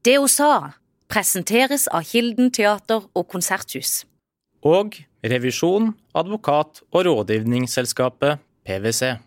Det 0.00 0.14
hun 0.16 0.30
sa, 0.32 0.52
presenteres 1.12 1.82
av 1.92 2.06
Kilden 2.08 2.48
teater 2.56 3.04
og 3.12 3.26
konserthus. 3.28 4.06
Og 4.64 4.96
revisjon, 5.20 5.90
advokat 6.16 6.80
og 6.88 7.04
rådgivningsselskapet 7.04 8.40
PwC. 8.64 9.18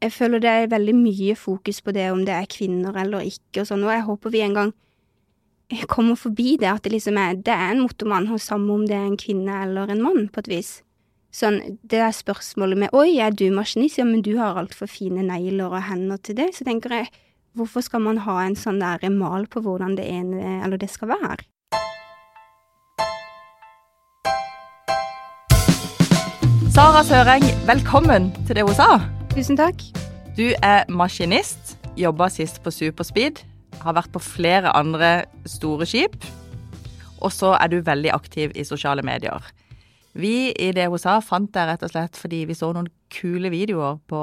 Jeg 0.00 0.12
føler 0.16 0.42
det 0.42 0.50
er 0.50 0.72
veldig 0.72 0.96
mye 0.96 1.36
fokus 1.38 1.78
på 1.84 1.94
det 1.94 2.08
om 2.10 2.24
det 2.26 2.34
er 2.34 2.50
kvinner 2.50 2.98
eller 2.98 3.28
ikke 3.28 3.62
og 3.62 3.70
sånn, 3.70 3.86
og 3.86 3.94
jeg 3.94 4.06
håper 4.08 4.34
vi 4.34 4.42
en 4.48 4.58
gang 4.58 4.74
kommer 5.94 6.18
forbi 6.18 6.56
det, 6.58 6.66
at 6.66 6.82
det 6.82 6.96
liksom 6.96 7.18
er 7.20 7.38
Det 7.38 7.54
er 7.54 7.70
en 7.70 7.84
motormann, 7.84 8.26
og 8.34 8.40
samme 8.42 8.72
om 8.74 8.86
det 8.86 8.96
er 8.96 9.06
en 9.06 9.20
kvinne 9.20 9.62
eller 9.62 9.90
en 9.90 10.02
mann, 10.02 10.28
på 10.28 10.42
et 10.42 10.48
vis. 10.48 10.82
Sånn, 11.30 11.78
det 11.86 12.02
der 12.02 12.10
spørsmålet 12.10 12.78
med 12.78 12.88
'oi, 12.92 13.20
er 13.22 13.30
du 13.30 13.50
maskinist', 13.54 13.98
ja, 13.98 14.04
men 14.04 14.22
du 14.22 14.36
har 14.38 14.58
altfor 14.58 14.90
fine 14.90 15.22
negler 15.22 15.70
og 15.70 15.82
hender 15.86 16.16
til 16.16 16.34
det, 16.34 16.54
så 16.56 16.64
tenker 16.64 16.90
jeg 16.90 17.06
hvorfor 17.54 17.82
skal 17.82 18.02
man 18.04 18.20
ha 18.24 18.36
en 18.44 18.56
sånn 18.58 18.80
der 18.82 19.02
mal 19.10 19.46
på 19.50 19.62
hvordan 19.64 19.96
det 19.98 20.06
ene 20.06 20.60
eller 20.64 20.78
det 20.78 20.90
skal 20.90 21.10
være? 21.10 21.42
Sara 26.70 27.02
Søreng, 27.04 27.44
velkommen 27.66 28.30
til 28.46 28.56
det 28.56 28.64
hun 28.64 28.76
sa. 28.78 29.00
Tusen 29.34 29.58
takk. 29.58 29.82
Du 30.38 30.52
er 30.62 30.86
maskinist, 30.88 31.74
jobba 31.98 32.30
sist 32.30 32.62
på 32.62 32.70
Superspeed, 32.72 33.42
har 33.82 33.96
vært 33.98 34.12
på 34.14 34.22
flere 34.22 34.70
andre 34.76 35.24
store 35.50 35.88
skip, 35.88 36.14
og 37.20 37.34
så 37.34 37.56
er 37.58 37.72
du 37.72 37.80
veldig 37.84 38.14
aktiv 38.14 38.54
i 38.54 38.64
sosiale 38.64 39.02
medier. 39.04 39.42
Vi 40.14 40.52
i 40.54 40.70
det 40.74 40.86
hun 40.90 41.02
sa, 41.02 41.18
fant 41.20 41.50
deg 41.54 41.68
rett 41.68 41.84
og 41.86 41.92
slett 41.92 42.16
fordi 42.18 42.44
vi 42.48 42.56
så 42.56 42.70
noen 42.74 42.88
kule 43.12 43.50
videoer 43.52 43.98
på 44.10 44.22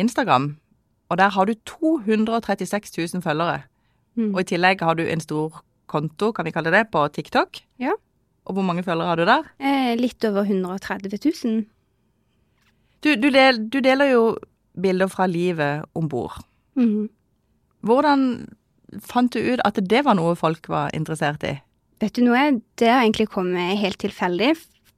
Instagram. 0.00 0.52
Og 1.08 1.18
der 1.20 1.30
har 1.30 1.46
du 1.46 1.54
236 1.68 2.90
000 3.14 3.22
følgere. 3.22 3.62
Mm. 4.16 4.34
Og 4.34 4.40
i 4.42 4.48
tillegg 4.52 4.82
har 4.82 4.98
du 4.98 5.04
en 5.06 5.22
stor 5.22 5.62
konto, 5.86 6.32
kan 6.32 6.46
vi 6.46 6.54
kalle 6.54 6.72
det, 6.74 6.88
på 6.90 7.04
TikTok. 7.14 7.60
Ja. 7.78 7.94
Og 8.46 8.56
hvor 8.56 8.66
mange 8.66 8.82
følgere 8.86 9.12
har 9.12 9.20
du 9.20 9.26
der? 9.28 9.48
Eh, 9.60 9.94
litt 9.98 10.24
over 10.24 10.46
130 10.46 11.18
000. 11.44 11.64
Du, 13.04 13.14
du, 13.14 13.28
del, 13.30 13.60
du 13.70 13.80
deler 13.84 14.10
jo 14.10 14.22
bilder 14.80 15.10
fra 15.10 15.26
livet 15.30 15.86
om 15.94 16.08
bord. 16.08 16.40
Mm. 16.74 17.08
Hvordan 17.86 18.22
fant 19.02 19.32
du 19.34 19.40
ut 19.40 19.62
at 19.64 19.78
det 19.82 20.04
var 20.06 20.16
noe 20.18 20.34
folk 20.38 20.68
var 20.72 20.94
interessert 20.96 21.44
i? 21.46 21.56
Vet 22.02 22.16
du 22.18 22.26
noe, 22.26 22.60
det 22.76 22.90
har 22.90 23.04
egentlig 23.04 23.30
kommet 23.32 23.78
helt 23.80 24.00
tilfeldig. 24.02 24.54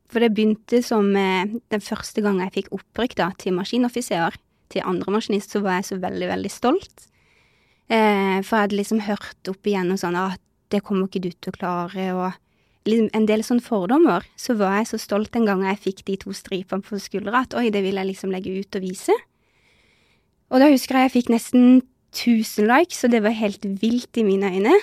For 0.08 0.24
det 0.24 0.32
begynte 0.34 0.80
som 0.84 1.10
eh, 1.16 1.50
den 1.72 1.84
første 1.84 2.22
gang 2.24 2.40
jeg 2.40 2.54
fikk 2.54 2.70
opprykk 2.78 3.18
da, 3.18 3.28
til 3.38 3.56
maskinoffiser, 3.58 4.38
til 4.72 4.84
andre 4.86 5.14
maskinist, 5.14 5.54
så 5.54 5.62
var 5.64 5.78
jeg 5.78 5.88
så 5.90 6.00
veldig, 6.02 6.28
veldig 6.32 6.52
stolt. 6.52 7.08
Eh, 7.88 8.38
for 8.44 8.54
jeg 8.54 8.66
hadde 8.66 8.78
liksom 8.78 9.00
hørt 9.06 9.50
opp 9.50 9.68
igjen 9.68 9.94
og 9.94 10.00
sånn 10.00 10.18
at 10.20 10.42
det 10.72 10.82
kommer 10.84 11.08
ikke 11.08 11.24
du 11.24 11.30
til 11.32 11.54
å 11.54 11.56
klare, 11.56 12.06
og 12.12 12.88
liksom 12.88 13.08
en 13.16 13.28
del 13.28 13.44
sånne 13.44 13.64
fordommer. 13.64 14.26
Så 14.40 14.56
var 14.58 14.80
jeg 14.80 14.90
så 14.92 15.00
stolt 15.00 15.32
den 15.36 15.48
gangen 15.48 15.68
jeg 15.70 15.84
fikk 15.86 16.04
de 16.08 16.18
to 16.20 16.34
stripene 16.36 16.84
på 16.84 17.00
skuldra, 17.00 17.44
at 17.46 17.56
oi, 17.56 17.68
det 17.72 17.82
vil 17.84 18.00
jeg 18.00 18.10
liksom 18.10 18.32
legge 18.34 18.52
ut 18.60 18.78
og 18.78 18.84
vise. 18.84 19.16
Og 20.48 20.62
da 20.62 20.70
husker 20.72 20.96
jeg 20.96 21.08
jeg 21.08 21.16
fikk 21.18 21.32
nesten 21.32 21.80
1000 22.16 22.68
likes, 22.68 23.02
og 23.04 23.12
det 23.12 23.22
var 23.24 23.36
helt 23.36 23.64
vilt 23.82 24.16
i 24.20 24.24
mine 24.24 24.52
øyne. 24.52 24.76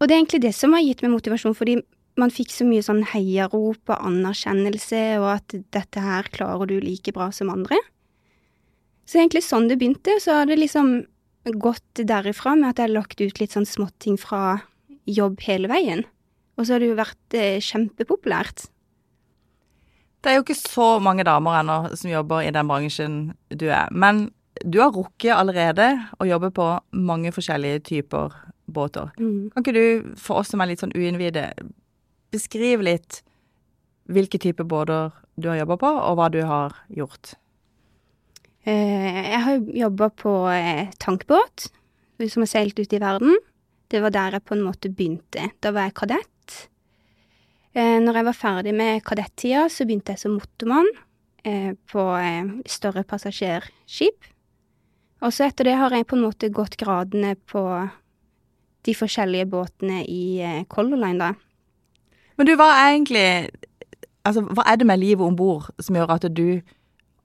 Og 0.00 0.08
det 0.08 0.14
er 0.14 0.20
egentlig 0.20 0.44
det 0.44 0.54
som 0.56 0.74
har 0.76 0.84
gitt 0.84 1.04
meg 1.04 1.14
motivasjon, 1.14 1.56
fordi 1.56 1.78
man 2.20 2.32
fikk 2.32 2.52
så 2.54 2.66
mye 2.68 2.84
sånn 2.84 3.02
heiarop 3.10 3.90
og 3.90 3.96
anerkjennelse, 3.96 5.02
og 5.22 5.30
at 5.38 5.56
dette 5.74 6.02
her 6.02 6.28
klarer 6.34 6.68
du 6.70 6.76
like 6.82 7.14
bra 7.16 7.30
som 7.34 7.50
andre. 7.52 7.78
Så 9.04 9.20
egentlig 9.20 9.44
sånn 9.44 9.68
det 9.68 9.78
begynte, 9.80 10.16
så 10.22 10.40
har 10.40 10.48
det 10.48 10.58
liksom 10.60 10.94
gått 11.60 12.00
derifra 12.08 12.54
med 12.56 12.70
at 12.70 12.80
jeg 12.80 12.88
har 12.88 12.94
lagt 12.94 13.20
ut 13.20 13.40
litt 13.40 13.52
sånn 13.52 13.68
småting 13.68 14.16
fra 14.20 14.62
jobb 15.04 15.42
hele 15.44 15.68
veien. 15.68 16.04
Og 16.56 16.64
så 16.64 16.76
har 16.76 16.82
det 16.82 16.92
jo 16.92 16.96
vært 16.96 17.36
eh, 17.36 17.58
kjempepopulært. 17.64 18.68
Det 20.24 20.32
er 20.32 20.38
jo 20.38 20.44
ikke 20.46 20.56
så 20.56 20.86
mange 21.04 21.26
damer 21.26 21.58
ennå 21.58 21.78
som 22.00 22.08
jobber 22.08 22.46
i 22.46 22.54
den 22.54 22.70
bransjen 22.70 23.18
du 23.52 23.66
er. 23.68 23.90
Men 23.92 24.30
du 24.64 24.78
har 24.80 24.94
rukket 24.94 25.34
allerede 25.34 25.90
å 26.16 26.28
jobbe 26.28 26.48
på 26.54 26.68
mange 26.96 27.32
forskjellige 27.34 27.82
typer 27.90 28.32
båter. 28.64 29.10
Mm. 29.18 29.50
Kan 29.52 29.64
ikke 29.64 29.76
du, 29.76 30.14
for 30.16 30.40
oss 30.40 30.54
som 30.54 30.62
er 30.62 30.70
litt 30.70 30.80
sånn 30.80 30.94
uinnvidde, 30.96 31.50
beskrive 32.32 32.86
litt 32.86 33.20
hvilke 34.08 34.40
typer 34.40 34.64
båter 34.68 35.12
du 35.36 35.50
har 35.50 35.58
jobba 35.60 35.76
på, 35.82 35.90
og 35.90 36.16
hva 36.16 36.30
du 36.32 36.40
har 36.46 36.78
gjort? 36.88 37.34
Eh, 38.64 39.24
jeg 39.28 39.40
har 39.44 39.64
jobba 39.76 40.08
på 40.16 40.32
eh, 40.48 40.88
tankbåt, 41.00 41.66
som 42.24 42.44
har 42.44 42.48
seilt 42.48 42.78
ut 42.80 42.92
i 42.96 43.00
verden. 43.02 43.36
Det 43.92 44.00
var 44.00 44.14
der 44.14 44.38
jeg 44.38 44.46
på 44.48 44.56
en 44.56 44.64
måte 44.64 44.88
begynte. 44.88 45.50
Da 45.60 45.72
var 45.74 45.90
jeg 45.90 45.96
kadett. 46.00 46.54
Eh, 47.76 47.98
når 48.00 48.20
jeg 48.20 48.28
var 48.30 48.38
ferdig 48.38 48.74
med 48.76 49.04
kadettida, 49.04 49.66
så 49.68 49.84
begynte 49.84 50.14
jeg 50.14 50.24
som 50.24 50.38
motormann 50.38 50.90
på 51.44 52.02
større 52.72 53.02
passasjerskip. 53.04 54.30
Og 55.20 55.34
så 55.36 55.44
etter 55.44 55.68
det 55.68 55.74
har 55.76 55.92
jeg 55.92 56.06
på 56.08 56.16
en 56.16 56.22
måte 56.24 56.48
gått 56.48 56.78
gradene 56.80 57.34
på 57.36 57.60
de 58.88 58.94
forskjellige 58.96 59.50
båtene 59.52 59.98
i 60.08 60.40
Color 60.72 61.02
Line, 61.02 61.20
da. 61.20 61.34
Men 62.40 62.48
du, 62.48 62.54
hva 62.56 62.70
er 62.78 62.94
egentlig 62.94 63.26
Altså, 64.24 64.40
hva 64.56 64.64
er 64.64 64.78
det 64.80 64.86
med 64.88 65.02
livet 65.02 65.20
om 65.20 65.34
bord 65.36 65.66
som 65.84 65.98
gjør 65.98 66.14
at 66.14 66.24
du 66.32 66.62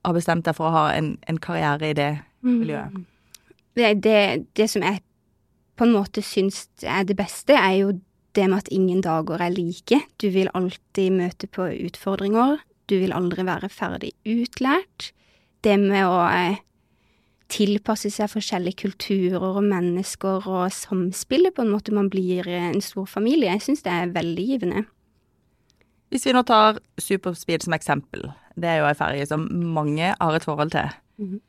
har 0.04 0.16
bestemt 0.16 0.46
deg 0.46 0.56
for 0.56 0.70
å 0.70 0.74
ha 0.74 0.84
en, 0.96 1.14
en 1.28 1.40
karriere 1.42 1.90
i 1.90 1.96
det 1.96 2.10
miljøet? 2.46 3.02
Det, 3.78 3.90
det, 4.04 4.20
det 4.58 4.68
som 4.72 4.84
jeg 4.84 5.02
på 5.78 5.86
en 5.86 5.94
måte 5.96 6.22
syns 6.24 6.66
er 6.84 7.06
det 7.08 7.16
beste, 7.16 7.56
er 7.56 7.76
jo 7.80 7.92
det 8.36 8.46
med 8.48 8.60
at 8.60 8.72
ingen 8.72 9.00
dager 9.04 9.40
er 9.40 9.54
like. 9.54 10.00
Du 10.20 10.28
vil 10.32 10.50
alltid 10.54 11.14
møte 11.16 11.48
på 11.50 11.70
utfordringer. 11.88 12.60
Du 12.90 12.98
vil 13.00 13.14
aldri 13.16 13.46
være 13.46 13.70
ferdig 13.72 14.12
utlært. 14.28 15.12
Det 15.64 15.76
med 15.80 16.04
å 16.08 16.20
eh, 16.28 16.60
tilpasse 17.50 18.10
seg 18.12 18.30
forskjellige 18.30 18.84
kulturer 18.84 19.58
og 19.58 19.66
mennesker 19.66 20.46
og 20.48 20.70
samspillet 20.74 21.54
på 21.56 21.64
en 21.64 21.72
måte 21.74 21.94
man 21.94 22.10
blir 22.12 22.48
en 22.48 22.80
stor 22.84 23.08
familie, 23.10 23.50
jeg 23.50 23.66
syns 23.66 23.84
det 23.86 23.94
er 23.94 24.14
veldig 24.14 24.46
givende. 24.52 24.84
Hvis 26.10 26.26
vi 26.26 26.34
nå 26.34 26.42
tar 26.46 26.80
Superspeed 26.98 27.66
som 27.66 27.74
eksempel. 27.76 28.30
Det 28.60 28.68
er 28.68 28.82
jo 28.82 28.88
ei 28.90 28.98
ferge 28.98 29.28
som 29.30 29.46
mange 29.48 30.12
har 30.12 30.36
et 30.36 30.46
forhold 30.46 30.74
til. 30.74 30.92
Mhm. 31.20 31.40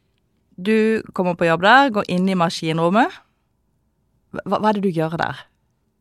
Du 0.62 1.02
kommer 1.18 1.34
på 1.34 1.48
jobb 1.48 1.64
der, 1.64 1.90
går 1.90 2.10
inn 2.12 2.28
i 2.30 2.38
maskinrommet. 2.38 3.10
Hva, 4.32 4.60
hva 4.60 4.70
er 4.70 4.78
det 4.78 4.84
du 4.84 4.94
gjør 4.94 5.16
der? 5.18 5.40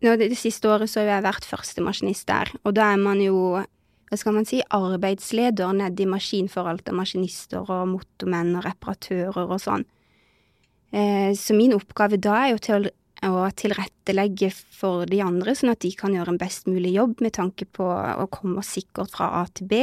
Nå, 0.05 0.17
det, 0.17 0.31
det 0.33 0.39
siste 0.39 0.69
året 0.69 0.91
så 0.91 1.01
har 1.01 1.15
jeg 1.15 1.27
vært 1.27 1.47
førstemaskinist 1.49 2.27
der, 2.29 2.51
og 2.65 2.75
da 2.77 2.91
er 2.93 3.01
man 3.01 3.23
jo 3.23 3.63
hva 4.11 4.19
skal 4.19 4.35
man 4.35 4.47
si, 4.49 4.59
arbeidsleder 4.75 5.71
nede 5.79 6.03
i 6.03 6.09
maskin 6.11 6.49
for 6.51 6.67
alt 6.67 6.89
av 6.91 6.97
maskinister 6.99 7.63
og 7.63 7.93
motormenn 7.93 8.57
og 8.59 8.65
reparatører 8.67 9.45
og 9.45 9.61
sånn. 9.63 9.85
Eh, 10.91 11.31
så 11.39 11.55
min 11.55 11.77
oppgave 11.77 12.19
da 12.19 12.41
er 12.41 12.49
jo 12.51 12.63
til 12.65 12.89
å 13.23 13.45
tilrettelegge 13.55 14.51
for 14.51 15.07
de 15.07 15.21
andre, 15.23 15.55
sånn 15.55 15.71
at 15.71 15.85
de 15.85 15.93
kan 15.95 16.17
gjøre 16.17 16.35
en 16.35 16.41
best 16.41 16.67
mulig 16.67 16.97
jobb 16.97 17.23
med 17.23 17.37
tanke 17.37 17.69
på 17.71 17.87
å 17.87 18.27
komme 18.35 18.65
sikkert 18.67 19.15
fra 19.15 19.31
A 19.43 19.45
til 19.55 19.71
B. 19.71 19.81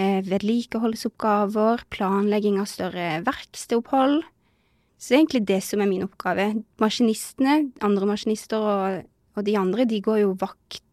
Eh, 0.00 0.20
vedlikeholdsoppgaver, 0.24 1.82
planlegging 1.92 2.60
av 2.60 2.68
større 2.70 3.18
verkstedopphold. 3.26 4.22
Så 4.96 5.10
det 5.10 5.16
er 5.16 5.20
egentlig 5.20 5.46
det 5.48 5.58
som 5.66 5.82
er 5.82 5.90
min 5.90 6.04
oppgave. 6.06 6.46
Maskinistene, 6.80 7.72
andre 7.84 8.08
maskinister 8.08 8.64
og, 8.64 9.02
og 9.36 9.44
de 9.44 9.56
andre, 9.60 9.84
de 9.88 9.98
går 10.04 10.22
jo 10.22 10.36
vakt 10.40 10.84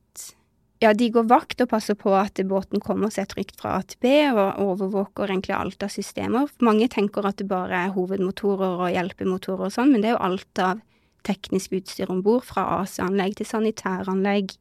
ja, 0.77 0.91
de 0.93 1.07
går 1.09 1.23
vakt 1.25 1.61
og 1.63 1.71
passer 1.71 1.95
på 1.97 2.11
at 2.13 2.37
båten 2.45 2.77
kommer 2.83 3.09
seg 3.09 3.31
trygt 3.31 3.55
fra 3.57 3.79
A 3.79 3.85
til 3.87 3.97
B, 4.03 4.11
og 4.29 4.59
overvåker 4.61 5.31
egentlig 5.31 5.55
alt 5.57 5.81
av 5.81 5.89
systemer. 5.89 6.51
Mange 6.61 6.85
tenker 6.93 7.25
at 7.25 7.39
det 7.41 7.47
bare 7.49 7.79
er 7.87 7.95
hovedmotorer 7.95 8.83
og 8.85 8.91
hjelpemotorer 8.93 9.71
og 9.71 9.73
sånn, 9.73 9.95
men 9.95 10.03
det 10.03 10.11
er 10.11 10.13
jo 10.13 10.25
alt 10.27 10.61
av 10.61 10.83
teknisk 11.25 11.73
utstyr 11.79 12.13
om 12.13 12.21
bord, 12.21 12.45
fra 12.45 12.67
AC-anlegg 12.75 13.39
til 13.39 13.49
sanitæranlegg, 13.49 14.53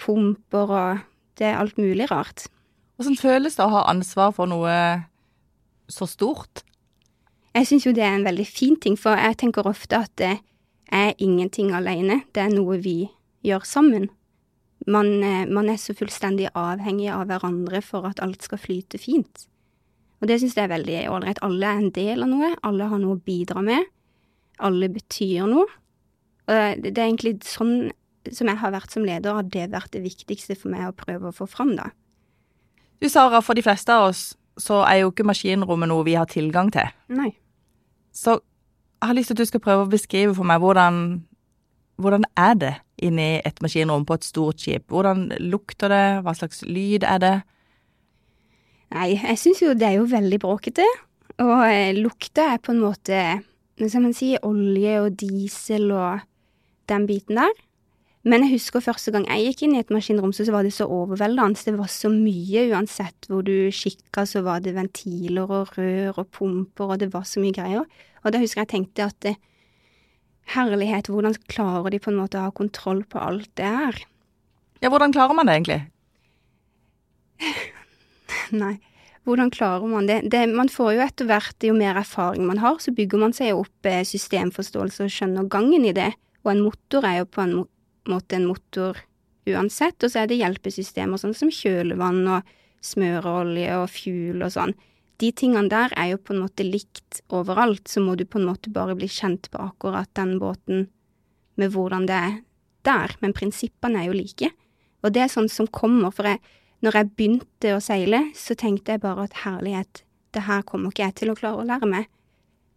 pumper 0.00 0.72
og 0.78 1.10
Det 1.34 1.48
er 1.48 1.56
alt 1.58 1.76
mulig 1.82 2.06
rart. 2.12 2.44
Hvordan 2.96 3.18
føles 3.18 3.56
det 3.58 3.64
å 3.64 3.72
ha 3.72 3.86
ansvar 3.90 4.34
for 4.36 4.50
noe 4.50 4.74
så 5.90 6.06
stort? 6.06 6.62
Jeg 7.54 7.68
syns 7.68 7.86
jo 7.86 7.94
det 7.94 8.04
er 8.06 8.16
en 8.16 8.26
veldig 8.26 8.46
fin 8.46 8.76
ting, 8.80 8.96
for 8.98 9.18
jeg 9.18 9.38
tenker 9.38 9.66
ofte 9.66 9.98
at 10.06 10.12
det 10.18 10.36
er 10.94 11.14
ingenting 11.22 11.72
alene. 11.74 12.22
Det 12.34 12.42
er 12.42 12.54
noe 12.54 12.78
vi 12.82 13.08
gjør 13.46 13.66
sammen. 13.66 14.08
Man, 14.86 15.22
eh, 15.22 15.46
man 15.46 15.70
er 15.70 15.78
så 15.80 15.94
fullstendig 15.96 16.50
avhengig 16.54 17.08
av 17.14 17.26
hverandre 17.30 17.80
for 17.82 18.06
at 18.06 18.20
alt 18.22 18.42
skal 18.44 18.60
flyte 18.60 19.00
fint. 19.00 19.46
Og 20.20 20.28
det 20.28 20.40
syns 20.40 20.56
jeg 20.56 20.66
er 20.66 20.74
veldig 20.74 20.98
ålreit. 21.12 21.40
Alle 21.44 21.66
er 21.66 21.82
en 21.82 21.94
del 21.94 22.24
av 22.24 22.30
noe, 22.30 22.54
alle 22.62 22.88
har 22.90 23.00
noe 23.00 23.16
å 23.16 23.24
bidra 23.24 23.62
med. 23.64 23.86
Alle 24.58 24.88
betyr 24.92 25.48
noe. 25.50 25.66
Og 26.44 26.82
det, 26.84 26.94
er 26.94 27.08
egentlig 27.08 27.38
sånn 27.48 27.90
som 28.32 28.48
jeg 28.48 28.60
har 28.60 28.72
vært 28.72 28.92
som 28.92 29.04
leder, 29.04 29.36
har 29.36 29.46
det 29.48 29.70
vært 29.72 29.92
det 29.96 30.04
viktigste 30.04 30.56
for 30.56 30.72
meg 30.72 30.88
å 30.88 30.96
prøve 30.96 31.30
å 31.30 31.36
få 31.36 31.48
fram, 31.48 31.74
da. 31.76 31.90
Du, 33.02 33.08
Sara, 33.08 33.40
for 33.44 33.58
de 33.58 33.64
fleste 33.64 33.92
av 33.92 34.10
oss 34.10 34.32
så 34.60 34.84
er 34.86 35.02
jo 35.02 35.10
ikke 35.10 35.26
maskinrommet 35.26 35.90
noe 35.90 36.04
vi 36.06 36.14
har 36.14 36.28
tilgang 36.30 36.70
til. 36.74 36.90
Nei. 37.10 37.32
Så 38.14 38.38
jeg 38.38 39.08
har 39.10 39.16
lyst 39.18 39.32
til 39.32 39.36
at 39.36 39.42
du 39.42 39.50
skal 39.50 39.62
prøve 39.64 39.86
å 39.86 39.90
beskrive 39.90 40.34
for 40.36 40.46
meg 40.48 40.62
hvordan 40.62 41.24
hvordan 42.00 42.24
er 42.36 42.54
det 42.58 42.74
inni 43.02 43.40
et 43.46 43.60
maskinrom 43.62 44.06
på 44.06 44.16
et 44.18 44.26
stort 44.26 44.62
skip? 44.62 44.86
Hvordan 44.90 45.28
lukter 45.38 45.92
det, 45.92 46.06
hva 46.26 46.34
slags 46.34 46.64
lyd 46.66 47.06
er 47.06 47.20
det? 47.22 47.34
Nei, 48.94 49.14
jeg 49.14 49.38
syns 49.40 49.62
jo 49.62 49.74
det 49.78 49.88
er 49.88 49.98
jo 50.00 50.08
veldig 50.10 50.40
bråkete. 50.42 50.86
Og 51.42 51.64
eh, 51.66 51.94
lukta 51.96 52.52
er 52.54 52.62
på 52.62 52.74
en 52.74 52.82
måte, 52.82 53.20
hva 53.78 53.90
skal 53.90 54.04
man 54.06 54.14
si, 54.16 54.34
olje 54.42 54.98
og 55.02 55.16
diesel 55.18 55.90
og 55.94 56.24
den 56.90 57.06
biten 57.10 57.40
der. 57.40 57.54
Men 58.24 58.46
jeg 58.46 58.54
husker 58.54 58.80
første 58.80 59.12
gang 59.12 59.26
jeg 59.28 59.50
gikk 59.50 59.66
inn 59.66 59.74
i 59.76 59.80
et 59.82 59.90
maskinrom, 59.92 60.32
så 60.32 60.46
var 60.48 60.64
det 60.64 60.72
så 60.72 60.86
overveldende. 60.88 61.60
Det 61.60 61.74
var 61.76 61.90
så 61.92 62.08
mye, 62.08 62.62
uansett 62.72 63.28
hvor 63.28 63.44
du 63.44 63.68
kikka, 63.68 64.24
så 64.24 64.40
var 64.46 64.62
det 64.64 64.72
ventiler 64.78 65.44
og 65.44 65.74
rør 65.76 66.22
og 66.22 66.30
pumper, 66.32 66.94
og 66.94 67.02
det 67.02 67.10
var 67.12 67.26
så 67.28 67.42
mye 67.44 67.52
greier. 67.56 67.84
Og 68.24 68.32
da 68.32 68.40
husker 68.40 68.64
jeg 68.64 68.72
tenkte 68.72 69.10
at 69.10 69.28
herlighet, 70.54 71.10
hvordan 71.12 71.36
klarer 71.52 71.92
de 71.92 72.00
på 72.00 72.12
en 72.12 72.18
måte 72.22 72.40
å 72.40 72.46
ha 72.46 72.54
kontroll 72.56 73.04
på 73.04 73.20
alt 73.20 73.50
det 73.60 73.68
her? 73.68 74.00
Ja, 74.80 74.88
hvordan 74.88 75.12
klarer 75.12 75.36
man 75.36 75.48
det 75.48 75.58
egentlig? 75.58 75.78
Nei, 78.64 78.74
hvordan 79.28 79.52
klarer 79.52 79.84
man 79.88 80.08
det? 80.08 80.22
det? 80.32 80.46
Man 80.48 80.72
får 80.72 80.96
jo 80.96 81.04
etter 81.04 81.28
hvert, 81.28 81.56
jo 81.60 81.76
mer 81.76 82.00
erfaring 82.00 82.48
man 82.48 82.64
har, 82.64 82.80
så 82.80 82.92
bygger 82.96 83.20
man 83.20 83.36
seg 83.36 83.52
opp 83.56 83.88
eh, 83.88 84.00
systemforståelse 84.08 85.04
og 85.04 85.12
skjønner 85.12 85.48
gangen 85.52 85.84
i 85.84 85.92
det. 85.96 86.12
Og 86.44 86.52
en 86.52 86.64
motor 86.64 87.04
er 87.08 87.22
jo 87.22 87.28
på 87.28 87.44
en 87.44 87.56
måte 88.10 88.38
en 88.38 88.48
motor 88.48 88.98
uansett, 89.48 89.98
og 90.02 90.10
så 90.10 90.22
er 90.22 90.30
det 90.30 90.40
hjelpesystemer 90.40 91.20
sånn 91.20 91.36
som 91.36 91.52
kjølevann 91.52 92.22
og 92.36 92.54
smøreolje 92.84 93.78
og 93.80 93.88
fuel 93.92 94.44
og 94.44 94.52
sånn. 94.54 94.74
De 95.22 95.30
tingene 95.36 95.70
der 95.70 95.92
er 96.00 96.14
jo 96.14 96.20
på 96.20 96.34
en 96.34 96.42
måte 96.42 96.66
likt 96.66 97.20
overalt, 97.32 97.86
så 97.88 98.02
må 98.02 98.16
du 98.18 98.24
på 98.26 98.40
en 98.40 98.48
måte 98.48 98.72
bare 98.74 98.96
bli 98.98 99.08
kjent 99.10 99.48
på 99.52 99.60
akkurat 99.62 100.10
den 100.18 100.36
båten 100.42 100.88
med 101.60 101.70
hvordan 101.74 102.08
det 102.10 102.18
er 102.18 102.34
der, 102.84 103.14
men 103.22 103.36
prinsippene 103.36 104.02
er 104.02 104.10
jo 104.10 104.16
like. 104.18 104.50
Og 105.04 105.12
det 105.14 105.24
er 105.24 105.32
sånn 105.32 105.50
som 105.52 105.68
kommer, 105.70 106.12
for 106.12 106.26
jeg, 106.28 106.40
når 106.84 106.98
jeg 106.98 107.12
begynte 107.14 107.76
å 107.76 107.82
seile, 107.84 108.24
så 108.36 108.56
tenkte 108.58 108.96
jeg 108.96 109.04
bare 109.04 109.28
at 109.28 109.44
herlighet, 109.44 110.02
det 110.34 110.48
her 110.48 110.64
kommer 110.66 110.90
ikke 110.90 111.06
jeg 111.06 111.16
til 111.20 111.30
å 111.30 111.38
klare 111.38 111.62
å 111.62 111.68
lære 111.68 111.88
meg. 111.88 112.08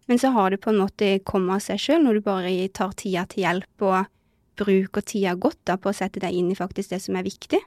Men 0.08 0.22
så 0.22 0.32
har 0.36 0.54
det 0.54 0.62
på 0.64 0.72
en 0.72 0.80
måte 0.80 1.10
kommet 1.28 1.58
av 1.58 1.64
seg 1.66 1.82
sjøl, 1.82 2.06
når 2.06 2.20
du 2.20 2.28
bare 2.28 2.54
tar 2.70 2.94
tida 3.00 3.26
til 3.28 3.44
hjelp 3.44 3.88
og 3.88 4.12
bruker 4.60 5.06
tida 5.06 5.36
godt 5.40 5.60
da 5.70 5.78
på 5.80 5.92
å 5.92 5.96
sette 5.96 6.22
deg 6.24 6.36
inn 6.36 6.52
i 6.52 6.58
faktisk 6.58 6.94
det 6.94 7.02
som 7.04 7.18
er 7.20 7.28
viktig. 7.28 7.60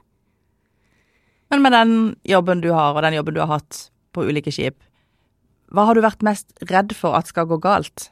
Men 1.51 1.63
med 1.65 1.75
den 1.75 1.93
jobben 2.27 2.63
du 2.63 2.71
har, 2.71 2.95
og 2.95 3.03
den 3.03 3.17
jobben 3.17 3.35
du 3.35 3.41
har 3.43 3.51
hatt 3.59 3.87
på 4.15 4.23
ulike 4.27 4.53
skip, 4.53 4.79
hva 5.71 5.87
har 5.87 5.95
du 5.95 6.03
vært 6.03 6.23
mest 6.23 6.51
redd 6.71 6.95
for 6.95 7.15
at 7.15 7.31
skal 7.31 7.47
gå 7.47 7.59
galt? 7.63 8.09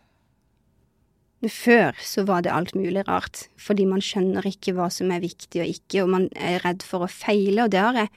Før 1.40 1.96
så 2.04 2.26
var 2.28 2.44
det 2.44 2.52
alt 2.52 2.74
mulig 2.76 3.06
rart, 3.08 3.46
fordi 3.60 3.86
man 3.88 4.04
skjønner 4.04 4.48
ikke 4.48 4.74
hva 4.76 4.90
som 4.92 5.12
er 5.16 5.24
viktig 5.24 5.62
og 5.64 5.72
ikke, 5.72 6.04
og 6.04 6.12
man 6.16 6.28
er 6.36 6.60
redd 6.66 6.84
for 6.84 7.06
å 7.06 7.12
feile, 7.12 7.64
og 7.64 7.72
det 7.72 7.84
har 7.84 8.02
jeg 8.02 8.12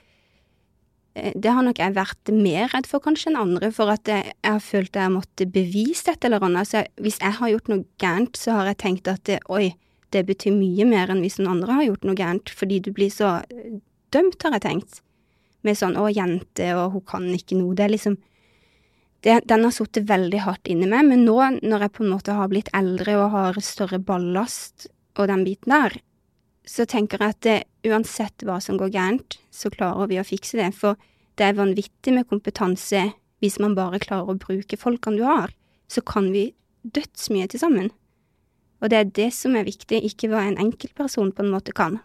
Eh, 1.15 1.33
det 1.35 1.53
har 1.53 1.65
nok 1.65 1.79
jeg 1.79 1.95
vært 1.95 2.31
mer 2.33 2.71
redd 2.73 2.89
for 2.89 3.03
kanskje 3.03 3.31
enn 3.31 3.39
andre, 3.39 3.69
for 3.73 3.91
at 3.93 4.09
jeg, 4.09 4.33
jeg 4.33 4.55
har 4.55 4.63
følt 4.63 4.97
jeg 4.97 5.13
måtte 5.13 5.49
bevise 5.49 6.13
et 6.13 6.25
eller 6.25 6.43
annet. 6.45 6.69
Så 6.69 6.83
hvis 7.01 7.19
jeg 7.21 7.37
har 7.39 7.53
gjort 7.53 7.71
noe 7.71 7.85
gærent, 8.01 8.39
så 8.39 8.57
har 8.57 8.71
jeg 8.71 8.81
tenkt 8.83 9.09
at 9.11 9.23
det, 9.29 9.39
oi, 9.53 9.73
det 10.13 10.25
betyr 10.27 10.53
mye 10.55 10.85
mer 10.87 11.11
enn 11.11 11.23
hvis 11.23 11.39
noen 11.39 11.57
andre 11.57 11.79
har 11.79 11.87
gjort 11.87 12.05
noe 12.07 12.19
gærent, 12.19 12.51
fordi 12.53 12.79
du 12.85 12.91
blir 12.95 13.11
så 13.13 13.39
eh, 13.49 13.79
dømt, 14.13 14.39
har 14.43 14.57
jeg 14.57 14.65
tenkt. 14.67 15.01
Med 15.63 15.79
sånn 15.79 15.97
å, 15.99 16.09
jente, 16.11 16.69
og 16.75 16.97
hun 16.97 17.05
kan 17.07 17.27
ikke 17.33 17.57
noe. 17.57 17.75
Det 17.77 17.85
er 17.87 17.93
liksom 17.93 18.17
det, 19.23 19.37
Den 19.47 19.63
har 19.63 19.71
sittet 19.71 20.09
veldig 20.09 20.41
hardt 20.43 20.67
inni 20.67 20.89
meg, 20.91 21.07
men 21.07 21.23
nå 21.23 21.37
når 21.63 21.85
jeg 21.85 21.95
på 21.95 22.03
en 22.03 22.11
måte 22.11 22.35
har 22.35 22.49
blitt 22.51 22.71
eldre 22.75 23.15
og 23.21 23.29
har 23.31 23.59
større 23.63 24.01
ballast 24.03 24.89
og 25.15 25.29
den 25.31 25.45
biten 25.47 25.71
der, 25.71 25.95
så 26.67 26.85
tenker 26.87 27.21
jeg 27.21 27.35
at 27.35 27.41
det, 27.45 27.57
uansett 27.87 28.43
hva 28.47 28.59
som 28.63 28.77
går 28.79 28.91
gærent, 28.91 29.37
så 29.51 29.71
klarer 29.71 30.09
vi 30.11 30.19
å 30.19 30.27
fikse 30.27 30.59
det. 30.59 30.69
For 30.75 30.99
det 31.39 31.47
er 31.47 31.59
vanvittig 31.59 32.13
med 32.15 32.27
kompetanse 32.29 33.09
hvis 33.43 33.59
man 33.59 33.75
bare 33.75 33.99
klarer 34.03 34.31
å 34.31 34.39
bruke 34.39 34.79
folkene 34.79 35.19
du 35.19 35.25
har. 35.27 35.51
Så 35.91 36.03
kan 36.07 36.31
vi 36.35 36.49
dødsmye 36.83 37.49
til 37.51 37.63
sammen. 37.63 37.91
Og 38.83 38.91
det 38.91 38.99
er 38.99 39.11
det 39.15 39.29
som 39.31 39.55
er 39.55 39.67
viktig, 39.67 40.01
ikke 40.03 40.27
hva 40.31 40.43
en 40.43 40.59
enkeltperson 40.59 41.31
på 41.31 41.45
en 41.45 41.53
måte 41.53 41.71
kan. 41.75 42.01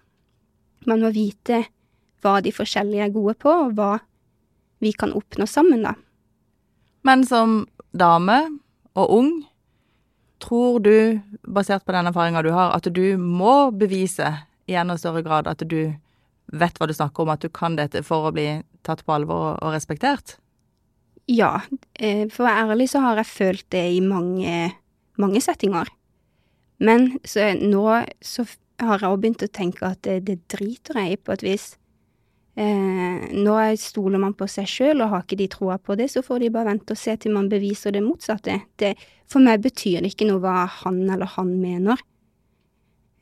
Man 0.87 1.03
må 1.03 1.11
vite 1.11 1.65
hva 2.23 2.39
de 2.43 2.53
forskjellige 2.55 3.09
er 3.09 3.15
gode 3.15 3.35
på, 3.43 3.51
og 3.51 3.75
hva 3.75 3.97
vi 4.83 4.93
kan 4.95 5.13
oppnå 5.15 5.47
sammen, 5.51 5.83
da. 5.83 5.97
Men 7.07 7.25
som 7.27 7.65
dame 7.91 8.39
og 8.99 9.15
ung, 9.19 9.33
tror 10.39 10.79
du, 10.87 11.19
basert 11.43 11.83
på 11.87 11.95
den 11.95 12.07
erfaringa 12.11 12.45
du 12.47 12.53
har, 12.55 12.75
at 12.77 12.87
du 12.95 13.19
må 13.19 13.73
bevise 13.75 14.31
i 14.71 14.77
enda 14.79 14.99
større 15.01 15.25
grad 15.27 15.49
at 15.51 15.65
du 15.67 15.81
vet 16.55 16.79
hva 16.79 16.87
du 16.89 16.95
snakker 16.95 17.25
om, 17.25 17.33
at 17.35 17.43
du 17.43 17.51
kan 17.51 17.75
dette 17.79 18.05
for 18.07 18.29
å 18.29 18.35
bli 18.35 18.61
tatt 18.87 19.03
på 19.05 19.17
alvor 19.17 19.59
og 19.59 19.75
respektert? 19.75 20.39
Ja, 21.29 21.59
eh, 21.99 22.29
for 22.33 22.45
å 22.45 22.49
være 22.49 22.73
ærlig 22.73 22.89
så 22.95 23.03
har 23.05 23.19
jeg 23.21 23.29
følt 23.29 23.67
det 23.75 23.85
i 23.99 24.01
mange, 24.05 24.71
mange 25.21 25.43
settinger. 25.45 25.91
Men 26.85 27.11
så 27.27 27.53
nå 27.59 27.85
så 28.23 28.45
har 28.79 29.03
jeg 29.03 29.11
òg 29.11 29.21
begynt 29.23 29.43
å 29.43 29.51
tenke 29.51 29.87
at 29.89 30.03
det, 30.07 30.21
det, 30.29 30.39
driter 30.51 31.01
jeg 31.03 31.17
i 31.17 31.21
på 31.21 31.35
et 31.35 31.43
vis. 31.43 31.69
Eh, 32.59 33.31
nå 33.35 33.55
stoler 33.79 34.23
man 34.23 34.35
på 34.39 34.47
seg 34.51 34.69
sjøl, 34.71 35.03
og 35.03 35.13
har 35.13 35.25
ikke 35.25 35.39
de 35.41 35.49
troa 35.51 35.79
på 35.83 35.97
det, 35.99 36.09
så 36.13 36.23
får 36.27 36.45
de 36.45 36.53
bare 36.55 36.73
vente 36.73 36.95
og 36.95 37.01
se 37.01 37.17
til 37.19 37.35
man 37.35 37.51
beviser 37.51 37.95
det 37.95 38.05
motsatte. 38.07 38.61
Det, 38.79 38.95
for 39.31 39.43
meg 39.43 39.65
betyr 39.67 40.03
det 40.03 40.13
ikke 40.15 40.29
noe 40.31 40.43
hva 40.43 40.69
han 40.81 41.03
eller 41.07 41.35
han 41.35 41.51
mener 41.59 41.99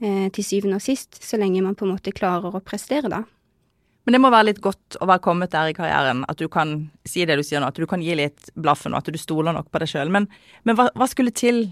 eh, 0.01 0.29
til 0.33 0.45
syvende 0.45 0.81
og 0.81 0.85
sist, 0.85 1.21
så 1.25 1.41
lenge 1.41 1.65
man 1.65 1.77
på 1.77 1.89
en 1.89 1.95
måte 1.97 2.15
klarer 2.17 2.57
å 2.57 2.65
prestere, 2.65 3.13
da. 3.13 3.25
Men 4.07 4.15
det 4.15 4.21
må 4.23 4.31
være 4.31 4.53
litt 4.53 4.61
godt 4.63 5.01
å 5.03 5.09
være 5.11 5.23
kommet 5.25 5.51
der 5.51 5.73
i 5.73 5.75
karrieren, 5.75 6.23
at 6.31 6.39
du 6.39 6.47
kan 6.53 6.77
si 7.09 7.25
det 7.27 7.35
du 7.41 7.43
sier 7.43 7.59
nå, 7.59 7.73
at 7.73 7.81
du 7.81 7.89
kan 7.91 8.05
gi 8.05 8.15
litt 8.15 8.53
blaffen, 8.55 8.95
og 8.95 9.03
at 9.03 9.11
du 9.11 9.19
stoler 9.19 9.57
nok 9.57 9.73
på 9.73 9.83
deg 9.83 9.91
sjøl. 9.91 10.13
Men, 10.15 10.29
men 10.63 10.79
hva, 10.79 10.87
hva, 10.95 11.09
skulle 11.11 11.35
til 11.35 11.65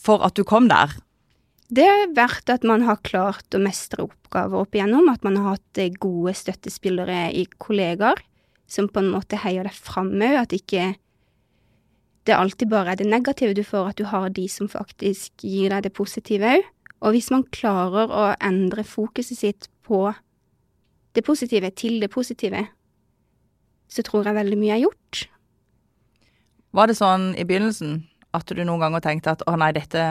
for 0.00 0.24
at 0.26 0.38
du 0.38 0.44
kom 0.48 0.68
der? 0.70 0.94
Det 1.68 1.84
har 1.84 2.14
vært 2.16 2.48
at 2.48 2.64
man 2.64 2.86
har 2.88 3.02
klart 3.04 3.52
å 3.52 3.60
mestre 3.60 4.06
oppgaver 4.06 4.64
opp 4.64 4.76
igjennom, 4.76 5.10
at 5.12 5.24
man 5.26 5.36
har 5.36 5.58
hatt 5.58 5.80
eh, 5.80 5.92
gode 5.92 6.32
støttespillere 6.36 7.26
i 7.36 7.44
kollegaer 7.60 8.22
som 8.68 8.88
på 8.88 9.02
en 9.02 9.12
måte 9.12 9.40
heier 9.42 9.68
deg 9.68 9.76
fram 9.76 10.14
òg, 10.16 10.38
at 10.42 10.54
ikke 10.56 10.94
det 12.28 12.36
alltid 12.36 12.68
bare 12.72 12.92
er 12.92 13.00
det 13.00 13.08
negative 13.08 13.56
du 13.56 13.62
får, 13.64 13.92
at 13.92 14.00
du 14.00 14.08
har 14.08 14.28
de 14.32 14.44
som 14.52 14.68
faktisk 14.68 15.44
gir 15.44 15.72
deg 15.72 15.86
det 15.86 15.94
positive 15.96 16.56
òg. 16.56 16.66
Og 16.98 17.14
hvis 17.14 17.28
man 17.30 17.46
klarer 17.54 18.10
å 18.10 18.24
endre 18.42 18.82
fokuset 18.84 19.38
sitt 19.38 19.68
på 19.86 20.08
det 21.14 21.22
positive 21.24 21.70
til 21.78 22.00
det 22.02 22.10
positive, 22.10 22.64
så 23.88 24.04
tror 24.04 24.26
jeg 24.26 24.36
veldig 24.36 24.58
mye 24.60 24.76
er 24.76 24.82
gjort. 24.82 25.28
Var 26.76 26.90
det 26.90 26.98
sånn 26.98 27.30
i 27.38 27.46
begynnelsen 27.48 28.02
at 28.36 28.50
du 28.52 28.60
noen 28.64 28.82
ganger 28.82 29.04
tenkte 29.04 29.36
at 29.36 29.44
å 29.48 29.54
nei, 29.58 29.70
dette 29.76 30.02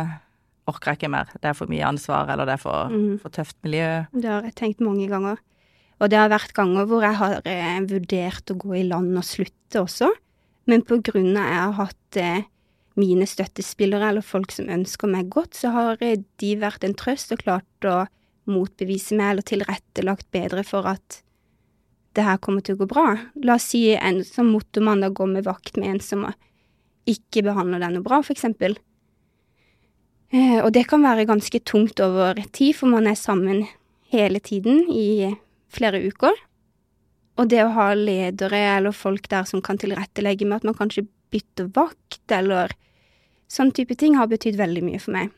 orker 0.67 0.91
jeg 0.91 1.01
ikke 1.01 1.11
mer, 1.13 1.29
det 1.39 1.51
er 1.51 1.55
for 1.57 1.71
mye 1.71 1.85
ansvar, 1.87 2.29
eller 2.33 2.47
det 2.49 2.57
er 2.57 2.63
for, 2.63 2.91
mm. 2.91 3.19
for 3.23 3.33
tøft 3.33 3.57
miljø? 3.63 3.91
Det 4.11 4.29
har 4.29 4.47
jeg 4.47 4.57
tenkt 4.59 4.83
mange 4.83 5.07
ganger. 5.11 5.39
Og 5.97 6.11
det 6.11 6.19
har 6.19 6.29
vært 6.29 6.53
ganger 6.57 6.89
hvor 6.89 7.05
jeg 7.05 7.17
har 7.17 7.39
eh, 7.47 7.79
vurdert 7.89 8.53
å 8.53 8.57
gå 8.59 8.75
i 8.77 8.85
land 8.85 9.15
og 9.17 9.25
slutte 9.25 9.81
også, 9.81 10.11
men 10.67 10.83
på 10.85 10.99
grunn 11.05 11.37
av 11.39 11.47
jeg 11.47 11.61
har 11.63 11.77
hatt 11.77 12.19
eh, 12.21 12.49
mine 12.99 13.27
støttespillere 13.29 14.11
eller 14.11 14.25
folk 14.25 14.51
som 14.53 14.69
ønsker 14.73 15.09
meg 15.09 15.29
godt, 15.33 15.55
så 15.57 15.71
har 15.73 16.01
de 16.01 16.51
vært 16.59 16.85
en 16.85 16.97
trøst 16.97 17.31
og 17.33 17.41
klart 17.45 17.87
å 17.87 18.01
motbevise 18.49 19.15
meg 19.17 19.33
eller 19.35 19.47
tilrettelagt 19.47 20.27
bedre 20.33 20.63
for 20.67 20.87
at 20.89 21.21
det 22.17 22.25
her 22.25 22.39
kommer 22.41 22.65
til 22.65 22.75
å 22.75 22.81
gå 22.81 22.87
bra. 22.89 23.07
La 23.45 23.57
oss 23.59 23.69
si 23.71 23.83
en 23.93 24.23
som 24.25 24.49
motormann 24.49 25.03
da 25.05 25.11
går 25.13 25.29
med 25.35 25.45
vakt 25.45 25.77
med 25.77 25.95
en 25.95 26.03
som 26.03 26.25
ikke 27.07 27.43
behandler 27.47 27.81
deg 27.83 27.95
noe 27.95 28.05
bra, 28.05 28.21
eksempel. 28.21 28.77
Eh, 30.33 30.59
og 30.59 30.71
det 30.75 30.87
kan 30.91 31.05
være 31.05 31.27
ganske 31.29 31.61
tungt 31.63 32.01
over 32.03 32.39
tid, 32.51 32.75
for 32.75 32.91
man 32.91 33.07
er 33.07 33.19
sammen 33.19 33.65
hele 34.11 34.41
tiden 34.43 34.85
i 34.91 35.31
flere 35.71 36.01
uker. 36.03 36.35
Og 37.37 37.47
det 37.51 37.61
å 37.63 37.71
ha 37.75 37.91
ledere 37.95 38.59
eller 38.77 38.95
folk 38.95 39.29
der 39.31 39.45
som 39.47 39.61
kan 39.63 39.79
tilrettelegge 39.79 40.47
med 40.47 40.59
at 40.59 40.67
man 40.67 40.77
kanskje 40.77 41.05
bytter 41.31 41.71
vakt, 41.75 42.23
eller 42.31 42.73
Sånn 43.47 43.71
type 43.71 43.95
ting 43.95 44.17
har 44.19 44.27
betydd 44.27 44.57
veldig 44.59 44.83
mye 44.83 44.99
for 44.99 45.15
meg. 45.15 45.31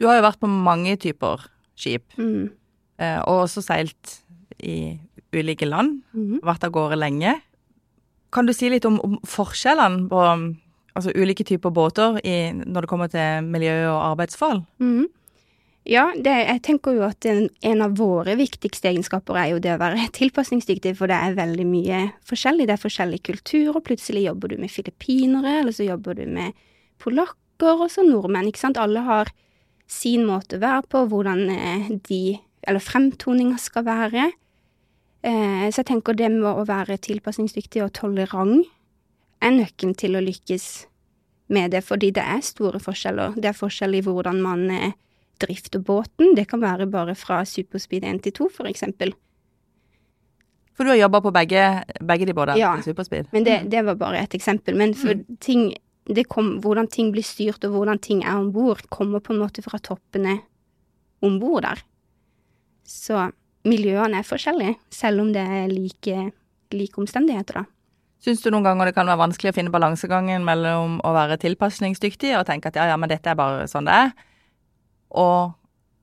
Du 0.00 0.06
har 0.08 0.16
jo 0.16 0.24
vært 0.24 0.40
på 0.40 0.48
mange 0.48 0.96
typer 1.00 1.44
skip, 1.78 2.06
mm. 2.16 2.56
Eh, 3.00 3.16
og 3.24 3.46
også 3.46 3.62
seilt 3.64 4.18
i 4.60 4.92
ulike 5.32 5.64
land. 5.64 6.02
Mm. 6.12 6.42
Vært 6.44 6.66
av 6.66 6.72
gårde 6.74 6.98
lenge. 6.98 7.30
Kan 8.34 8.46
du 8.46 8.54
si 8.54 8.70
litt 8.70 8.86
om, 8.86 9.00
om 9.04 9.16
forskjellene 9.26 10.06
på 10.10 10.20
altså, 10.26 11.14
ulike 11.14 11.46
typer 11.46 11.72
båter 11.74 12.20
i, 12.24 12.52
når 12.52 12.84
det 12.84 12.90
kommer 12.90 13.10
til 13.10 13.48
miljø 13.48 13.74
og 13.90 14.04
arbeidsforhold? 14.12 14.62
Mm. 14.82 15.08
Ja, 15.88 16.10
det, 16.12 16.32
jeg 16.44 16.60
tenker 16.66 16.94
jo 16.94 17.06
at 17.06 17.24
en, 17.26 17.46
en, 17.64 17.82
av 17.82 17.94
våre 17.98 18.34
viktigste 18.36 18.90
egenskaper 18.90 19.38
er 19.40 19.52
jo 19.54 19.60
det 19.64 19.72
å 19.74 19.80
være 19.80 20.10
tilpasningsdyktig, 20.18 20.92
for 20.98 21.10
det 21.10 21.16
er 21.16 21.38
veldig 21.38 21.66
mye 21.66 22.02
forskjellig. 22.28 22.68
Det 22.68 22.76
er 22.76 22.82
forskjellig 22.82 23.22
kultur, 23.26 23.70
og 23.72 23.84
plutselig 23.88 24.26
jobber 24.26 24.52
du 24.52 24.58
med 24.60 24.72
filippinere, 24.72 25.60
eller 25.62 25.74
så 25.74 25.88
jobber 25.88 26.20
du 26.20 26.26
med 26.28 26.58
polakker 27.00 27.80
og 27.80 27.88
så 27.92 28.04
nordmenn, 28.04 28.50
ikke 28.50 28.62
sant. 28.62 28.80
Alle 28.80 29.02
har 29.08 29.32
sin 29.90 30.26
måte 30.28 30.60
å 30.60 30.62
være 30.62 30.84
på, 30.92 31.04
hvordan 31.10 31.48
eh, 31.56 31.90
de 32.08 32.38
Eller 32.68 32.82
fremtoninga 32.84 33.56
skal 33.56 33.86
være. 33.86 34.26
Eh, 35.22 35.66
så 35.68 35.82
jeg 35.82 35.88
tenker 35.90 36.16
det 36.16 36.30
med 36.32 36.48
å 36.48 36.64
være 36.68 36.96
tilpasningsdyktig 37.04 37.82
og 37.84 37.92
tolerant 37.98 38.64
er 39.44 39.52
nøkkelen 39.56 39.96
til 39.96 40.16
å 40.16 40.22
lykkes 40.24 40.68
med 41.52 41.74
det, 41.74 41.82
fordi 41.84 42.12
det 42.16 42.24
er 42.24 42.44
store 42.44 42.80
forskjeller. 42.80 43.36
Det 43.36 43.50
er 43.50 43.58
forskjell 43.58 43.98
i 43.98 44.04
hvordan 44.06 44.40
man 44.44 44.68
eh, 44.72 44.94
drifter 45.42 45.82
båten. 45.82 46.34
Det 46.38 46.46
kan 46.48 46.62
være 46.62 46.88
bare 46.90 47.16
fra 47.18 47.42
superspeed 47.48 48.06
1 48.06 48.22
til 48.26 48.36
2, 48.44 48.48
for 48.60 48.70
eksempel. 48.70 49.12
For 50.76 50.86
du 50.86 50.94
har 50.94 51.02
jobba 51.02 51.20
på 51.20 51.32
begge, 51.36 51.64
begge 52.00 52.28
de 52.28 52.34
båtene 52.36 52.60
Ja. 52.60 52.72
Superspeed? 52.80 53.28
Men 53.34 53.44
det, 53.44 53.58
det 53.72 53.84
var 53.84 53.98
bare 54.00 54.22
et 54.22 54.36
eksempel. 54.36 54.76
Men 54.78 54.94
for 54.96 55.18
ting 55.44 55.74
det 56.10 56.24
kom, 56.32 56.56
Hvordan 56.64 56.88
ting 56.90 57.12
blir 57.12 57.22
styrt, 57.22 57.62
og 57.68 57.74
hvordan 57.74 58.00
ting 58.02 58.24
er 58.24 58.38
om 58.40 58.48
bord, 58.52 58.80
kommer 58.90 59.20
på 59.20 59.34
en 59.34 59.42
måte 59.42 59.62
fra 59.62 59.78
toppene 59.78 60.40
om 61.22 61.36
bord 61.38 61.62
der. 61.62 61.82
Så 62.88 63.28
miljøene 63.64 64.18
er 64.20 64.26
forskjellige, 64.26 64.76
selv 64.90 65.20
om 65.20 65.32
det 65.34 65.42
er 65.44 65.68
like, 65.68 66.32
like 66.72 66.98
omstendigheter, 67.00 67.60
da. 67.60 67.64
Syns 68.20 68.42
du 68.44 68.50
noen 68.52 68.64
ganger 68.66 68.90
det 68.90 68.94
kan 68.94 69.08
være 69.08 69.16
vanskelig 69.22 69.50
å 69.52 69.56
finne 69.56 69.72
balansegangen 69.72 70.44
mellom 70.44 70.98
å 71.08 71.12
være 71.16 71.38
tilpasningsdyktig 71.40 72.34
og 72.36 72.44
tenke 72.48 72.68
at 72.68 72.76
ja, 72.76 72.84
ja, 72.92 72.96
men 73.00 73.08
dette 73.08 73.30
er 73.32 73.38
bare 73.38 73.64
sånn 73.70 73.86
det 73.88 73.94
er, 73.96 74.10
og 75.16 75.54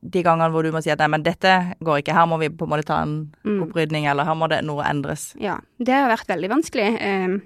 de 0.02 0.22
gangene 0.26 0.50
hvor 0.54 0.64
du 0.66 0.72
må 0.74 0.82
si 0.82 0.92
at 0.94 1.00
nei, 1.02 1.08
men 1.14 1.24
dette 1.26 1.52
går 1.84 2.02
ikke, 2.02 2.14
her 2.18 2.26
må 2.30 2.38
vi 2.42 2.50
på 2.54 2.66
en 2.68 2.72
måte 2.74 2.86
ta 2.90 3.02
en 3.04 3.32
Mm. 3.46 3.62
opprydning, 3.68 4.06
eller 4.10 4.26
her 4.26 4.36
må 4.38 4.48
det 4.50 4.64
noe 4.66 4.84
endres. 4.86 5.36
Ja, 5.42 5.60
det 5.80 5.94
har 5.94 6.10
vært 6.10 6.28
veldig 6.30 6.50
vanskelig. 6.50 6.90
eh, 7.02 7.38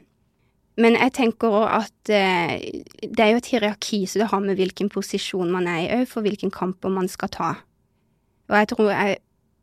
Men 0.77 0.93
jeg 0.95 1.11
tenker 1.13 1.67
at 1.67 2.09
eh, 2.09 2.59
det 3.03 3.19
er 3.19 3.31
jo 3.31 3.37
et 3.41 3.49
hierarki, 3.51 4.05
så 4.07 4.19
det 4.19 4.29
har 4.31 4.39
med 4.39 4.55
hvilken 4.57 4.89
posisjon 4.89 5.51
man 5.51 5.67
er 5.67 5.79
i 5.83 5.89
òg, 6.01 6.07
for 6.07 6.21
hvilken 6.23 6.49
kamper 6.51 6.89
man 6.89 7.07
skal 7.11 7.27
ta. 7.29 7.49
Og 8.49 8.55
jeg 8.55 8.67
tror 8.69 8.89
jeg 8.91 9.17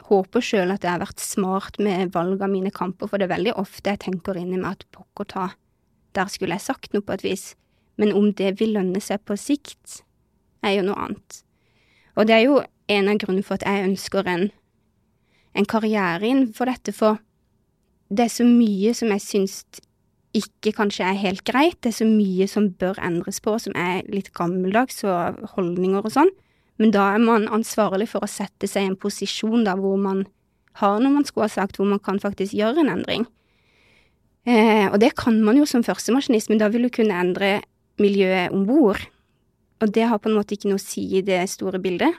håper 0.09 0.45
sjøl 0.45 0.73
at 0.73 0.85
jeg 0.85 0.95
har 0.95 1.03
vært 1.03 1.23
smart 1.23 1.79
med 1.83 2.13
valg 2.15 2.43
av 2.45 2.51
mine 2.53 2.73
kamper, 2.75 3.11
for 3.11 3.21
det 3.21 3.29
er 3.29 3.37
veldig 3.37 3.57
ofte 3.61 3.93
jeg 3.93 4.05
tenker 4.07 4.39
inni 4.41 4.61
meg 4.61 4.79
at 4.79 4.87
pokker 4.95 5.29
ta, 5.33 5.47
der 6.17 6.31
skulle 6.33 6.57
jeg 6.57 6.67
sagt 6.67 6.95
noe 6.95 7.05
på 7.05 7.17
et 7.17 7.25
vis. 7.27 7.53
Men 7.99 8.15
om 8.17 8.31
det 8.37 8.55
vil 8.61 8.77
lønne 8.77 9.01
seg 9.03 9.25
på 9.27 9.37
sikt, 9.39 10.03
er 10.65 10.79
jo 10.79 10.87
noe 10.89 10.99
annet. 11.07 11.43
Og 12.19 12.27
det 12.29 12.37
er 12.37 12.45
jo 12.47 12.61
en 12.91 13.11
av 13.11 13.21
grunnene 13.21 13.47
for 13.47 13.59
at 13.59 13.67
jeg 13.69 13.91
ønsker 13.91 14.31
en, 14.31 14.49
en 15.55 15.69
karriere 15.69 16.27
innenfor 16.27 16.71
dette, 16.71 16.95
for 16.95 17.21
det 18.09 18.25
er 18.25 18.33
så 18.33 18.47
mye 18.49 18.95
som 18.97 19.13
jeg 19.13 19.25
syns 19.25 19.61
ikke 20.37 20.75
kanskje 20.77 21.07
er 21.09 21.21
helt 21.21 21.45
greit. 21.49 21.79
Det 21.83 21.93
er 21.93 21.99
så 22.01 22.09
mye 22.09 22.49
som 22.51 22.71
bør 22.81 23.01
endres 23.05 23.41
på, 23.45 23.55
som 23.61 23.77
er 23.79 24.07
litt 24.13 24.33
gammeldags, 24.37 25.03
og 25.05 25.43
holdninger 25.57 26.05
og 26.05 26.15
sånn. 26.15 26.33
Men 26.79 26.93
da 26.95 27.09
er 27.15 27.23
man 27.23 27.49
ansvarlig 27.51 28.09
for 28.13 28.25
å 28.25 28.31
sette 28.31 28.69
seg 28.71 28.85
i 28.85 28.91
en 28.93 28.99
posisjon 28.99 29.67
da 29.67 29.75
hvor 29.79 29.99
man 30.01 30.25
har 30.79 31.01
noe 31.03 31.17
man 31.17 31.27
skulle 31.27 31.49
ha 31.49 31.53
sagt, 31.53 31.79
hvor 31.79 31.89
man 31.91 32.03
kan 32.03 32.21
faktisk 32.23 32.55
gjøre 32.55 32.85
en 32.85 32.93
endring. 32.93 33.27
Eh, 34.47 34.87
og 34.87 35.01
det 35.03 35.13
kan 35.19 35.41
man 35.45 35.59
jo 35.59 35.67
som 35.67 35.83
førstemaskinist, 35.85 36.53
men 36.53 36.61
da 36.63 36.71
vil 36.73 36.87
du 36.87 36.93
kunne 36.95 37.19
endre 37.19 37.59
miljøet 38.01 38.55
om 38.55 38.65
bord. 38.69 39.03
Og 39.83 39.93
det 39.95 40.07
har 40.11 40.23
på 40.23 40.31
en 40.31 40.39
måte 40.39 40.55
ikke 40.55 40.71
noe 40.71 40.81
å 40.81 40.83
si 40.83 41.05
i 41.19 41.25
det 41.27 41.43
store 41.51 41.83
bildet. 41.83 42.15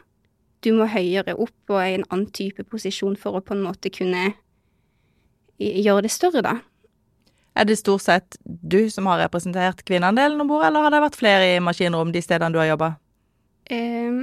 Du 0.64 0.74
må 0.76 0.90
høyere 0.92 1.38
opp 1.40 1.72
og 1.72 1.80
i 1.80 1.96
en 1.96 2.06
annen 2.10 2.28
type 2.36 2.66
posisjon 2.68 3.16
for 3.20 3.40
å 3.40 3.44
på 3.44 3.56
en 3.56 3.64
måte 3.64 3.92
kunne 3.96 4.34
gjøre 5.60 6.04
det 6.06 6.12
større, 6.12 6.44
da. 6.44 6.58
Er 7.56 7.68
det 7.68 7.80
stort 7.80 8.06
sett 8.06 8.38
du 8.44 8.88
som 8.92 9.08
har 9.10 9.20
representert 9.24 9.82
kvinneandelen 9.88 10.40
om 10.40 10.52
bord, 10.52 10.64
eller 10.68 10.86
har 10.86 10.94
det 10.94 11.04
vært 11.04 11.20
flere 11.20 11.48
i 11.56 11.64
maskinrom 11.64 12.14
de 12.16 12.22
stedene 12.24 12.54
du 12.56 12.60
har 12.62 12.70
jobba? 12.74 12.94
Eh, 13.70 14.22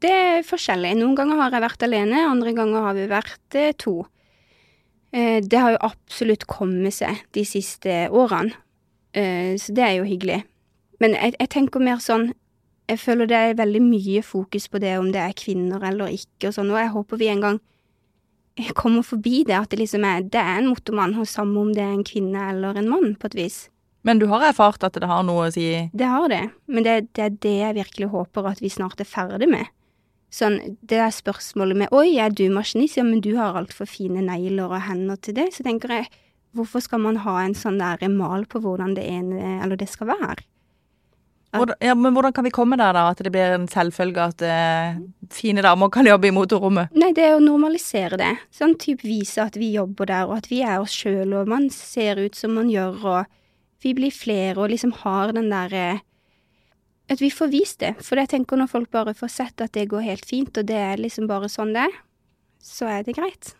det 0.00 0.10
er 0.12 0.46
forskjellig. 0.46 0.94
Noen 0.98 1.16
ganger 1.18 1.40
har 1.40 1.54
jeg 1.54 1.64
vært 1.64 1.86
alene, 1.86 2.26
andre 2.28 2.52
ganger 2.56 2.88
har 2.88 2.98
vi 2.98 3.06
vært 3.10 3.58
eh, 3.58 3.72
to. 3.80 4.02
Eh, 5.14 5.40
det 5.40 5.60
har 5.60 5.74
jo 5.74 5.82
absolutt 5.86 6.46
kommet 6.50 6.96
seg 6.96 7.20
de 7.36 7.44
siste 7.46 8.08
årene, 8.10 8.56
eh, 9.14 9.54
så 9.60 9.74
det 9.76 9.84
er 9.86 9.92
jo 10.00 10.08
hyggelig. 10.08 10.40
Men 11.02 11.14
jeg, 11.14 11.36
jeg 11.38 11.50
tenker 11.54 11.82
mer 11.82 12.00
sånn 12.02 12.32
Jeg 12.84 13.00
føler 13.00 13.24
det 13.24 13.36
er 13.36 13.54
veldig 13.56 13.80
mye 13.80 14.20
fokus 14.20 14.66
på 14.68 14.76
det 14.76 14.90
om 15.00 15.06
det 15.08 15.20
er 15.22 15.32
kvinner 15.32 15.80
eller 15.88 16.12
ikke 16.12 16.50
og 16.50 16.56
sånn, 16.58 16.68
og 16.68 16.76
jeg 16.76 16.90
håper 16.92 17.16
vi 17.16 17.30
en 17.32 17.40
gang 17.40 17.60
kommer 18.76 19.02
forbi 19.02 19.40
det, 19.48 19.56
at 19.56 19.70
det 19.72 19.78
liksom 19.80 20.04
er 20.04 20.26
Det 20.28 20.40
er 20.40 20.58
en 20.58 20.68
motormann, 20.68 21.16
og 21.16 21.26
samme 21.26 21.60
om 21.60 21.72
det 21.72 21.82
er 21.82 21.94
en 21.94 22.04
kvinne 22.04 22.50
eller 22.50 22.76
en 22.76 22.90
mann, 22.90 23.14
på 23.16 23.30
et 23.32 23.38
vis. 23.38 23.56
Men 24.04 24.20
du 24.20 24.26
har 24.28 24.44
erfart 24.44 24.84
at 24.84 24.98
det 25.00 25.08
har 25.08 25.22
noe 25.24 25.48
å 25.48 25.52
si 25.54 25.68
Det 25.96 26.08
har 26.10 26.28
det, 26.28 26.42
men 26.68 26.84
det, 26.84 26.98
det 27.16 27.24
er 27.24 27.38
det 27.46 27.54
jeg 27.56 27.78
virkelig 27.78 28.10
håper 28.12 28.50
at 28.52 28.60
vi 28.60 28.72
snart 28.72 29.00
er 29.00 29.08
ferdig 29.08 29.48
med. 29.48 29.70
Sånn, 30.34 30.58
det 30.82 30.98
der 30.98 31.12
spørsmålet 31.14 31.78
med 31.84 31.92
'oi, 31.94 32.18
er 32.18 32.32
du 32.34 32.48
maskinist', 32.50 32.98
ja, 32.98 33.04
men 33.06 33.22
du 33.22 33.36
har 33.38 33.54
altfor 33.54 33.86
fine 33.86 34.24
negler 34.24 34.66
og 34.66 34.82
hender 34.88 35.16
til 35.16 35.36
det, 35.38 35.52
så 35.54 35.62
tenker 35.62 35.92
jeg, 35.94 36.08
hvorfor 36.54 36.82
skal 36.82 37.00
man 37.00 37.22
ha 37.22 37.38
en 37.44 37.54
sånn 37.54 37.78
der 37.78 38.02
mal 38.10 38.44
på 38.46 38.60
hvordan 38.60 38.96
det 38.98 39.06
ene 39.06 39.62
eller 39.62 39.78
det 39.78 39.88
skal 39.88 40.10
være? 40.10 40.42
hvordan, 41.54 41.76
ja, 41.80 41.94
Men 41.94 42.12
hvordan 42.12 42.32
kan 42.32 42.44
vi 42.44 42.50
komme 42.50 42.76
der, 42.76 42.92
da? 42.92 43.08
At 43.10 43.22
det 43.22 43.30
blir 43.32 43.54
en 43.54 43.68
selvfølge 43.70 44.26
at 44.26 44.42
eh, 44.42 44.98
fine 45.30 45.62
damer 45.62 45.90
kan 45.92 46.06
jobbe 46.06 46.28
i 46.28 46.34
motorrommet? 46.34 46.90
Nei, 46.98 47.12
det 47.14 47.28
er 47.28 47.36
å 47.36 47.42
normalisere 47.42 48.18
det. 48.18 48.32
Sånn 48.54 48.74
type 48.80 49.06
vise 49.06 49.44
at 49.44 49.58
vi 49.60 49.72
jobber 49.74 50.10
der, 50.10 50.26
og 50.26 50.40
at 50.42 50.50
vi 50.50 50.62
er 50.66 50.80
oss 50.82 50.94
sjøl, 50.94 51.34
og 51.38 51.50
man 51.50 51.70
ser 51.70 52.18
ut 52.18 52.34
som 52.34 52.56
man 52.58 52.70
gjør, 52.72 52.98
og 53.04 53.30
vi 53.82 53.94
blir 53.96 54.14
flere, 54.14 54.56
og 54.60 54.70
liksom 54.72 54.92
har 55.04 55.34
den 55.36 55.50
derre 55.52 56.00
At 57.04 57.20
vi 57.20 57.28
får 57.28 57.50
vist 57.52 57.80
det. 57.80 57.90
For 58.00 58.16
jeg 58.16 58.30
tenker 58.32 58.56
når 58.56 58.70
folk 58.70 58.88
bare 58.90 59.12
får 59.12 59.28
sett 59.28 59.60
at 59.60 59.74
det 59.76 59.90
går 59.90 60.00
helt 60.00 60.24
fint, 60.24 60.56
og 60.56 60.64
det 60.64 60.76
er 60.76 60.96
liksom 60.96 61.26
bare 61.28 61.50
sånn 61.52 61.74
det 61.76 61.82
er, 61.84 61.98
så 62.64 62.88
er 62.88 63.02
det 63.04 63.18
greit. 63.18 63.50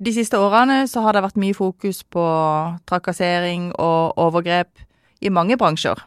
De 0.00 0.12
siste 0.14 0.38
årene 0.40 0.86
så 0.88 1.02
har 1.04 1.12
det 1.12 1.22
vært 1.22 1.36
mye 1.36 1.54
fokus 1.54 2.00
på 2.02 2.24
trakassering 2.88 3.68
og 3.76 4.16
overgrep 4.16 4.80
i 5.20 5.28
mange 5.28 5.58
bransjer. 5.60 6.00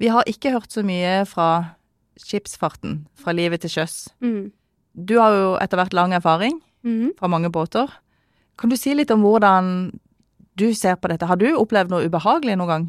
Vi 0.00 0.08
har 0.10 0.24
ikke 0.26 0.54
hørt 0.56 0.72
så 0.72 0.82
mye 0.82 1.22
fra 1.28 1.76
skipsfarten, 2.18 3.02
fra 3.14 3.34
livet 3.36 3.62
til 3.62 3.76
sjøs. 3.76 4.08
Mm. 4.24 4.50
Du 4.96 5.18
har 5.20 5.36
jo 5.36 5.52
etter 5.60 5.78
hvert 5.78 5.94
lang 5.94 6.16
erfaring 6.16 6.58
mm. 6.82 7.18
fra 7.20 7.30
mange 7.30 7.52
båter. 7.52 7.92
Kan 8.58 8.72
du 8.72 8.76
si 8.76 8.94
litt 8.96 9.12
om 9.14 9.22
hvordan 9.24 9.92
du 10.62 10.70
ser 10.78 10.98
på 11.00 11.10
dette? 11.10 11.28
Har 11.28 11.40
du 11.40 11.48
opplevd 11.58 11.92
noe 11.92 12.06
ubehagelig 12.06 12.56
noen 12.58 12.72
gang? 12.72 12.86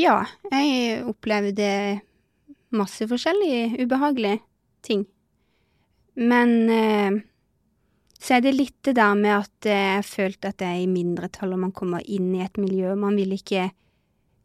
Ja, 0.00 0.16
jeg 0.50 1.04
opplevde 1.06 1.68
masse 2.74 3.06
forskjellige 3.06 3.84
ubehagelige 3.84 4.40
ting. 4.82 5.04
Men 6.18 6.56
eh, 6.70 7.20
så 8.18 8.36
er 8.36 8.44
det 8.44 8.54
litt 8.56 8.78
det 8.86 8.96
der 8.98 9.14
med 9.18 9.36
at 9.36 9.68
eh, 9.68 9.94
jeg 9.98 10.08
følte 10.08 10.50
at 10.50 10.64
jeg 10.64 10.80
er 10.80 10.82
i 10.84 10.90
mindretall, 10.90 11.54
og 11.54 11.62
man 11.66 11.74
kommer 11.76 12.02
inn 12.06 12.32
i 12.34 12.42
et 12.44 12.58
miljø. 12.60 12.94
Man 12.98 13.18
vil 13.18 13.34
ikke 13.36 13.68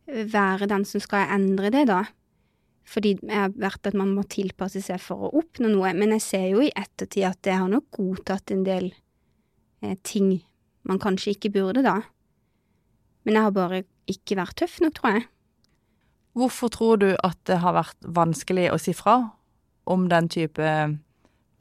være 0.10 0.70
den 0.70 0.86
som 0.90 1.02
skal 1.04 1.30
endre 1.36 1.72
det, 1.74 1.86
da. 1.90 2.04
Fordi 2.90 3.16
jeg 3.22 3.38
har 3.38 3.54
vært 3.54 3.92
at 3.92 3.98
man 3.98 4.16
må 4.16 4.26
tilpasse 4.30 4.82
seg 4.82 5.02
for 5.04 5.28
å 5.28 5.34
oppnå 5.42 5.70
noe. 5.70 5.94
Men 5.98 6.16
jeg 6.18 6.26
ser 6.26 6.48
jo 6.50 6.64
i 6.66 6.74
ettertid 6.74 7.28
at 7.30 7.52
jeg 7.52 7.62
har 7.62 7.70
nok 7.70 7.90
godtatt 7.98 8.54
en 8.56 8.66
del 8.66 8.90
eh, 8.90 9.98
ting 10.04 10.40
man 10.90 11.02
kanskje 11.02 11.36
ikke 11.36 11.54
burde, 11.54 11.84
da. 11.86 12.00
Men 13.26 13.38
jeg 13.38 13.48
har 13.48 13.56
bare 13.56 13.84
ikke 14.10 14.38
vært 14.40 14.58
tøff 14.62 14.80
nok, 14.84 14.96
tror 14.98 15.18
jeg. 15.18 15.28
Hvorfor 16.38 16.72
tror 16.72 17.00
du 17.02 17.10
at 17.26 17.38
det 17.50 17.60
har 17.64 17.76
vært 17.76 18.10
vanskelig 18.16 18.70
å 18.72 18.80
si 18.82 18.94
fra 18.96 19.18
om 19.90 20.08
den 20.12 20.30
type 20.32 20.74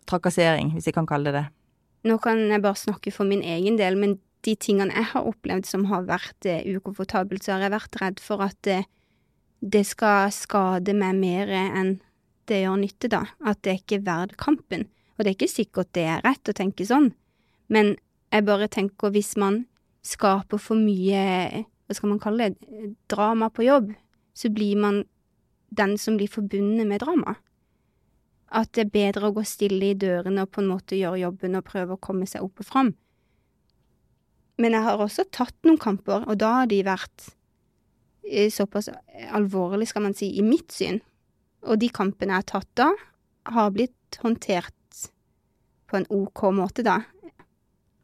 trakassering, 0.09 0.73
hvis 0.75 0.88
jeg 0.88 0.97
kan 0.97 1.09
kalle 1.09 1.33
det 1.33 1.41
det? 1.41 1.47
Nå 2.09 2.19
kan 2.23 2.41
jeg 2.47 2.62
bare 2.62 2.79
snakke 2.79 3.12
for 3.12 3.29
min 3.29 3.43
egen 3.43 3.79
del, 3.81 3.99
men 3.99 4.19
de 4.47 4.55
tingene 4.55 4.95
jeg 4.95 5.11
har 5.12 5.27
opplevd 5.27 5.67
som 5.67 5.88
har 5.91 6.07
vært 6.09 6.47
eh, 6.47 6.67
ukomfortabelt, 6.77 7.43
så 7.43 7.57
har 7.57 7.67
jeg 7.67 7.75
vært 7.75 7.99
redd 8.03 8.23
for 8.23 8.45
at 8.45 8.71
eh, 8.71 8.87
det 9.59 9.83
skal 9.88 10.31
skade 10.33 10.95
meg 10.95 11.19
mer 11.19 11.50
enn 11.50 11.97
det 12.49 12.62
gjør 12.62 12.79
nytte, 12.81 13.11
da. 13.12 13.25
At 13.45 13.61
det 13.67 13.81
ikke 13.83 13.99
er 13.99 14.07
verdt 14.07 14.38
kampen. 14.41 14.87
Og 15.17 15.25
det 15.25 15.33
er 15.33 15.37
ikke 15.37 15.50
sikkert 15.50 15.91
det 15.97 16.07
er 16.09 16.23
rett 16.25 16.49
å 16.49 16.55
tenke 16.57 16.87
sånn, 16.87 17.11
men 17.69 17.97
jeg 18.33 18.45
bare 18.47 18.69
tenker 18.71 19.11
hvis 19.12 19.35
man 19.41 19.65
skaper 20.09 20.61
for 20.62 20.81
mye, 20.81 21.65
hva 21.87 21.97
skal 21.97 22.12
man 22.12 22.23
kalle 22.23 22.50
det, 22.53 22.93
drama 23.11 23.50
på 23.53 23.67
jobb, 23.67 23.93
så 24.37 24.50
blir 24.55 24.79
man 24.81 25.03
den 25.75 25.97
som 26.00 26.17
blir 26.17 26.31
forbundet 26.33 26.88
med 26.88 27.03
drama. 27.05 27.37
At 28.49 28.73
det 28.73 28.87
er 28.87 28.95
bedre 28.95 29.29
å 29.29 29.35
gå 29.37 29.45
stille 29.45 29.91
i 29.91 29.99
dørene 29.99 30.47
og 30.47 30.53
på 30.55 30.62
en 30.62 30.71
måte 30.71 30.97
gjøre 30.97 31.21
jobben 31.27 31.59
og 31.59 31.67
prøve 31.69 31.97
å 31.97 32.00
komme 32.00 32.29
seg 32.29 32.47
opp 32.47 32.62
og 32.62 32.69
fram. 32.69 32.95
Men 34.59 34.75
jeg 34.75 34.87
har 34.88 35.03
også 35.03 35.29
tatt 35.31 35.55
noen 35.67 35.79
kamper, 35.79 36.25
og 36.27 36.41
da 36.41 36.55
har 36.61 36.71
de 36.71 36.81
vært 36.87 37.29
eh, 38.27 38.49
såpass 38.50 38.88
alvorlig, 39.37 39.91
skal 39.91 40.09
man 40.09 40.17
si, 40.19 40.33
i 40.35 40.43
mitt 40.43 40.73
syn. 40.75 40.99
Og 41.69 41.79
de 41.83 41.91
kampene 41.95 42.35
jeg 42.35 42.43
har 42.43 42.49
tatt 42.49 42.73
da, 42.79 42.88
har 43.53 43.71
blitt 43.75 44.19
håndtert 44.23 44.75
på 45.88 46.00
en 46.00 46.09
OK 46.12 46.49
måte, 46.57 46.85
da. 46.87 47.00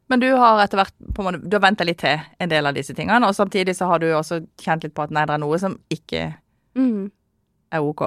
Men 0.09 0.21
du 0.21 0.27
har 0.37 0.59
etter 0.61 0.77
hvert 0.77 0.93
på 1.15 1.21
en 1.23 1.27
måte, 1.27 1.41
du 1.49 1.55
har 1.57 1.63
venta 1.63 1.83
litt 1.87 1.97
til 2.03 2.19
en 2.39 2.49
del 2.51 2.65
av 2.69 2.75
disse 2.77 2.93
tingene, 2.93 3.25
og 3.25 3.33
samtidig 3.33 3.73
så 3.75 3.87
har 3.89 3.99
du 4.03 4.07
også 4.13 4.43
kjent 4.61 4.83
litt 4.85 4.93
på 4.93 5.01
at 5.07 5.13
nei, 5.15 5.23
det 5.25 5.33
er 5.33 5.41
noe 5.41 5.57
som 5.61 5.79
ikke 5.89 6.27
Mm. 6.75 7.09
er 7.71 7.79
OK. 7.81 8.01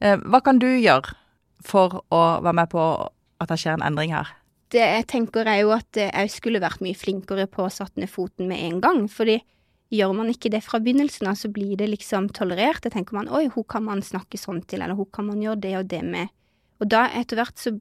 Eh, 0.00 0.16
Hva 0.18 0.42
kan 0.42 0.58
du 0.58 0.66
gjøre 0.66 1.14
for 1.62 2.02
å 2.10 2.42
være 2.42 2.52
med 2.58 2.68
på 2.70 2.82
at 3.40 3.48
det 3.48 3.58
skjer 3.62 3.78
en 3.78 3.86
endring 3.86 4.12
her? 4.12 4.26
Det 4.72 4.80
jeg 4.80 5.06
tenker 5.06 5.46
er 5.46 5.60
jo 5.62 5.70
at 5.70 5.92
jeg 5.92 6.30
skulle 6.30 6.60
vært 6.60 6.80
mye 6.82 6.96
flinkere 6.96 7.46
på 7.46 7.62
å 7.64 7.70
satt 7.72 7.96
ned 7.96 8.10
foten 8.10 8.48
med 8.48 8.58
en 8.58 8.80
gang, 8.80 9.08
fordi 9.08 9.40
gjør 9.92 10.14
man 10.16 10.28
ikke 10.32 10.50
det 10.50 10.62
fra 10.64 10.80
begynnelsen 10.80 11.28
av, 11.28 11.34
så 11.36 11.48
blir 11.52 11.76
det 11.76 11.88
liksom 11.88 12.30
tolerert. 12.32 12.80
Da 12.82 12.88
tenker 12.90 13.12
man 13.14 13.28
oi, 13.28 13.48
hun 13.54 13.64
kan 13.64 13.84
man 13.84 14.00
snakke 14.02 14.38
sånn 14.40 14.62
til, 14.66 14.80
eller 14.82 14.94
hun 14.96 15.06
kan 15.12 15.26
man 15.26 15.40
gjøre 15.40 15.60
det 15.60 15.76
og 15.78 15.88
det 15.88 16.02
med. 16.02 16.28
Og 16.80 16.88
da 16.88 17.06
etter 17.08 17.36
hvert 17.36 17.56
så 17.60 17.74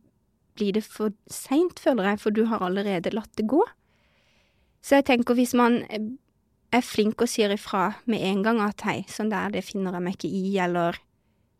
blir 0.57 0.75
det 0.75 0.83
for 0.85 1.13
seint, 1.31 1.79
føler 1.79 2.11
jeg, 2.11 2.19
for 2.23 2.35
du 2.35 2.45
har 2.51 2.63
allerede 2.63 3.13
latt 3.15 3.31
det 3.39 3.47
gå. 3.51 3.61
Så 4.81 4.97
jeg 4.99 5.07
tenker 5.11 5.37
hvis 5.37 5.53
man 5.57 5.81
er 6.71 6.83
flink 6.85 7.21
og 7.21 7.29
sier 7.29 7.51
ifra 7.53 7.91
med 8.09 8.23
en 8.25 8.43
gang 8.45 8.61
at 8.63 8.81
hei, 8.87 9.01
sånn 9.11 9.31
der, 9.31 9.51
det 9.53 9.65
finner 9.67 9.97
jeg 9.97 10.05
meg 10.05 10.17
ikke 10.17 10.31
i, 10.31 10.55
eller 10.63 10.97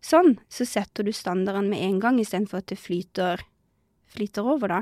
sånn, 0.02 0.38
så 0.50 0.66
setter 0.66 1.06
du 1.06 1.14
standarden 1.14 1.70
med 1.70 1.84
en 1.86 2.00
gang 2.02 2.20
istedenfor 2.22 2.64
at 2.64 2.72
det 2.72 2.80
flyter, 2.82 3.44
flyter 4.12 4.48
over, 4.48 4.80
da. 4.80 4.82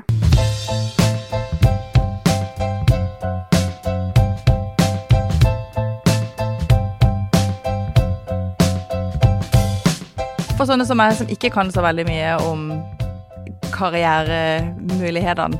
For 10.60 10.68
sånne 10.68 10.84
som 10.84 10.98
meg, 11.00 11.14
som 11.16 11.28
ikke 11.32 11.48
kan 11.54 11.70
så 11.72 11.80
veldig 11.80 12.04
mye 12.04 12.32
om 12.44 12.66
karrieremulighetene 13.74 15.58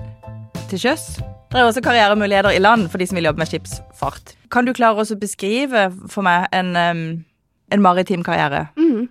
til 0.70 0.82
sjøs. 0.84 1.04
Det 1.50 1.58
er 1.58 1.66
også 1.66 1.82
karrieremuligheter 1.82 2.54
i 2.54 2.62
land 2.62 2.88
for 2.90 3.02
de 3.02 3.08
som 3.10 3.18
vil 3.18 3.26
jobbe 3.26 3.42
med 3.42 3.50
skipsfart. 3.50 4.36
Kan 4.54 4.66
du 4.66 4.74
klare 4.76 5.02
å 5.02 5.18
beskrive 5.18 5.88
for 6.10 6.22
meg 6.26 6.46
en, 6.54 6.76
en 6.76 7.82
maritim 7.82 8.22
karriere? 8.26 8.68
Mm. 8.78 9.08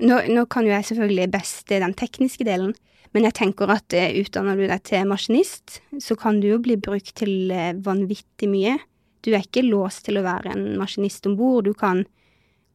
Nå, 0.00 0.20
nå, 0.32 0.44
kan 0.48 0.64
jo 0.64 0.72
jeg 0.72 0.86
selvfølgelig 0.88 1.32
best 1.34 1.72
den 1.72 1.96
tekniske 1.98 2.46
delen, 2.46 2.72
men 3.12 3.26
jeg 3.26 3.36
tenker 3.36 3.72
at 3.74 3.96
uh, 3.96 4.06
utdanner 4.22 4.56
du 4.56 4.64
deg 4.70 4.84
til 4.86 5.08
maskinist, 5.10 5.80
så 6.00 6.16
kan 6.16 6.38
du 6.40 6.46
jo 6.52 6.60
bli 6.62 6.78
brukt 6.80 7.12
til 7.20 7.50
uh, 7.52 7.74
vanvittig 7.84 8.48
mye. 8.48 8.78
Du 9.20 9.34
er 9.34 9.44
ikke 9.44 9.66
låst 9.66 10.06
til 10.06 10.20
å 10.20 10.24
være 10.24 10.54
en 10.54 10.78
maskinist 10.80 11.26
om 11.28 11.36
bord. 11.36 11.66
Du 11.68 11.74
kan 11.76 12.06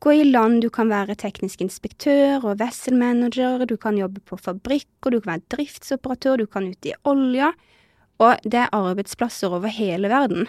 gå 0.05 0.13
i 0.13 0.25
land, 0.27 0.61
du 0.61 0.69
kan 0.69 0.91
være 0.91 1.15
teknisk 1.17 1.63
inspektør 1.65 2.43
og 2.45 2.59
vesselmanager, 2.59 3.63
du 3.65 3.73
kan 3.81 3.97
jobbe 3.97 4.21
på 4.21 4.37
fabrikker, 4.37 5.09
du 5.09 5.17
kan 5.19 5.31
være 5.31 5.47
driftsoperatør, 5.55 6.43
du 6.43 6.45
kan 6.45 6.67
ut 6.69 6.85
i 6.85 6.93
olja. 7.09 7.53
Og 8.21 8.43
det 8.45 8.61
er 8.61 8.75
arbeidsplasser 8.75 9.51
over 9.51 9.71
hele 9.73 10.11
verden. 10.11 10.45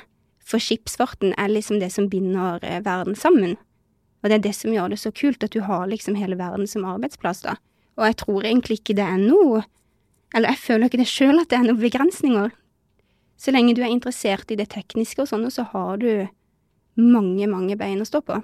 For 0.47 0.63
skipsfarten 0.63 1.33
er 1.41 1.51
liksom 1.51 1.81
det 1.81 1.89
som 1.95 2.11
binder 2.13 2.61
eh, 2.63 2.83
verden 2.85 3.17
sammen. 3.19 3.57
Og 4.23 4.29
det 4.29 4.37
er 4.37 4.45
det 4.45 4.55
som 4.59 4.75
gjør 4.75 4.93
det 4.93 5.01
så 5.01 5.11
kult, 5.11 5.43
at 5.43 5.55
du 5.57 5.63
har 5.65 5.89
liksom 5.89 6.19
hele 6.21 6.39
verden 6.39 6.69
som 6.71 6.85
arbeidsplass, 6.87 7.43
da. 7.47 7.57
Og 7.97 8.05
jeg 8.11 8.19
tror 8.23 8.45
egentlig 8.45 8.81
ikke 8.81 8.97
det 8.99 9.07
er 9.09 9.17
noe 9.17 9.63
Eller 10.35 10.53
jeg 10.53 10.59
føler 10.59 10.91
ikke 10.91 10.99
det 11.01 11.09
sjøl 11.09 11.39
at 11.41 11.49
det 11.49 11.57
er 11.57 11.63
noen 11.65 11.79
begrensninger. 11.81 12.51
Så 13.41 13.53
lenge 13.55 13.77
du 13.77 13.81
er 13.81 13.93
interessert 13.95 14.51
i 14.51 14.57
det 14.59 14.67
tekniske 14.75 15.23
og 15.23 15.29
sånn, 15.31 15.47
så 15.55 15.65
har 15.71 16.01
du 16.03 16.27
mange, 16.99 17.47
mange 17.47 17.77
bein 17.79 18.03
å 18.03 18.09
stå 18.09 18.21
på. 18.27 18.41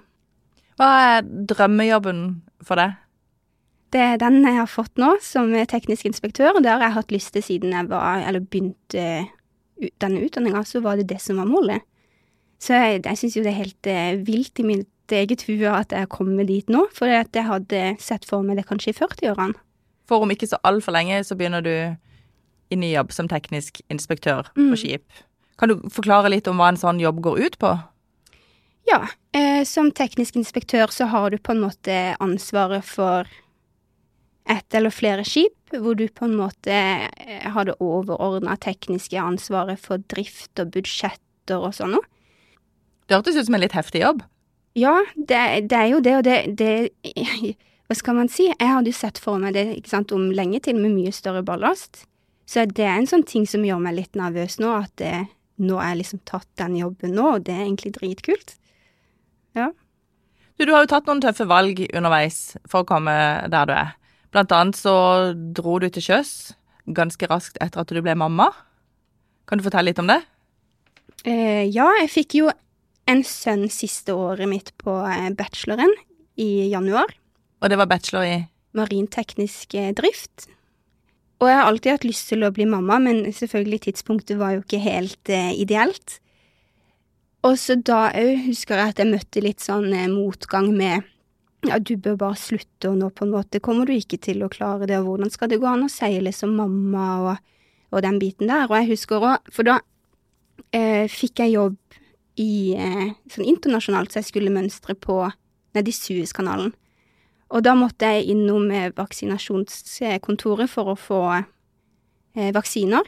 Hva 0.81 0.89
er 1.19 1.23
drømmejobben 1.23 2.43
for 2.65 2.81
deg? 2.81 2.99
Det 3.93 4.01
er 4.01 4.17
den 4.23 4.41
jeg 4.47 4.57
har 4.57 4.71
fått 4.71 4.97
nå, 4.97 5.19
som 5.21 5.51
teknisk 5.69 6.07
inspektør. 6.09 6.57
og 6.57 6.63
Det 6.65 6.71
har 6.73 6.81
jeg 6.81 6.95
hatt 6.97 7.13
lyst 7.13 7.33
til 7.35 7.43
siden 7.45 7.75
jeg 7.77 7.89
var, 7.91 8.23
eller 8.27 8.41
begynte 8.41 9.29
denne 10.01 10.23
utdanninga, 10.25 10.63
så 10.65 10.81
var 10.81 10.97
det 10.97 11.09
det 11.11 11.21
som 11.21 11.37
var 11.37 11.51
målet. 11.51 11.83
Så 12.63 12.73
jeg, 12.79 13.03
jeg 13.05 13.19
syns 13.19 13.37
jo 13.37 13.43
det 13.43 13.51
er 13.53 13.59
helt 13.59 13.87
eh, 13.91 14.17
vilt 14.25 14.59
i 14.63 14.63
mitt 14.65 15.13
eget 15.13 15.43
hue 15.49 15.69
at 15.69 15.93
jeg 15.93 16.07
har 16.07 16.09
kommet 16.13 16.47
dit 16.49 16.69
nå, 16.73 16.87
for 16.95 17.11
jeg 17.11 17.27
hadde 17.35 17.83
sett 18.01 18.25
for 18.25 18.47
meg 18.47 18.57
det 18.57 18.65
kanskje 18.69 18.95
i 18.95 18.97
40-årene. 18.97 19.59
For 20.09 20.25
om 20.25 20.31
ikke 20.33 20.49
så 20.49 20.61
altfor 20.65 20.95
lenge 20.97 21.19
så 21.27 21.37
begynner 21.37 21.61
du 21.65 21.75
i 22.73 22.79
ny 22.79 22.95
jobb 22.95 23.13
som 23.13 23.29
teknisk 23.29 23.83
inspektør 23.93 24.49
på 24.55 24.71
Mm. 24.71 24.77
skip. 24.77 25.05
Kan 25.59 25.69
du 25.69 25.83
forklare 25.91 26.31
litt 26.31 26.49
om 26.49 26.57
hva 26.57 26.71
en 26.73 26.81
sånn 26.81 27.01
jobb 27.01 27.21
går 27.21 27.39
ut 27.45 27.59
på? 27.59 27.75
Ja, 28.89 29.07
eh, 29.37 29.63
som 29.69 29.93
teknisk 29.95 30.37
inspektør 30.37 30.91
så 30.91 31.07
har 31.13 31.31
du 31.31 31.39
på 31.39 31.55
en 31.55 31.63
måte 31.63 32.17
ansvaret 32.21 32.85
for 32.85 33.29
ett 34.51 34.75
eller 34.75 34.91
flere 34.91 35.25
skip, 35.25 35.55
hvor 35.71 35.95
du 35.95 36.09
på 36.09 36.27
en 36.27 36.37
måte 36.37 36.73
eh, 36.75 37.51
har 37.55 37.69
det 37.69 37.79
overordna 37.81 38.57
tekniske 38.61 39.21
ansvaret 39.21 39.81
for 39.81 40.03
drift 40.11 40.59
og 40.59 40.73
budsjetter 40.75 41.63
og 41.63 41.75
sånn 41.77 41.97
noe. 41.97 42.09
Det 43.07 43.19
hørtes 43.19 43.39
ut 43.39 43.49
som 43.49 43.59
en 43.59 43.63
litt 43.63 43.77
heftig 43.77 44.03
jobb. 44.03 44.23
Ja, 44.79 44.97
det, 45.15 45.69
det 45.69 45.79
er 45.79 45.91
jo 45.93 46.01
det, 46.01 46.17
og 46.19 46.25
det, 46.27 46.39
det 46.57 46.73
Hva 47.91 47.97
skal 47.99 48.17
man 48.17 48.31
si? 48.33 48.47
Jeg 48.49 48.71
hadde 48.71 48.89
jo 48.89 48.97
sett 48.97 49.19
for 49.21 49.37
meg 49.37 49.53
det 49.53 49.67
ikke 49.75 49.91
sant, 49.93 50.15
om 50.17 50.31
lenge 50.33 50.63
til 50.65 50.79
med 50.79 50.95
mye 50.95 51.13
større 51.13 51.43
ballast. 51.45 52.07
Så 52.49 52.65
det 52.65 52.87
er 52.87 52.97
en 52.97 53.09
sånn 53.11 53.27
ting 53.29 53.45
som 53.49 53.67
gjør 53.67 53.83
meg 53.85 53.99
litt 53.99 54.17
nervøs 54.17 54.57
nå, 54.63 54.71
at 54.87 54.95
det, 55.01 55.13
nå 55.61 55.77
er 55.77 55.93
jeg 55.93 56.01
liksom 56.01 56.23
tatt 56.29 56.49
den 56.61 56.79
jobben 56.79 57.13
nå, 57.19 57.27
og 57.35 57.45
det 57.45 57.53
er 57.53 57.67
egentlig 57.67 57.93
dritkult. 57.99 58.55
Ja. 59.59 59.71
Du, 60.59 60.67
du 60.67 60.73
har 60.75 60.85
jo 60.85 60.93
tatt 60.93 61.09
noen 61.09 61.23
tøffe 61.25 61.47
valg 61.49 61.81
underveis 61.93 62.57
for 62.69 62.83
å 62.83 62.89
komme 62.89 63.15
der 63.53 63.69
du 63.69 63.75
er. 63.77 63.95
Blant 64.33 64.53
annet 64.57 64.79
så 64.79 64.95
dro 65.35 65.79
du 65.83 65.89
til 65.93 66.05
sjøs 66.07 66.33
ganske 66.87 67.29
raskt 67.31 67.59
etter 67.63 67.83
at 67.83 67.93
du 67.93 68.01
ble 68.03 68.15
mamma. 68.19 68.51
Kan 69.47 69.61
du 69.61 69.67
fortelle 69.67 69.91
litt 69.91 70.01
om 70.03 70.11
det? 70.11 70.21
Eh, 71.29 71.69
ja, 71.71 71.87
jeg 72.01 72.11
fikk 72.11 72.39
jo 72.41 72.49
en 73.11 73.23
sønn 73.27 73.69
siste 73.71 74.15
året 74.15 74.49
mitt 74.51 74.73
på 74.81 74.95
eh, 75.07 75.29
bacheloren 75.37 75.93
i 76.41 76.69
januar. 76.73 77.13
Og 77.63 77.71
det 77.71 77.79
var 77.79 77.91
bachelor 77.91 78.27
i 78.27 78.41
Marinteknisk 78.79 79.77
eh, 79.79 79.93
drift. 79.95 80.49
Og 81.43 81.51
jeg 81.51 81.59
har 81.59 81.69
alltid 81.69 81.97
hatt 81.97 82.07
lyst 82.07 82.29
til 82.31 82.47
å 82.47 82.53
bli 82.55 82.67
mamma, 82.71 83.01
men 83.03 83.25
selvfølgelig 83.35 83.83
tidspunktet 83.89 84.39
var 84.41 84.57
jo 84.57 84.63
ikke 84.65 84.83
helt 84.83 85.33
eh, 85.33 85.53
ideelt. 85.59 86.19
Og 87.43 87.57
så 87.59 87.75
da 87.75 88.13
òg 88.15 88.45
husker 88.47 88.79
jeg 88.79 88.93
at 88.93 89.01
jeg 89.03 89.11
møtte 89.11 89.43
litt 89.43 89.65
sånn 89.65 89.89
eh, 89.97 90.11
motgang 90.11 90.71
med 90.77 91.09
ja, 91.67 91.79
du 91.79 91.95
bør 91.97 92.17
bare 92.19 92.39
slutte, 92.39 92.91
og 92.91 92.99
nå 92.99 93.09
på 93.15 93.27
en 93.27 93.35
måte 93.37 93.61
kommer 93.63 93.87
du 93.87 93.95
ikke 93.95 94.19
til 94.23 94.43
å 94.43 94.51
klare 94.51 94.89
det, 94.91 94.99
og 94.99 95.13
hvordan 95.13 95.31
skal 95.31 95.51
det 95.53 95.61
gå 95.63 95.69
an 95.71 95.87
å 95.87 95.91
seile 95.93 96.33
som 96.35 96.57
mamma, 96.59 97.07
og, 97.23 97.53
og 97.95 98.03
den 98.03 98.19
biten 98.19 98.51
der. 98.51 98.67
Og 98.67 98.75
jeg 98.81 98.91
husker 98.97 99.23
òg, 99.23 99.53
for 99.55 99.69
da 99.69 99.79
eh, 100.75 101.07
fikk 101.11 101.45
jeg 101.45 101.55
jobb 101.55 101.79
i 102.43 102.75
eh, 102.75 103.13
sånn 103.31 103.47
internasjonalt, 103.47 104.11
så 104.11 104.21
jeg 104.21 104.31
skulle 104.33 104.55
mønstre 104.55 104.97
på 104.99 105.21
nedi 105.77 105.95
Suezkanalen. 105.95 106.75
Og 107.53 107.65
da 107.67 107.75
måtte 107.77 108.09
jeg 108.11 108.33
innom 108.33 108.71
eh, 108.73 108.91
vaksinasjonskontoret 108.97 110.71
for 110.73 110.95
å 110.95 110.99
få 110.99 111.23
eh, 111.37 112.51
vaksiner. 112.57 113.07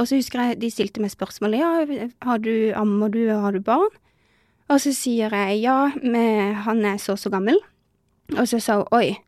Og 0.00 0.08
så 0.08 0.16
husker 0.16 0.40
jeg 0.40 0.60
de 0.62 0.70
stilte 0.72 1.02
meg 1.02 1.12
spørsmålet 1.12 1.60
ja, 1.60 1.72
har 2.24 2.40
du, 2.40 2.54
ammer 2.78 3.12
du, 3.12 3.26
har 3.28 3.52
du 3.52 3.60
barn? 3.64 3.90
Og 4.70 4.78
så 4.80 4.94
sier 4.94 5.34
jeg 5.34 5.58
ja, 5.64 5.90
men 6.00 6.54
han 6.64 6.84
er 6.86 7.00
så 7.02 7.16
og 7.16 7.20
så 7.20 7.32
gammel. 7.32 7.58
Og 8.38 8.46
så 8.48 8.60
sa 8.62 8.78
hun 8.80 8.94
oi, 8.94 9.18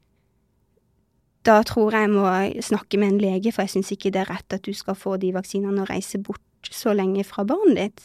da 1.42 1.58
tror 1.66 1.94
jeg 1.94 2.06
jeg 2.06 2.14
må 2.14 2.62
snakke 2.62 3.00
med 3.02 3.14
en 3.14 3.20
lege, 3.20 3.50
for 3.50 3.66
jeg 3.66 3.74
syns 3.74 3.90
ikke 3.94 4.12
det 4.14 4.22
er 4.22 4.30
rett 4.30 4.54
at 4.54 4.62
du 4.62 4.70
skal 4.76 4.96
få 4.98 5.16
de 5.18 5.32
vaksinene 5.34 5.82
og 5.82 5.90
reise 5.90 6.20
bort 6.22 6.70
så 6.70 6.94
lenge 6.94 7.24
fra 7.26 7.42
barnet 7.44 7.80
ditt. 7.80 8.04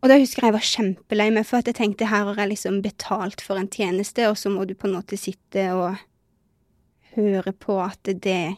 Og 0.00 0.08
da 0.10 0.16
husker 0.18 0.42
jeg 0.42 0.50
jeg 0.50 0.56
var 0.56 0.66
kjempelei 0.66 1.28
meg, 1.30 1.46
for 1.46 1.60
at 1.60 1.68
jeg 1.70 1.76
tenkte 1.78 2.08
her 2.10 2.26
har 2.32 2.40
jeg 2.40 2.54
liksom 2.54 2.80
betalt 2.82 3.44
for 3.44 3.60
en 3.60 3.70
tjeneste, 3.70 4.26
og 4.26 4.38
så 4.40 4.50
må 4.50 4.64
du 4.66 4.74
på 4.74 4.88
en 4.88 4.96
måte 4.96 5.18
sitte 5.20 5.68
og 5.76 6.00
høre 7.14 7.52
på 7.52 7.76
at 7.84 8.10
det 8.24 8.56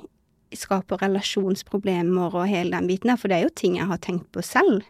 skaper 0.58 1.00
relasjonsproblemer 1.02 2.34
og 2.34 2.50
hele 2.50 2.74
den 2.74 2.88
biten 2.90 3.12
der, 3.12 3.20
for 3.20 3.32
det 3.32 3.38
er 3.38 3.46
jo 3.46 3.54
ting 3.56 3.78
jeg 3.78 3.88
har 3.90 4.00
tenkt 4.02 4.28
på 4.34 4.44
selv. 4.46 4.82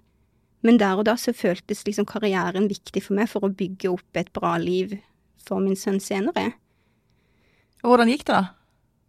Men 0.63 0.79
der 0.79 0.99
og 0.99 1.07
da 1.09 1.17
så 1.19 1.35
føltes 1.35 1.83
liksom 1.87 2.07
karrieren 2.07 2.69
viktig 2.71 3.03
for 3.03 3.19
meg 3.19 3.31
for 3.31 3.47
å 3.47 3.53
bygge 3.53 3.91
opp 3.91 4.19
et 4.19 4.31
bra 4.35 4.55
liv 4.63 4.95
for 5.43 5.63
min 5.63 5.79
sønn 5.79 5.99
senere. 6.03 6.53
Og 7.83 7.91
Hvordan 7.91 8.13
gikk 8.13 8.27
det, 8.29 8.39
da? 8.39 8.45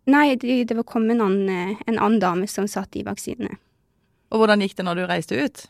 Nei, 0.10 0.34
det, 0.36 0.63
det 0.68 0.76
var 0.76 0.88
kommet 0.89 1.16
en 1.16 1.24
annen, 1.24 1.78
en 1.88 2.00
annen 2.00 2.20
dame 2.20 2.50
som 2.50 2.68
satt 2.68 2.98
i 3.00 3.06
vaksinene. 3.06 3.56
Og 4.34 4.42
hvordan 4.42 4.63
gikk 4.66 4.76
det 4.80 4.88
når 4.88 5.00
du 5.00 5.06
reiste 5.08 5.38
ut? 5.38 5.63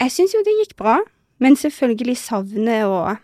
Jeg 0.00 0.12
syns 0.14 0.34
jo 0.36 0.42
det 0.46 0.54
gikk 0.60 0.76
bra, 0.78 1.00
men 1.42 1.58
selvfølgelig 1.58 2.16
savnet 2.22 2.86
og, 2.86 3.18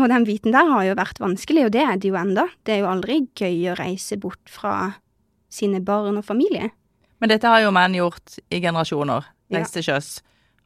og 0.00 0.06
den 0.10 0.26
biten 0.26 0.56
der 0.56 0.72
har 0.72 0.86
jo 0.88 0.96
vært 0.98 1.20
vanskelig, 1.22 1.68
og 1.68 1.74
det 1.76 1.84
er 1.84 2.00
det 2.00 2.10
jo 2.10 2.18
enda. 2.18 2.46
Det 2.64 2.74
er 2.74 2.82
jo 2.82 2.90
aldri 2.90 3.20
gøy 3.36 3.68
å 3.70 3.76
reise 3.78 4.18
bort 4.20 4.42
fra 4.50 4.96
sine 5.56 5.80
barn 5.84 6.20
og 6.20 6.26
familie. 6.26 6.70
Men 7.20 7.32
dette 7.32 7.48
har 7.48 7.64
jo 7.64 7.72
menn 7.74 7.96
gjort 7.96 8.38
i 8.52 8.60
generasjoner. 8.60 9.32
Ja. 9.48 9.60
Reist 9.60 9.76
til 9.76 9.86
sjøs 9.86 10.08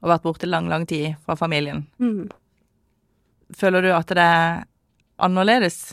og 0.00 0.08
vært 0.08 0.24
borte 0.24 0.48
lang, 0.48 0.68
lang 0.72 0.86
tid 0.88 1.18
fra 1.26 1.36
familien. 1.36 1.84
Mm. 2.00 2.30
Føler 3.56 3.84
du 3.84 3.90
at 3.92 4.12
det 4.16 4.24
er 4.24 4.62
annerledes? 5.20 5.92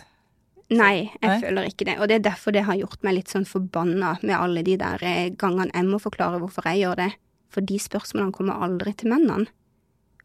Nei, 0.71 1.07
jeg 1.21 1.27
Nei? 1.27 1.37
føler 1.43 1.69
ikke 1.69 1.87
det. 1.87 1.97
Og 1.99 2.09
det 2.09 2.17
er 2.17 2.25
derfor 2.29 2.55
det 2.55 2.65
har 2.67 2.79
gjort 2.79 3.03
meg 3.07 3.17
litt 3.17 3.31
sånn 3.31 3.47
forbanna 3.47 4.17
med 4.21 4.35
alle 4.35 4.63
de 4.67 4.75
der 4.79 5.03
eh, 5.03 5.29
gangene 5.39 5.71
jeg 5.73 5.87
må 5.87 5.99
forklare 6.03 6.41
hvorfor 6.41 6.67
jeg 6.71 6.83
gjør 6.83 7.01
det. 7.03 7.11
For 7.53 7.63
de 7.63 7.79
spørsmålene 7.79 8.35
kommer 8.35 8.63
aldri 8.63 8.93
til 8.97 9.11
mennene. 9.13 9.47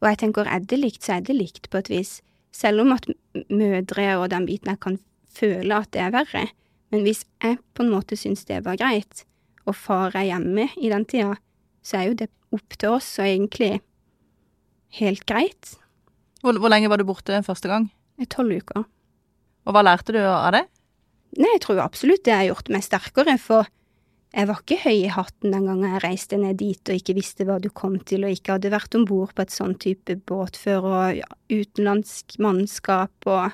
Og 0.01 0.09
jeg 0.09 0.19
tenker, 0.19 0.49
er 0.51 0.63
det 0.67 0.79
likt, 0.81 1.03
så 1.05 1.17
er 1.17 1.23
det 1.23 1.37
likt 1.37 1.69
på 1.71 1.79
et 1.79 1.91
vis. 1.91 2.17
Selv 2.53 2.83
om 2.83 2.91
at 2.95 3.07
mødre 3.47 4.09
og 4.19 4.27
den 4.33 4.47
biten 4.49 4.73
jeg 4.73 4.81
kan 4.83 4.99
føle 5.33 5.79
at 5.79 5.93
det 5.95 6.03
er 6.03 6.11
verre. 6.13 6.43
Men 6.93 7.07
hvis 7.07 7.23
jeg 7.41 7.57
på 7.73 7.81
en 7.81 7.89
måte 7.89 8.17
syns 8.19 8.45
det 8.45 8.61
var 8.67 8.77
greit, 8.77 9.25
og 9.65 9.73
far 9.73 10.13
er 10.13 10.29
hjemme 10.29 10.67
i 10.77 10.91
den 10.91 11.07
tida, 11.09 11.33
så 11.81 11.99
er 11.99 12.11
jo 12.11 12.19
det 12.21 12.29
opp 12.53 12.77
til 12.77 12.93
oss, 12.93 13.07
og 13.17 13.25
egentlig 13.25 13.79
helt 14.99 15.25
greit. 15.25 15.73
Hvor, 16.43 16.59
hvor 16.61 16.69
lenge 16.69 16.91
var 16.91 17.01
du 17.01 17.07
borte 17.07 17.39
første 17.47 17.71
gang? 17.71 17.89
Er 18.21 18.29
tolv 18.29 18.53
uker. 18.53 18.85
Og 19.65 19.73
hva 19.73 19.81
lærte 19.81 20.13
du 20.13 20.19
av 20.21 20.51
det? 20.53 20.67
Nei, 21.39 21.55
jeg 21.55 21.63
tror 21.65 21.81
absolutt 21.81 22.25
det 22.27 22.35
har 22.35 22.45
gjort 22.51 22.69
meg 22.69 22.85
sterkere, 22.85 23.39
for 23.41 23.65
jeg 24.33 24.49
var 24.49 24.61
ikke 24.61 24.79
høy 24.83 24.95
i 24.99 25.13
hatten 25.13 25.53
den 25.53 25.65
gangen 25.69 25.95
jeg 25.95 26.03
reiste 26.03 26.37
ned 26.41 26.59
dit 26.61 26.89
og 26.89 26.97
ikke 26.99 27.17
visste 27.17 27.45
hva 27.47 27.59
du 27.61 27.71
kom 27.73 27.97
til, 28.05 28.25
og 28.25 28.33
ikke 28.33 28.59
hadde 28.59 28.73
vært 28.73 28.97
om 28.97 29.07
bord 29.09 29.33
på 29.33 29.45
et 29.45 29.53
sånn 29.53 29.75
type 29.81 30.19
båt 30.29 30.57
før, 30.61 30.89
og 30.89 31.19
ja, 31.23 31.29
utenlandsk 31.49 32.37
mannskap 32.41 33.29
og 33.29 33.45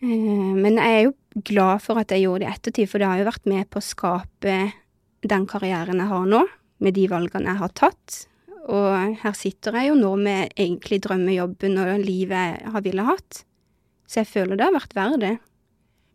eh, 0.00 0.52
Men 0.56 0.80
jeg 0.80 0.96
er 0.96 1.02
jo 1.08 1.16
glad 1.34 1.82
for 1.84 2.00
at 2.00 2.12
jeg 2.12 2.24
gjorde 2.24 2.44
det 2.44 2.48
i 2.48 2.54
ettertid, 2.54 2.90
for 2.90 3.02
det 3.02 3.10
har 3.10 3.20
jo 3.20 3.28
vært 3.28 3.50
med 3.50 3.68
på 3.70 3.80
å 3.80 3.84
skape 3.84 4.56
den 5.30 5.46
karrieren 5.48 6.00
jeg 6.00 6.10
har 6.10 6.26
nå, 6.28 6.42
med 6.80 6.96
de 6.96 7.06
valgene 7.10 7.52
jeg 7.52 7.60
har 7.60 7.76
tatt. 7.76 8.24
Og 8.70 9.20
her 9.22 9.36
sitter 9.36 9.76
jeg 9.78 9.90
jo 9.90 9.98
nå 9.98 10.14
med 10.20 10.52
egentlig 10.54 11.00
drømmejobben 11.04 11.78
og 11.80 12.02
livet 12.04 12.60
jeg 12.60 12.74
har 12.74 12.84
ville 12.84 13.06
hatt. 13.06 13.44
Så 14.10 14.22
jeg 14.22 14.30
føler 14.30 14.58
det 14.58 14.66
har 14.66 14.76
vært 14.76 14.96
verdt 14.96 15.22
det. 15.22 15.36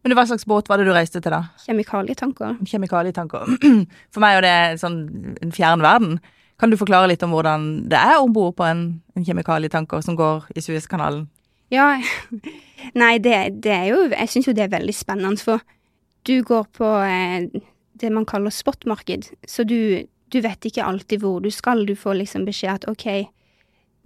Men 0.05 0.13
hva 0.13 0.27
slags 0.29 0.45
båt 0.45 0.67
var 0.69 0.77
det 0.77 0.85
du 0.85 0.93
reiste 0.93 1.17
til, 1.17 1.33
da? 1.33 1.55
Kjemikalietanker. 1.63 2.59
Kjemikalietanker. 2.69 3.55
For 4.13 4.21
meg 4.21 4.37
er 4.37 4.45
det 4.45 4.81
sånn 4.83 4.99
en 5.41 5.53
fjern 5.55 5.81
verden. 5.81 6.19
Kan 6.61 6.71
du 6.71 6.77
forklare 6.79 7.09
litt 7.09 7.23
om 7.25 7.33
hvordan 7.33 7.65
det 7.91 7.97
er 7.99 8.19
om 8.21 8.35
bord 8.35 8.53
på 8.59 8.67
en, 8.67 8.85
en 9.17 9.25
kjemikalietanker 9.25 10.03
som 10.05 10.15
går 10.19 10.45
i 10.55 10.63
Suezkanalen? 10.63 11.25
Ja, 11.73 11.95
nei, 13.01 13.15
det, 13.17 13.37
det 13.65 13.71
er 13.73 13.87
jo 13.89 14.01
Jeg 14.11 14.29
syns 14.29 14.49
jo 14.49 14.53
det 14.53 14.67
er 14.67 14.75
veldig 14.75 14.93
spennende, 14.95 15.41
for 15.41 15.63
du 16.25 16.39
går 16.45 16.67
på 16.73 16.89
eh, 17.05 17.47
det 17.95 18.11
man 18.11 18.25
kaller 18.25 18.53
spotmarked, 18.53 19.29
så 19.47 19.63
du, 19.63 20.05
du 20.33 20.39
vet 20.41 20.65
ikke 20.65 20.83
alltid 20.83 21.21
hvor 21.21 21.39
du 21.39 21.51
skal. 21.53 21.85
Du 21.85 21.93
får 21.95 22.17
liksom 22.19 22.45
beskjed 22.47 22.81
at 22.81 22.87
OK, 22.89 23.05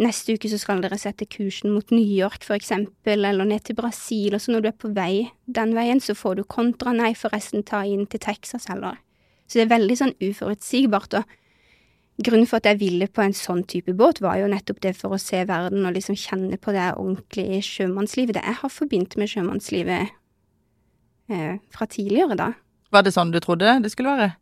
neste 0.03 0.35
uke 0.35 0.51
så 0.51 0.59
skal 0.61 0.83
dere 0.83 0.99
sette 0.99 1.27
kursen 1.31 1.73
mot 1.73 1.91
New 1.91 2.03
York, 2.03 2.43
for 2.45 2.59
eksempel, 2.59 3.25
eller 3.25 3.47
ned 3.47 3.63
til 3.67 3.77
Brasil, 3.79 4.35
og 4.35 4.43
så 4.43 4.53
når 4.53 4.63
du 4.63 4.69
er 4.71 4.77
på 4.83 4.91
vei 4.95 5.29
den 5.47 5.73
veien, 5.77 6.03
så 6.03 6.15
får 6.15 6.39
du 6.39 6.43
kontra, 6.47 6.93
nei, 6.95 7.13
forresten, 7.17 7.65
ta 7.67 7.81
inn 7.87 8.05
til 8.07 8.21
Texas 8.23 8.69
heller. 8.71 8.99
Så 9.47 9.59
det 9.59 9.65
er 9.65 9.75
veldig 9.77 9.97
sånn 9.99 10.15
uforutsigbart, 10.21 11.17
og 11.19 11.37
grunnen 12.25 12.47
for 12.49 12.60
at 12.60 12.67
jeg 12.67 12.79
ville 12.82 13.08
på 13.08 13.23
en 13.23 13.36
sånn 13.36 13.63
type 13.69 13.93
båt, 13.97 14.21
var 14.23 14.39
jo 14.41 14.49
nettopp 14.51 14.82
det 14.84 14.95
for 14.97 15.15
å 15.15 15.21
se 15.21 15.43
verden 15.47 15.88
og 15.88 15.95
liksom 15.95 16.17
kjenne 16.19 16.60
på 16.60 16.73
det 16.75 16.91
ordentlige 16.95 17.62
sjømannslivet, 17.65 18.36
det 18.38 18.45
jeg 18.45 18.60
har 18.62 18.73
forbindt 18.73 19.15
med 19.19 19.32
sjømannslivet 19.32 20.12
eh, 21.32 21.55
fra 21.73 21.88
tidligere, 21.89 22.38
da. 22.39 22.51
Var 22.91 23.05
det 23.05 23.13
sånn 23.15 23.32
du 23.32 23.39
trodde 23.43 23.77
det 23.84 23.93
skulle 23.93 24.15
være? 24.17 24.34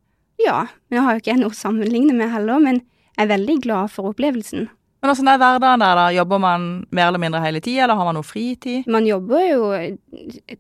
Ja, 0.42 0.66
jeg 0.94 1.04
har 1.04 1.16
jo 1.16 1.24
ikke 1.24 1.38
noe 1.40 1.54
å 1.54 1.58
sammenligne 1.58 2.16
med 2.18 2.32
heller, 2.34 2.62
men 2.64 2.82
jeg 3.18 3.26
er 3.26 3.32
veldig 3.34 3.62
glad 3.66 3.94
for 3.94 4.12
opplevelsen. 4.12 4.68
Men 5.02 5.14
åssen 5.14 5.30
er 5.30 5.38
hverdagen 5.42 5.82
der, 5.84 5.98
da? 5.98 6.08
Jobber 6.14 6.42
man 6.42 6.68
mer 6.94 7.12
eller 7.12 7.22
mindre 7.22 7.42
hele 7.44 7.62
tida, 7.62 7.86
eller 7.86 8.00
har 8.00 8.08
man 8.10 8.18
noe 8.18 8.26
fritid? 8.26 8.88
Man 8.90 9.06
jobber 9.06 9.44
jo 9.46 9.70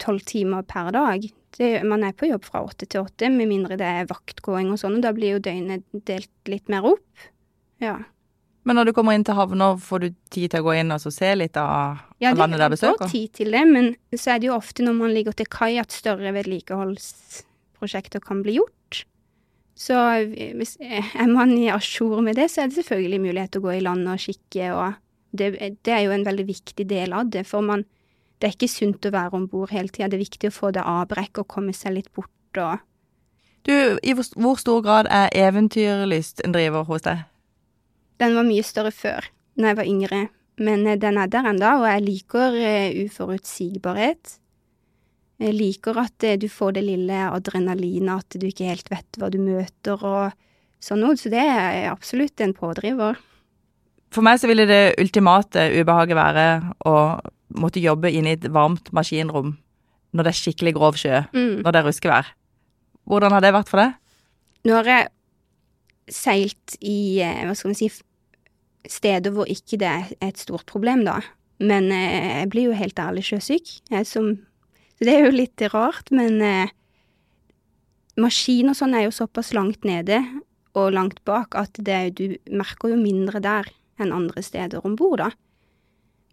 tolv 0.02 0.26
timer 0.30 0.66
per 0.70 0.92
dag. 0.94 1.26
Det, 1.58 1.72
man 1.90 2.04
er 2.06 2.14
på 2.14 2.30
jobb 2.30 2.46
fra 2.46 2.62
åtte 2.66 2.86
til 2.86 3.02
åtte, 3.08 3.32
med 3.34 3.50
mindre 3.50 3.80
det 3.80 3.88
er 3.88 4.10
vaktgåing 4.10 4.70
og 4.74 4.78
sånn, 4.82 5.00
da 5.02 5.14
blir 5.16 5.38
jo 5.38 5.42
døgnet 5.48 5.86
delt 6.06 6.52
litt 6.52 6.70
mer 6.70 6.86
opp. 6.86 7.26
Ja. 7.82 7.98
Men 8.68 8.76
når 8.76 8.90
du 8.90 8.94
kommer 8.98 9.16
inn 9.16 9.24
til 9.26 9.38
havna, 9.38 9.72
får 9.80 10.04
du 10.04 10.08
tid 10.34 10.52
til 10.52 10.62
å 10.62 10.68
gå 10.68 10.76
inn 10.76 10.92
og 10.92 11.02
se 11.02 11.30
litt 11.40 11.58
av 11.58 12.02
ja, 12.22 12.34
landet 12.36 12.60
der 12.60 12.74
besøker? 12.74 12.94
Ja, 12.94 13.00
det 13.00 13.08
får 13.08 13.14
tid 13.14 13.36
til 13.40 13.56
det, 13.56 13.64
men 13.72 13.94
så 14.12 14.34
er 14.34 14.42
det 14.44 14.50
jo 14.50 14.58
ofte 14.58 14.84
når 14.84 14.98
man 14.98 15.14
ligger 15.16 15.38
til 15.40 15.48
kai 15.50 15.78
at 15.80 15.96
større 15.96 16.34
vedlikeholdsprosjekter 16.36 18.22
kan 18.26 18.44
bli 18.44 18.60
gjort. 18.60 19.04
Så 19.78 19.98
hvis 20.58 20.76
er 20.82 21.30
man 21.30 21.54
i 21.56 21.70
a 21.70 21.78
jour 21.80 22.20
med 22.26 22.36
det, 22.36 22.50
så 22.52 22.64
er 22.64 22.70
det 22.70 22.80
selvfølgelig 22.80 23.22
mulighet 23.24 23.56
til 23.56 23.62
å 23.64 23.68
gå 23.70 23.76
i 23.78 23.84
land 23.86 24.10
og 24.10 24.20
kikke, 24.20 24.72
og 24.74 24.98
det, 25.38 25.52
det, 25.86 25.94
er 25.94 26.04
jo 26.08 26.16
en 26.16 26.26
veldig 26.26 26.48
viktig 26.48 26.88
del 26.90 27.14
av 27.14 27.30
det. 27.32 27.46
For 27.48 27.64
man, 27.64 27.86
det 28.38 28.48
er 28.48 28.54
ikke 28.54 28.70
sunt 28.70 29.06
å 29.08 29.14
være 29.14 29.38
om 29.38 29.48
bord 29.50 29.74
hele 29.74 29.90
tida. 29.90 30.10
Det 30.12 30.20
er 30.20 30.26
viktig 30.26 30.52
å 30.52 30.56
få 30.56 30.72
det 30.76 30.86
avbrekk 30.86 31.42
og 31.42 31.50
komme 31.50 31.74
seg 31.74 31.98
litt 31.98 32.12
bort 32.14 32.62
og 32.62 32.84
Du, 33.68 33.74
i 34.00 34.14
hvor, 34.16 34.28
hvor 34.40 34.60
stor 34.62 34.84
grad 34.86 35.10
er 35.12 35.34
eventyrlyst 35.36 36.46
en 36.46 36.54
driver 36.56 36.86
hos 36.88 37.04
deg? 37.04 37.26
Den 38.22 38.38
var 38.38 38.48
mye 38.48 38.64
større 38.66 38.94
før, 38.96 39.28
når 39.60 39.68
jeg 39.68 39.78
var 39.78 39.90
yngre. 39.92 40.22
Men 40.58 40.88
eh, 40.88 40.98
den 40.98 41.20
er 41.22 41.30
der 41.30 41.50
ennå, 41.52 41.74
og 41.82 41.88
jeg 41.90 42.06
liker 42.06 42.56
uh, 42.58 43.00
uforutsigbarhet. 43.06 44.38
Jeg 45.38 45.54
liker 45.54 46.00
at 46.02 46.26
eh, 46.26 46.38
du 46.40 46.48
får 46.50 46.78
det 46.78 46.86
lille 46.88 47.22
adrenalinet, 47.28 48.24
at 48.24 48.40
du 48.40 48.48
ikke 48.48 48.72
helt 48.72 48.90
vet 48.90 49.20
hva 49.20 49.30
du 49.34 49.38
møter 49.42 50.02
og 50.02 50.38
sånn 50.82 51.04
noe. 51.04 51.18
Så 51.20 51.30
det 51.34 51.44
er 51.44 51.92
absolutt 51.92 52.42
en 52.42 52.56
pådriver. 52.58 53.20
For 54.14 54.26
meg 54.26 54.40
så 54.40 54.50
ville 54.50 54.66
det 54.70 54.96
ultimate 55.02 55.68
ubehaget 55.76 56.18
være 56.18 56.48
å 56.88 56.96
måtte 57.56 57.84
jobbe 57.84 58.12
inne 58.12 58.34
i 58.34 58.38
et 58.38 58.50
varmt 58.54 58.92
maskinrom 58.96 59.56
når 60.16 60.28
det 60.28 60.32
er 60.32 60.40
skikkelig 60.40 60.74
grov 60.78 60.98
sjø, 61.00 61.22
mm. 61.36 61.64
når 61.64 61.72
det 61.72 61.80
er 61.80 61.88
ruskevær. 61.88 62.34
Hvordan 63.08 63.36
har 63.36 63.44
det 63.44 63.54
vært 63.56 63.72
for 63.72 63.84
deg? 63.84 63.96
Nå 64.68 64.76
har 64.80 64.90
jeg 64.92 65.08
seilt 66.12 66.78
i, 66.80 67.20
eh, 67.24 67.44
hva 67.48 67.56
skal 67.56 67.74
vi 67.74 67.80
si, 67.82 67.90
steder 68.88 69.36
hvor 69.36 69.50
ikke 69.52 69.80
det 69.80 69.90
er 69.92 70.12
et 70.24 70.40
stort 70.40 70.68
problem, 70.70 71.04
da. 71.08 71.20
Men 71.60 71.92
eh, 71.92 72.42
jeg 72.42 72.52
blir 72.54 72.70
jo 72.70 72.78
helt 72.80 73.00
ærlig 73.00 73.26
sjøsyk. 73.28 73.80
Som 74.08 74.36
så 74.98 75.06
det 75.06 75.14
er 75.14 75.28
jo 75.28 75.36
litt 75.36 75.62
rart, 75.70 76.10
men 76.10 76.40
eh, 76.42 76.72
maskin 78.18 78.72
og 78.72 78.78
sånn 78.80 78.96
er 78.98 79.06
jo 79.06 79.14
såpass 79.14 79.54
langt 79.54 79.86
nede 79.86 80.24
og 80.78 80.96
langt 80.96 81.20
bak 81.28 81.54
at 81.58 81.78
det, 81.78 82.18
du 82.18 82.34
merker 82.50 82.96
jo 82.96 82.98
mindre 82.98 83.42
der 83.44 83.70
enn 84.02 84.14
andre 84.14 84.42
steder 84.46 84.82
om 84.86 84.96
bord, 84.98 85.22
da. 85.22 85.30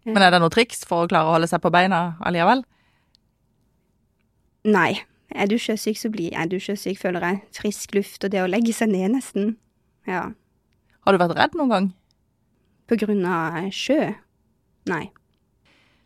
Men 0.05 0.21
er 0.21 0.33
det 0.33 0.39
noe 0.43 0.53
triks 0.53 0.85
for 0.85 1.05
å 1.05 1.09
klare 1.09 1.29
å 1.29 1.35
holde 1.35 1.49
seg 1.49 1.63
på 1.63 1.71
beina 1.73 2.15
allikevel? 2.25 2.61
Nei. 4.69 5.01
Er 5.35 5.49
du 5.49 5.57
sjøsyk, 5.59 5.97
så 5.97 6.11
blir 6.13 6.35
er 6.37 6.47
du 6.47 6.59
sjøsyk, 6.61 6.99
føler 7.01 7.23
jeg. 7.25 7.39
Frisk 7.57 7.95
luft 7.97 8.23
og 8.23 8.31
det 8.31 8.43
å 8.43 8.49
legge 8.49 8.73
seg 8.75 8.91
ned, 8.93 9.15
nesten. 9.17 9.55
Ja. 10.07 10.29
Har 11.05 11.13
du 11.13 11.21
vært 11.21 11.35
redd 11.37 11.57
noen 11.57 11.73
gang? 11.73 11.87
På 12.85 12.97
grunn 13.01 13.25
av 13.25 13.71
sjø? 13.73 14.13
Nei. 14.89 15.09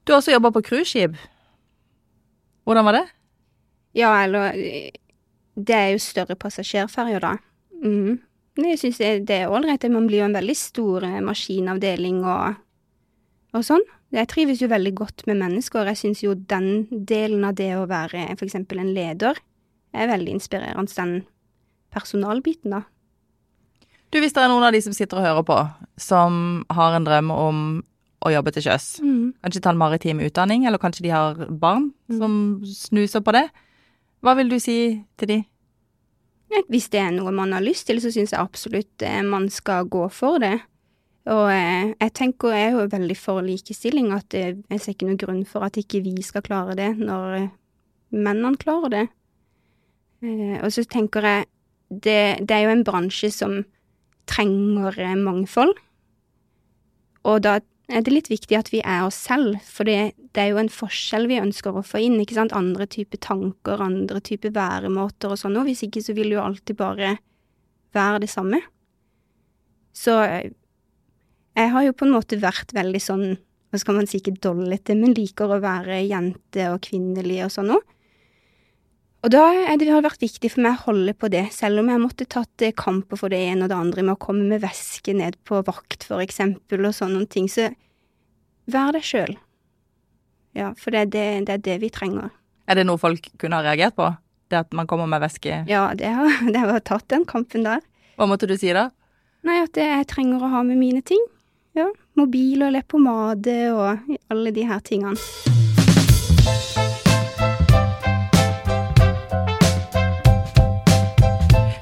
Du 0.07 0.13
har 0.13 0.21
også 0.21 0.33
jobba 0.33 0.53
på 0.55 0.63
cruiseskip. 0.65 1.19
Hvordan 2.63 2.87
var 2.87 2.97
det? 2.99 3.05
Ja, 3.97 4.13
eller 4.23 4.55
Det 5.59 5.75
er 5.75 5.89
jo 5.91 5.99
større 5.99 6.37
passasjerferjer, 6.39 7.19
da. 7.19 7.35
Mm. 7.83 8.21
Jeg 8.59 8.79
syns 8.79 8.99
det 8.99 9.35
er 9.35 9.51
ålreit. 9.51 9.83
Man 9.91 10.07
blir 10.07 10.21
jo 10.21 10.29
en 10.29 10.35
veldig 10.37 10.55
stor 10.55 11.03
eh, 11.03 11.19
maskinavdeling 11.23 12.23
og, 12.23 12.59
og 13.55 13.65
sånn. 13.65 13.83
Jeg 14.13 14.29
trives 14.31 14.61
jo 14.61 14.69
veldig 14.71 14.93
godt 14.97 15.25
med 15.29 15.39
mennesker. 15.41 15.89
Jeg 15.91 15.99
syns 15.99 16.23
jo 16.23 16.35
den 16.35 16.87
delen 16.89 17.45
av 17.45 17.57
det 17.57 17.71
å 17.77 17.87
være 17.89 18.27
eksempel 18.33 18.81
en 18.81 18.93
leder 18.95 19.37
er 19.93 20.09
veldig 20.09 20.35
inspirerende, 20.37 20.93
den 20.93 21.13
personalbiten, 21.93 22.75
da. 22.75 22.83
Du, 24.09 24.17
hvis 24.21 24.33
det 24.33 24.41
er 24.41 24.49
noen 24.49 24.65
av 24.65 24.73
de 24.73 24.81
som 24.81 24.93
sitter 24.93 25.19
og 25.19 25.25
hører 25.25 25.45
på, 25.45 25.57
som 26.01 26.63
har 26.73 26.97
en 26.97 27.05
drøm 27.05 27.29
om 27.33 27.63
å 28.25 28.31
jobbe 28.33 28.51
til 28.55 28.65
sjøs. 28.65 28.87
Mm. 29.05 29.35
Kanskje 29.45 29.61
ta 29.63 29.73
en 29.73 29.79
maritim 29.79 30.21
utdanning, 30.25 30.65
eller 30.67 30.81
kanskje 30.81 31.05
de 31.05 31.13
har 31.13 31.37
barn 31.49 31.91
mm. 32.09 32.17
som 32.19 32.33
snuser 32.67 33.23
på 33.25 33.35
det. 33.37 33.45
Hva 34.25 34.35
vil 34.39 34.51
du 34.51 34.57
si 34.61 34.79
til 35.19 35.31
de? 35.31 35.39
Hvis 36.67 36.89
det 36.91 37.03
er 37.03 37.13
noe 37.15 37.31
man 37.35 37.53
har 37.53 37.63
lyst 37.63 37.87
til, 37.87 38.01
så 38.01 38.11
syns 38.11 38.33
jeg 38.33 38.41
absolutt 38.41 39.05
eh, 39.05 39.21
man 39.23 39.47
skal 39.53 39.87
gå 39.87 40.07
for 40.11 40.41
det. 40.41 40.57
Og 41.29 41.45
eh, 41.53 41.93
jeg 41.93 42.13
tenker 42.17 42.55
jeg 42.55 42.69
er 42.69 42.75
jo 42.75 42.89
veldig 42.89 43.17
for 43.19 43.45
likestilling, 43.45 44.11
at 44.15 44.33
eh, 44.37 44.57
jeg 44.71 44.81
ser 44.81 44.95
ikke 44.95 45.09
noen 45.09 45.21
grunn 45.21 45.41
for 45.47 45.65
at 45.67 45.77
ikke 45.77 46.01
vi 46.05 46.15
skal 46.25 46.45
klare 46.45 46.77
det 46.79 46.91
når 46.97 47.49
mennene 48.15 48.57
klarer 48.61 48.93
det. 48.95 49.07
Og 50.19 50.73
så 50.75 50.83
tenker 50.89 51.23
jeg 51.23 51.45
det, 51.89 52.43
det 52.43 52.51
er 52.51 52.65
jo 52.65 52.73
en 52.73 52.83
bransje 52.83 53.29
som 53.31 53.61
trenger 54.27 54.97
mangfold. 55.21 55.71
Og 57.29 57.37
da 57.45 57.59
er 57.89 58.03
det 58.05 58.13
litt 58.13 58.29
viktig 58.29 58.57
at 58.57 58.69
vi 58.73 58.81
er 58.85 59.05
oss 59.07 59.17
selv, 59.17 59.57
for 59.65 59.87
det, 59.89 60.13
det, 60.35 60.43
er 60.43 60.51
jo 60.51 60.61
en 60.61 60.71
forskjell 60.71 61.25
vi 61.29 61.39
ønsker 61.41 61.75
å 61.75 61.85
få 61.85 62.01
inn, 62.05 62.19
ikke 62.21 62.37
sant, 62.37 62.53
andre 62.55 62.85
typer 62.89 63.21
tanker, 63.23 63.81
andre 63.81 64.21
typer 64.21 64.53
væremåter 64.55 65.33
og 65.33 65.41
sånn, 65.41 65.57
og 65.57 65.65
hvis 65.69 65.83
ikke 65.87 66.03
så 66.05 66.15
vil 66.17 66.35
jo 66.35 66.43
alltid 66.43 66.77
bare 66.79 67.15
være 67.97 68.21
det 68.25 68.29
samme. 68.29 68.61
Så 69.95 70.19
jeg 71.59 71.71
har 71.73 71.85
jo 71.85 71.95
på 71.95 72.07
en 72.07 72.15
måte 72.15 72.39
vært 72.39 72.73
veldig 72.75 73.01
sånn, 73.03 73.25
hva 73.69 73.79
skal 73.81 73.99
man 73.99 74.09
si, 74.09 74.19
ikke 74.21 74.37
dollete, 74.41 74.95
men 74.97 75.15
liker 75.17 75.51
å 75.51 75.61
være 75.63 76.01
jente 76.07 76.69
og 76.71 76.81
kvinnelig 76.87 77.43
og 77.45 77.55
sånn 77.55 77.73
òg. 77.75 77.95
Og 79.19 79.33
da 79.33 79.41
er 79.51 79.75
det, 79.75 79.89
har 79.91 79.99
det 79.99 80.07
vært 80.07 80.23
viktig 80.23 80.49
for 80.53 80.63
meg 80.63 80.77
å 80.77 80.93
holde 80.93 81.13
på 81.19 81.27
det, 81.31 81.49
selv 81.51 81.81
om 81.81 81.89
jeg 81.91 81.99
måtte 81.99 82.27
tatt 82.31 82.63
eh, 82.63 82.71
kamper 82.71 83.19
for 83.19 83.33
det 83.33 83.41
ene 83.49 83.65
og 83.65 83.71
det 83.73 83.75
andre 83.75 84.05
med 84.05 84.15
å 84.15 84.21
komme 84.21 84.45
med 84.47 84.63
væske 84.63 85.11
ned 85.11 85.35
på 85.47 85.59
vakt, 85.67 86.05
for 86.07 86.23
eksempel, 86.23 86.85
og 86.87 86.95
sånne 86.95 87.25
ting. 87.27 87.49
Så 87.51 87.67
vær 88.71 88.95
deg 88.95 89.03
sjøl. 89.03 89.35
Ja, 90.55 90.71
for 90.79 90.95
det 90.95 91.01
er 91.01 91.11
det, 91.11 91.25
det 91.49 91.57
er 91.57 91.65
det, 91.67 91.75
vi 91.83 91.91
trenger. 91.91 92.31
Er 92.69 92.79
det 92.79 92.85
noe 92.87 93.01
folk 93.01 93.27
kunne 93.41 93.59
ha 93.59 93.65
reagert 93.65 93.97
på? 93.99 94.07
Det 94.49 94.63
at 94.63 94.71
man 94.73 94.87
kommer 94.89 95.09
med 95.09 95.21
væske. 95.21 95.65
Ja, 95.69 95.89
det 95.99 96.13
har, 96.15 96.39
det 96.55 96.63
har 96.63 96.79
tatt 96.87 97.09
den 97.11 97.27
kampen 97.27 97.67
der. 97.67 97.83
Hva 98.15 98.29
måtte 98.29 98.47
du 98.47 98.55
si 98.59 98.71
da? 98.75 98.87
Nei, 99.43 99.59
at 99.65 99.75
jeg 99.79 100.07
trenger 100.11 100.47
å 100.47 100.53
ha 100.55 100.63
med 100.67 100.79
mine 100.79 101.03
ting. 101.03 101.19
Ja, 101.77 101.85
mobil 102.17 102.63
og 102.65 102.71
leppepomade 102.73 103.57
og 103.73 104.15
alle 104.33 104.51
de 104.51 104.63
her 104.65 104.79
tingene. 104.79 105.15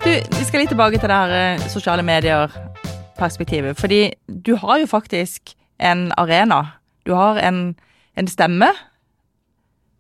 Du, 0.04 0.12
vi 0.12 0.44
skal 0.44 0.60
litt 0.60 0.74
tilbake 0.74 1.00
til 1.00 1.08
det 1.08 1.20
her 1.22 1.36
eh, 1.38 1.70
sosiale 1.72 2.04
medier-perspektivet. 2.04 3.80
Fordi 3.80 4.12
du 4.28 4.56
har 4.56 4.84
jo 4.84 4.92
faktisk 4.92 5.56
en 5.80 6.12
arena. 6.18 6.62
Du 7.06 7.14
har 7.16 7.40
en, 7.40 7.76
en 8.16 8.28
stemme 8.28 8.72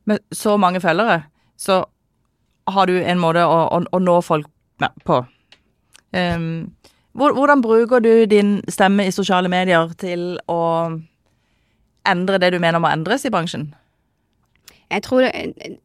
med 0.06 0.19
så 0.32 0.58
mange 0.58 0.82
følgere. 0.82 1.21
Så 1.58 1.86
har 2.67 2.86
du 2.86 3.00
en 3.00 3.19
måte 3.19 3.43
å, 3.47 3.60
å, 3.71 3.84
å 3.91 4.00
nå 4.00 4.21
folk 4.21 4.52
på. 5.08 5.23
Um, 6.12 6.76
hvordan 7.18 7.62
bruker 7.66 8.04
du 8.04 8.26
din 8.30 8.60
stemme 8.70 9.08
i 9.08 9.14
sosiale 9.14 9.50
medier 9.50 9.90
til 9.98 10.38
å 10.50 10.62
endre 12.08 12.40
det 12.40 12.54
du 12.54 12.60
mener 12.62 12.82
må 12.82 12.92
endres 12.92 13.26
i 13.26 13.32
bransjen? 13.34 13.72
Jeg 14.88 15.04
tror 15.04 15.26
det, 15.26 15.80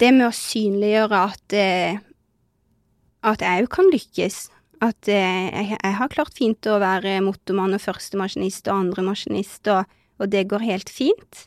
det 0.00 0.10
med 0.10 0.26
å 0.26 0.34
synliggjøre 0.34 1.20
at, 1.28 1.54
eh, 1.54 2.00
at 3.22 3.44
jeg 3.44 3.66
òg 3.66 3.70
kan 3.76 3.90
lykkes. 3.92 4.40
At 4.82 5.10
eh, 5.12 5.46
jeg, 5.52 5.76
jeg 5.76 5.98
har 6.00 6.10
klart 6.10 6.34
fint 6.34 6.66
å 6.66 6.80
være 6.82 7.20
motormann 7.22 7.76
og 7.76 7.84
første 7.84 8.18
maskinist 8.18 8.66
og 8.66 8.80
andre 8.80 9.04
maskinist, 9.12 9.68
og, 9.70 9.86
og 10.18 10.32
det 10.32 10.48
går 10.50 10.66
helt 10.66 10.90
fint. 10.90 11.44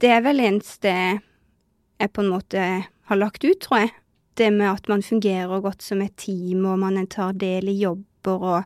Det 0.00 0.10
er 0.10 0.24
vel 0.24 0.40
eneste 0.42 0.92
jeg 0.92 2.10
på 2.14 2.24
en 2.24 2.32
måte 2.32 2.62
har 3.10 3.20
lagt 3.20 3.44
ut, 3.44 3.58
tror 3.60 3.84
jeg. 3.84 3.92
Det 4.38 4.48
med 4.50 4.70
at 4.70 4.88
man 4.88 5.02
fungerer 5.04 5.60
godt 5.60 5.82
som 5.84 6.00
et 6.02 6.16
team, 6.16 6.64
og 6.64 6.78
man 6.80 7.06
tar 7.06 7.34
del 7.36 7.68
i 7.68 7.76
jobber, 7.82 8.46
og 8.56 8.64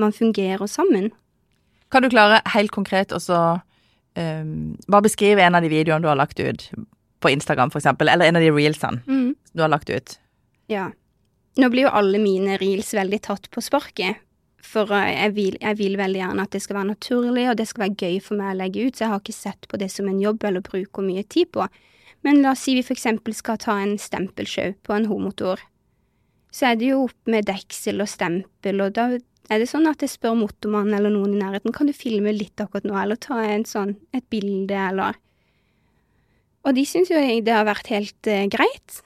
man 0.00 0.12
fungerer 0.12 0.66
sammen. 0.68 1.10
Kan 1.90 2.02
du 2.02 2.10
klare 2.12 2.42
helt 2.54 2.70
konkret 2.70 3.12
å 3.12 3.20
um, 3.20 4.76
bare 4.86 5.06
beskrive 5.08 5.42
en 5.42 5.56
av 5.56 5.64
de 5.64 5.72
videoene 5.72 6.04
du 6.04 6.08
har 6.10 6.18
lagt 6.20 6.40
ut 6.40 6.68
på 7.20 7.30
Instagram, 7.32 7.72
eksempel, 7.74 8.08
eller 8.08 8.28
en 8.28 8.36
av 8.36 8.42
de 8.42 8.50
reelsene 8.50 9.02
Mm. 9.06 9.34
du 9.52 9.62
har 9.62 9.68
lagt 9.68 9.90
ut? 9.90 10.18
Ja. 10.68 10.90
Nå 11.56 11.68
blir 11.68 11.88
jo 11.88 11.94
alle 11.96 12.18
mine 12.18 12.56
reels 12.60 12.94
veldig 12.94 13.20
tatt 13.22 13.50
på 13.50 13.60
sparket. 13.60 14.16
For 14.62 14.92
uh, 14.92 15.08
jeg 15.08 15.34
vil, 15.34 15.56
jeg 15.60 15.78
vil 15.78 15.96
veldig 15.96 16.20
gjerne 16.20 16.42
at 16.42 16.52
det 16.52 16.62
skal 16.62 16.76
være 16.76 16.92
naturlig, 16.92 17.48
og 17.50 17.56
det 17.56 17.68
skal 17.68 17.88
være 17.88 17.96
gøy 17.96 18.20
for 18.22 18.36
meg 18.36 18.54
å 18.54 18.58
legge 18.60 18.86
ut, 18.86 18.96
så 18.96 19.04
jeg 19.04 19.12
har 19.14 19.22
ikke 19.24 19.36
sett 19.36 19.68
på 19.68 19.80
det 19.80 19.90
som 19.90 20.08
en 20.08 20.20
jobb 20.20 20.44
eller 20.44 20.60
bruker 20.60 21.02
mye 21.02 21.24
tid 21.24 21.50
på. 21.52 21.66
Men 22.26 22.42
la 22.44 22.52
oss 22.52 22.66
si 22.66 22.76
vi 22.76 22.84
eksempel 22.84 23.34
skal 23.36 23.58
ta 23.60 23.78
en 23.80 23.96
stempelsjau 23.98 24.74
på 24.84 24.94
en 24.96 25.08
homotor. 25.08 25.62
Så 26.52 26.70
er 26.70 26.78
det 26.80 26.90
jo 26.90 27.04
opp 27.06 27.30
med 27.30 27.46
deksel 27.48 28.02
og 28.02 28.10
stempel, 28.10 28.82
og 28.84 28.94
da 28.98 29.06
er 29.50 29.62
det 29.62 29.68
sånn 29.70 29.88
at 29.90 30.02
jeg 30.02 30.12
spør 30.12 30.36
motormannen 30.38 30.98
eller 30.98 31.12
noen 31.14 31.34
i 31.34 31.40
nærheten 31.40 31.74
kan 31.74 31.88
du 31.88 31.94
filme 31.96 32.32
litt 32.34 32.60
akkurat 32.62 32.86
nå, 32.86 32.94
eller 32.98 33.18
ta 33.18 33.40
en 33.42 33.66
sånn, 33.66 33.96
et 34.14 34.26
bilde, 34.30 34.76
eller 34.76 35.18
Og 36.66 36.74
de 36.76 36.84
syns 36.84 37.08
jo 37.08 37.16
det 37.16 37.54
har 37.54 37.64
vært 37.64 37.88
helt 37.88 38.26
eh, 38.28 38.44
greit. 38.52 39.00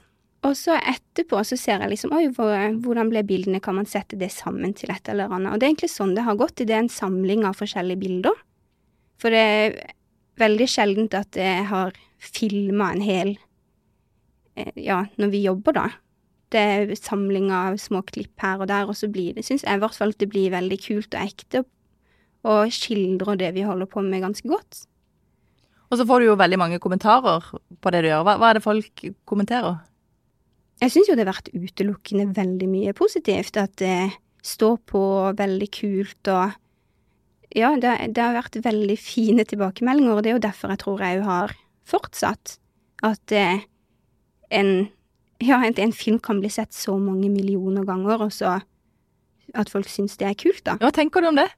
Og 0.45 0.53
så 0.59 0.75
etterpå 0.77 1.39
så 1.47 1.57
ser 1.57 1.81
jeg 1.81 1.93
liksom 1.93 2.13
oi, 2.13 2.27
hvor, 2.35 2.51
hvordan 2.83 3.09
ble 3.09 3.23
bildene, 3.25 3.61
kan 3.63 3.77
man 3.79 3.87
sette 3.89 4.19
det 4.19 4.29
sammen 4.33 4.75
til 4.77 4.91
et 4.93 5.07
eller 5.09 5.31
annet. 5.31 5.53
Og 5.53 5.59
det 5.59 5.65
er 5.65 5.71
egentlig 5.71 5.93
sånn 5.93 6.13
det 6.17 6.25
har 6.27 6.37
gått. 6.37 6.59
Det 6.59 6.75
er 6.75 6.83
en 6.83 6.91
samling 6.91 7.45
av 7.47 7.57
forskjellige 7.57 8.01
bilder. 8.03 8.43
For 9.21 9.33
det 9.33 9.95
veldig 10.39 10.67
sjeldent 10.69 11.15
at 11.17 11.37
jeg 11.39 11.67
har 11.69 11.95
filma 12.19 12.91
en 12.93 13.03
hel 13.05 13.35
eh, 14.55 14.73
Ja, 14.79 15.05
når 15.19 15.31
vi 15.33 15.45
jobber, 15.45 15.77
da. 15.77 15.85
Det 16.53 16.61
er 16.61 16.95
samling 16.99 17.49
av 17.53 17.79
små 17.81 18.03
klipp 18.07 18.39
her 18.43 18.61
og 18.63 18.69
der, 18.71 18.87
og 18.87 18.97
så 18.97 19.09
blir 19.11 19.35
det, 19.35 19.45
syns 19.47 19.65
jeg 19.65 19.79
i 19.79 19.81
hvert 19.81 19.97
fall 19.97 20.13
at 20.13 20.21
det 20.21 20.29
blir 20.31 20.53
veldig 20.53 20.77
kult 20.83 21.15
og 21.15 21.23
ekte, 21.23 21.63
og 22.45 22.73
skildrer 22.73 23.39
det 23.41 23.55
vi 23.55 23.65
holder 23.65 23.89
på 23.89 24.03
med 24.05 24.23
ganske 24.23 24.47
godt. 24.47 24.85
Og 25.89 25.99
så 25.99 26.05
får 26.07 26.21
du 26.21 26.29
jo 26.29 26.37
veldig 26.39 26.59
mange 26.59 26.79
kommentarer 26.81 27.45
på 27.81 27.93
det 27.93 28.03
du 28.03 28.09
gjør. 28.09 28.23
Hva, 28.25 28.37
hva 28.41 28.51
er 28.51 28.57
det 28.57 28.65
folk 28.65 29.03
kommenterer? 29.29 29.81
Jeg 30.81 30.91
syns 30.91 31.09
jo 31.09 31.15
det 31.15 31.23
har 31.23 31.33
vært 31.33 31.53
utelukkende 31.53 32.27
veldig 32.35 32.67
mye 32.69 32.93
positivt. 32.97 33.57
At 33.61 33.77
det 33.79 34.11
står 34.45 34.79
på 34.89 35.03
veldig 35.37 35.69
kult 35.73 36.31
og 36.33 36.55
Ja, 37.55 37.71
det, 37.79 37.93
det 38.15 38.21
har 38.21 38.35
vært 38.35 38.57
veldig 38.65 38.97
fine 38.99 39.45
tilbakemeldinger, 39.47 40.17
og 40.17 40.23
det 40.23 40.33
er 40.33 40.37
jo 40.37 40.43
derfor 40.43 40.73
jeg 40.73 40.81
tror 40.83 41.03
jeg 41.05 41.23
har 41.23 41.55
fortsatt. 41.87 42.57
At 43.05 43.31
eh, 43.31 43.65
en 44.51 44.91
Ja, 45.43 45.57
en, 45.67 45.75
en 45.75 45.91
film 45.91 46.15
kan 46.23 46.39
bli 46.39 46.47
sett 46.49 46.71
så 46.73 46.93
mange 46.95 47.27
millioner 47.27 47.83
ganger, 47.83 48.21
og 48.23 48.31
så 48.31 48.53
at 49.53 49.69
folk 49.69 49.89
syns 49.91 50.15
det 50.17 50.29
er 50.29 50.37
kult, 50.39 50.63
da. 50.65 50.77
Hva 50.79 50.93
tenker 50.95 51.21
du 51.21 51.27
om 51.27 51.39
det? 51.39 51.49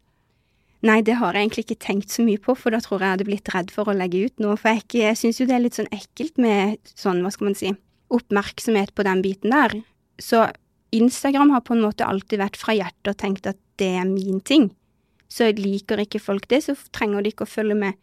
Nei, 0.86 1.00
det 1.06 1.18
har 1.18 1.34
jeg 1.34 1.46
egentlig 1.46 1.64
ikke 1.66 1.86
tenkt 1.86 2.14
så 2.14 2.26
mye 2.26 2.42
på, 2.42 2.54
for 2.58 2.74
da 2.74 2.80
tror 2.84 3.02
jeg 3.02 3.06
jeg 3.06 3.16
hadde 3.16 3.28
blitt 3.30 3.52
redd 3.54 3.72
for 3.74 3.90
å 3.90 3.96
legge 3.98 4.28
ut 4.28 4.42
noe. 4.44 4.58
For 4.60 4.74
jeg, 4.74 4.86
jeg 4.98 5.18
syns 5.18 5.40
jo 5.42 5.48
det 5.50 5.56
er 5.58 5.64
litt 5.64 5.78
sånn 5.78 5.90
ekkelt 5.94 6.42
med 6.42 6.78
sånn, 6.94 7.24
hva 7.26 7.32
skal 7.34 7.50
man 7.50 7.58
si, 7.58 7.72
oppmerksomhet 8.14 8.94
på 8.98 9.06
den 9.08 9.24
biten 9.26 9.54
der. 9.56 9.78
Så 10.22 10.46
Instagram 10.96 11.54
har 11.56 11.64
på 11.66 11.76
en 11.76 11.84
måte 11.86 12.06
alltid 12.06 12.42
vært 12.42 12.60
fra 12.62 12.76
hjertet 12.78 13.14
og 13.14 13.18
tenkt 13.20 13.50
at 13.50 13.60
det 13.82 13.90
er 14.02 14.06
min 14.10 14.42
ting. 14.46 14.70
Så 15.30 15.50
liker 15.58 16.00
ikke 16.04 16.22
folk 16.24 16.48
det, 16.48 16.62
så 16.64 16.76
trenger 16.96 17.22
de 17.26 17.32
ikke 17.34 17.44
å 17.48 17.52
følge 17.52 17.76
med. 17.76 17.94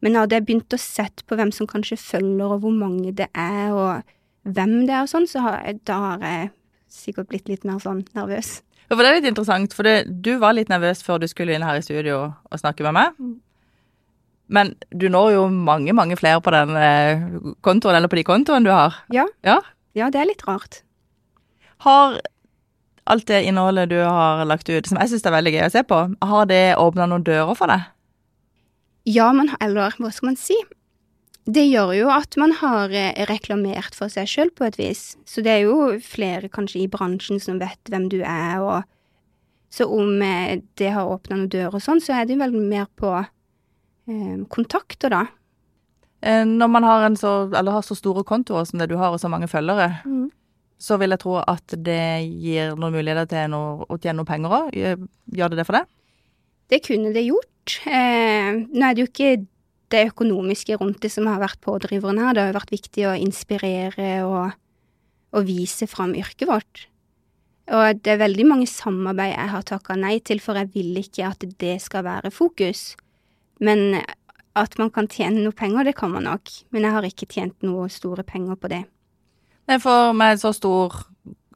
Men 0.00 0.14
hadde 0.14 0.36
jeg 0.38 0.46
begynt 0.46 0.74
å 0.76 0.78
sette 0.78 1.24
på 1.26 1.34
hvem 1.36 1.50
som 1.52 1.66
kanskje 1.66 1.98
følger, 1.98 2.52
og 2.54 2.60
hvor 2.62 2.70
mange 2.76 3.10
det 3.18 3.26
er, 3.34 3.72
og 3.74 4.02
hvem 4.46 4.86
det 4.86 4.94
er 4.94 5.02
og 5.02 5.10
sånn, 5.10 5.26
så 5.26 5.40
har, 5.42 5.62
jeg- 5.66 5.80
da 5.84 5.96
har 5.98 6.18
jeg 6.22 6.50
sikkert 6.88 7.28
blitt 7.28 7.48
litt 7.48 7.64
mer 7.64 7.78
sånn 7.82 8.04
nervøs. 8.14 8.62
Ja, 8.88 8.96
For 8.96 9.02
det 9.02 9.06
er 9.10 9.20
litt 9.20 9.28
interessant, 9.34 9.74
for 9.74 9.82
det, 9.82 10.22
du 10.22 10.38
var 10.38 10.54
litt 10.54 10.68
nervøs 10.70 11.02
før 11.02 11.18
du 11.20 11.26
skulle 11.28 11.52
inn 11.54 11.62
her 11.66 11.76
i 11.76 11.82
studio 11.84 12.32
og 12.50 12.58
snakke 12.60 12.80
med 12.86 12.94
meg. 12.94 13.18
Men 14.48 14.70
du 14.96 15.08
når 15.12 15.32
jo 15.34 15.48
mange, 15.52 15.92
mange 15.92 16.16
flere 16.16 16.40
på 16.40 16.50
den 16.54 16.70
eh, 16.80 17.20
kontoen, 17.60 17.94
eller 17.98 18.08
på 18.08 18.16
de 18.16 18.24
kontoene 18.24 18.64
du 18.64 18.70
har. 18.72 18.94
Ja. 19.12 19.26
Ja. 19.44 19.58
Ja, 19.98 20.08
det 20.14 20.20
er 20.22 20.30
litt 20.30 20.46
rart. 20.48 20.82
Har 21.84 22.20
alt 23.08 23.26
det 23.30 23.42
innholdet 23.48 23.88
du 23.90 23.98
har 24.04 24.44
lagt 24.48 24.68
ut, 24.68 24.86
som 24.88 24.98
jeg 25.00 25.10
syns 25.12 25.26
er 25.26 25.34
veldig 25.34 25.52
gøy 25.54 25.62
å 25.66 25.70
se 25.74 25.82
på, 25.88 26.00
har 26.32 26.48
det 26.50 26.64
åpna 26.80 27.06
noen 27.10 27.24
dører 27.26 27.54
for 27.58 27.70
deg? 27.72 27.86
Ja, 29.08 29.30
men 29.32 29.50
eller 29.64 29.94
hva 29.96 30.10
skal 30.12 30.32
man 30.32 30.36
si? 30.40 30.56
Det 31.48 31.62
gjør 31.64 31.94
jo 31.96 32.08
at 32.12 32.36
man 32.36 32.52
har 32.60 32.92
eh, 32.92 33.22
reklamert 33.30 33.94
for 33.96 34.12
seg 34.12 34.28
sjøl 34.28 34.50
på 34.52 34.66
et 34.66 34.76
vis. 34.76 35.14
Så 35.24 35.40
det 35.40 35.54
er 35.54 35.62
jo 35.64 35.94
flere 36.04 36.50
kanskje 36.52 36.82
i 36.82 36.90
bransjen 36.92 37.40
som 37.40 37.56
vet 37.62 37.80
hvem 37.88 38.10
du 38.12 38.20
er, 38.20 38.60
og 38.60 38.84
Så 39.70 39.84
om 39.84 40.22
eh, 40.24 40.60
det 40.80 40.90
har 40.94 41.04
åpna 41.08 41.36
noen 41.36 41.50
dører 41.52 41.74
og 41.76 41.82
sånn, 41.84 42.00
så 42.00 42.14
er 42.16 42.24
det 42.28 42.38
vel 42.40 42.54
mer 42.56 42.86
på 42.96 43.10
eh, 43.20 44.38
kontakter, 44.48 45.12
da. 45.12 45.26
Eh, 46.24 46.44
Når 46.48 46.70
man 46.72 46.84
har, 46.88 47.04
en 47.04 47.16
så, 47.20 47.50
eller 47.52 47.76
har 47.76 47.84
så 47.84 47.96
store 47.96 48.24
kontoer 48.24 48.64
som 48.64 48.80
det 48.80 48.88
du 48.88 48.96
har, 48.96 49.12
og 49.12 49.20
så 49.20 49.28
mange 49.28 49.48
følgere, 49.48 50.02
Mm. 50.08 50.30
Så 50.78 50.96
vil 51.00 51.14
jeg 51.14 51.22
tro 51.24 51.36
at 51.42 51.74
det 51.74 52.24
gir 52.24 52.74
noen 52.78 52.94
muligheter 52.94 53.28
til 53.30 53.52
noe, 53.52 53.86
å 53.90 53.98
tjene 53.98 54.20
noen 54.20 54.28
penger 54.28 54.54
òg. 54.60 54.76
Gjør 55.34 55.52
det 55.52 55.60
det 55.60 55.66
for 55.66 55.78
deg? 55.80 55.88
Det 56.68 56.82
kunne 56.84 57.14
det 57.14 57.24
gjort. 57.26 57.80
Eh, 57.88 58.52
nå 58.68 58.84
er 58.84 58.94
det 58.94 59.02
jo 59.02 59.08
ikke 59.10 59.32
det 59.92 60.04
økonomiske 60.10 60.76
rundt 60.80 61.00
det 61.02 61.10
som 61.12 61.26
har 61.28 61.40
vært 61.42 61.60
pådriveren 61.64 62.20
her. 62.22 62.36
Det 62.36 62.44
har 62.44 62.52
jo 62.52 62.58
vært 62.60 62.76
viktig 62.76 63.08
å 63.08 63.16
inspirere 63.18 64.12
og, 64.28 64.54
og 65.34 65.48
vise 65.48 65.88
fram 65.90 66.14
yrket 66.16 66.48
vårt. 66.50 66.86
Og 67.68 68.00
det 68.00 68.14
er 68.14 68.22
veldig 68.22 68.46
mange 68.48 68.68
samarbeid 68.70 69.34
jeg 69.34 69.52
har 69.52 69.66
takka 69.68 69.96
nei 69.98 70.14
til, 70.24 70.40
for 70.40 70.56
jeg 70.56 70.70
vil 70.76 71.02
ikke 71.02 71.26
at 71.28 71.44
det 71.60 71.74
skal 71.84 72.06
være 72.06 72.32
fokus. 72.32 72.94
Men 73.60 74.00
at 74.58 74.78
man 74.80 74.92
kan 74.94 75.08
tjene 75.10 75.42
noe 75.42 75.56
penger, 75.56 75.84
det 75.88 75.96
kan 75.98 76.12
man 76.14 76.24
nok. 76.28 76.52
Men 76.72 76.86
jeg 76.86 76.96
har 76.96 77.08
ikke 77.08 77.28
tjent 77.28 77.66
noe 77.66 77.88
store 77.92 78.24
penger 78.26 78.56
på 78.60 78.70
det. 78.72 78.84
Nei, 79.68 79.76
for 79.82 80.14
med 80.16 80.40
så 80.40 80.54
stor, 80.56 80.94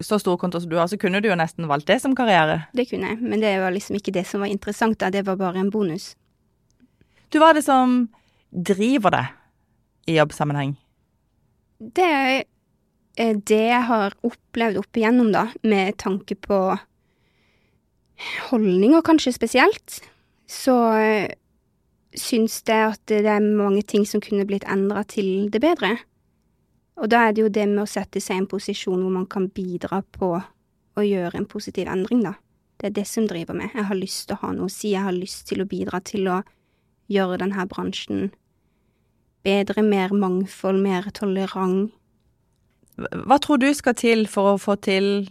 så 0.05 0.19
stor 0.21 0.37
konto 0.41 0.61
som 0.61 0.69
du 0.69 0.77
har, 0.77 0.89
så 0.91 0.99
kunne 1.01 1.23
du 1.25 1.31
jo 1.31 1.39
nesten 1.39 1.69
valgt 1.71 1.89
det 1.89 1.99
som 2.03 2.17
karriere. 2.17 2.67
Det 2.77 2.85
kunne 2.91 3.15
jeg, 3.15 3.23
men 3.25 3.41
det 3.41 3.55
var 3.63 3.73
liksom 3.73 3.97
ikke 3.97 4.13
det 4.13 4.27
som 4.29 4.45
var 4.45 4.53
interessant 4.53 5.01
da. 5.01 5.09
Det 5.13 5.25
var 5.27 5.41
bare 5.41 5.63
en 5.63 5.73
bonus. 5.73 6.13
Du, 7.33 7.41
hva 7.41 7.51
er 7.53 7.61
det 7.61 7.65
som 7.65 8.03
driver 8.53 9.15
deg 9.15 10.13
i 10.13 10.19
jobbsammenheng? 10.19 10.77
Det 11.81 12.13
er 13.17 13.41
det 13.49 13.65
jeg 13.65 13.85
har 13.89 14.15
opplevd 14.25 14.83
opp 14.83 15.01
igjennom, 15.01 15.33
da, 15.33 15.47
med 15.65 15.97
tanke 16.03 16.37
på 16.37 16.61
holdninger 18.51 19.03
kanskje 19.07 19.33
spesielt, 19.35 20.03
så 20.47 20.77
eh, 21.01 21.33
syns 22.13 22.61
jeg 22.69 22.93
at 22.93 23.03
det 23.09 23.25
er 23.25 23.41
mange 23.41 23.83
ting 23.89 24.05
som 24.09 24.21
kunne 24.23 24.47
blitt 24.49 24.69
endra 24.69 25.03
til 25.09 25.49
det 25.53 25.63
bedre. 25.65 25.97
Og 27.01 27.09
da 27.09 27.27
er 27.27 27.33
det 27.33 27.45
jo 27.45 27.53
det 27.53 27.65
med 27.71 27.85
å 27.85 27.89
sette 27.89 28.21
seg 28.21 28.37
i 28.37 28.43
en 28.43 28.51
posisjon 28.51 29.01
hvor 29.01 29.15
man 29.15 29.29
kan 29.31 29.49
bidra 29.49 30.03
på 30.17 30.35
å 30.37 31.05
gjøre 31.07 31.39
en 31.41 31.49
positiv 31.49 31.89
endring, 31.89 32.21
da. 32.27 32.35
Det 32.81 32.91
er 32.91 32.97
det 32.99 33.07
som 33.09 33.29
driver 33.31 33.57
meg. 33.57 33.73
Jeg 33.75 33.87
har 33.89 33.97
lyst 33.97 34.27
til 34.29 34.37
å 34.37 34.43
ha 34.43 34.53
noe 34.53 34.69
å 34.69 34.73
si, 34.73 34.93
jeg 34.93 35.07
har 35.07 35.15
lyst 35.15 35.47
til 35.49 35.63
å 35.63 35.69
bidra 35.71 36.03
til 36.05 36.29
å 36.29 36.43
gjøre 37.13 37.39
denne 37.41 37.67
bransjen 37.71 38.31
bedre, 39.43 39.83
mer 39.83 40.13
mangfold, 40.15 40.83
mer 40.83 41.09
tolerant. 41.15 41.91
Hva 42.97 43.39
tror 43.43 43.59
du 43.63 43.71
skal 43.75 43.97
til 43.99 44.27
for 44.31 44.53
å 44.53 44.61
få 44.61 44.77
til 44.85 45.25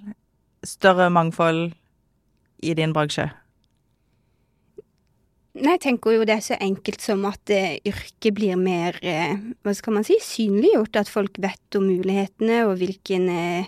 større 0.66 1.10
mangfold 1.14 1.72
i 2.66 2.74
din 2.78 2.94
bransje? 2.96 3.30
Nei, 5.52 5.74
jeg 5.76 5.82
tenker 5.84 6.14
jo 6.16 6.24
det 6.24 6.38
er 6.38 6.44
så 6.46 6.56
enkelt 6.64 7.04
som 7.04 7.26
at 7.28 7.52
eh, 7.52 7.82
yrket 7.84 8.36
blir 8.38 8.56
mer, 8.56 8.96
eh, 9.04 9.34
hva 9.66 9.74
skal 9.76 9.98
man 9.98 10.06
si, 10.08 10.16
synliggjort. 10.24 10.96
At 11.02 11.12
folk 11.12 11.42
vet 11.44 11.76
om 11.76 11.90
mulighetene 11.90 12.62
og 12.70 12.78
hvilken 12.80 13.28
eh, 13.34 13.68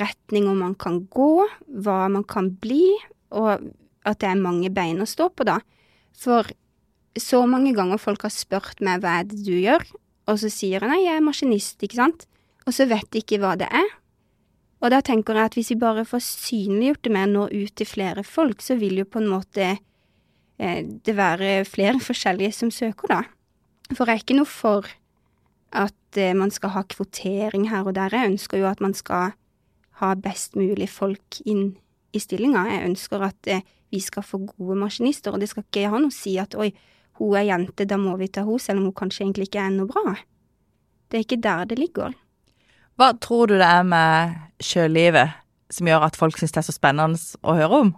retninger 0.00 0.56
man 0.56 0.72
kan 0.80 1.02
gå, 1.12 1.44
hva 1.84 2.06
man 2.12 2.24
kan 2.24 2.48
bli, 2.62 2.94
og 3.36 3.68
at 4.08 4.22
det 4.22 4.30
er 4.30 4.40
mange 4.40 4.70
bein 4.72 5.02
å 5.04 5.08
stå 5.08 5.28
på, 5.34 5.44
da. 5.44 5.58
For 6.16 6.48
så 7.20 7.42
mange 7.50 7.74
ganger 7.76 8.00
folk 8.00 8.24
har 8.24 8.32
spurt 8.32 8.80
meg 8.80 9.02
hva 9.02 9.18
er 9.20 9.28
det 9.28 9.42
du 9.44 9.52
gjør, 9.58 9.84
og 10.30 10.40
så 10.40 10.48
sier 10.52 10.78
jeg 10.78 10.88
nei, 10.88 11.02
jeg 11.04 11.18
er 11.18 11.26
maskinist, 11.26 11.84
ikke 11.84 12.00
sant, 12.00 12.24
og 12.64 12.72
så 12.72 12.86
vet 12.88 13.08
de 13.12 13.20
ikke 13.20 13.42
hva 13.42 13.58
det 13.60 13.68
er. 13.68 13.92
Og 14.80 14.88
da 14.94 15.02
tenker 15.04 15.36
jeg 15.36 15.50
at 15.50 15.56
hvis 15.58 15.72
vi 15.74 15.78
bare 15.82 16.06
får 16.08 16.24
synliggjort 16.24 17.04
det 17.04 17.12
mer, 17.12 17.28
nå 17.28 17.46
ut 17.52 17.76
til 17.76 17.88
flere 17.88 18.24
folk, 18.24 18.64
så 18.64 18.78
vil 18.80 19.02
jo 19.02 19.08
på 19.10 19.20
en 19.20 19.28
måte 19.28 19.74
det 20.60 21.14
være 21.16 21.64
flere 21.64 22.00
forskjellige 22.04 22.52
som 22.52 22.70
søker, 22.74 23.08
da. 23.08 23.20
For 23.94 24.06
jeg 24.06 24.20
er 24.20 24.24
ikke 24.24 24.38
noe 24.38 24.48
for 24.48 24.88
at 25.72 26.18
eh, 26.18 26.36
man 26.36 26.50
skal 26.50 26.74
ha 26.74 26.82
kvotering 26.86 27.68
her 27.70 27.86
og 27.86 27.94
der. 27.94 28.12
Jeg 28.14 28.32
ønsker 28.32 28.60
jo 28.60 28.68
at 28.70 28.80
man 28.80 28.94
skal 28.94 29.32
ha 30.00 30.14
best 30.14 30.56
mulig 30.58 30.88
folk 30.90 31.40
inn 31.46 31.74
i 32.12 32.22
stillinga. 32.22 32.66
Jeg 32.70 32.88
ønsker 32.90 33.26
at 33.26 33.50
eh, 33.50 33.64
vi 33.90 34.00
skal 34.02 34.26
få 34.26 34.42
gode 34.46 34.78
maskinister, 34.78 35.34
og 35.34 35.42
det 35.42 35.50
skal 35.50 35.66
ikke 35.66 35.90
ha 35.90 35.98
noe 35.98 36.12
å 36.12 36.14
si 36.14 36.36
at 36.38 36.54
oi, 36.58 36.70
hun 37.20 37.36
er 37.36 37.48
jente, 37.50 37.86
da 37.86 37.98
må 38.00 38.14
vi 38.20 38.30
ta 38.32 38.44
henne, 38.46 38.62
selv 38.62 38.80
om 38.80 38.90
hun 38.90 38.96
kanskje 38.96 39.26
egentlig 39.26 39.50
ikke 39.50 39.64
er 39.64 39.74
noe 39.74 39.90
bra. 39.90 40.14
Det 41.10 41.18
er 41.18 41.26
ikke 41.26 41.42
der 41.42 41.66
det 41.68 41.78
ligger. 41.78 42.14
Hva 42.98 43.12
tror 43.18 43.50
du 43.50 43.56
det 43.58 43.66
er 43.66 43.86
med 43.86 44.36
sjølivet 44.62 45.36
som 45.72 45.88
gjør 45.88 46.06
at 46.06 46.18
folk 46.18 46.38
syns 46.38 46.54
det 46.54 46.62
er 46.62 46.68
så 46.68 46.74
spennende 46.74 47.18
å 47.42 47.56
høre 47.58 47.82
om? 47.84 47.92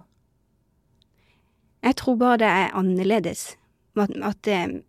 Jeg 1.83 1.99
tror 1.99 2.17
bare 2.21 2.41
det 2.43 2.49
er 2.49 2.75
annerledes. 2.79 3.57
At, 3.99 4.11
at 4.23 4.39
det, 4.47 4.83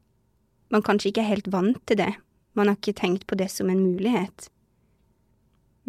man 0.71 0.86
kanskje 0.86 1.10
ikke 1.12 1.23
er 1.23 1.32
helt 1.34 1.51
vant 1.51 1.79
til 1.89 1.99
det. 1.99 2.12
Man 2.53 2.69
har 2.69 2.77
ikke 2.77 2.95
tenkt 2.99 3.25
på 3.27 3.38
det 3.39 3.49
som 3.51 3.69
en 3.69 3.82
mulighet. 3.82 4.49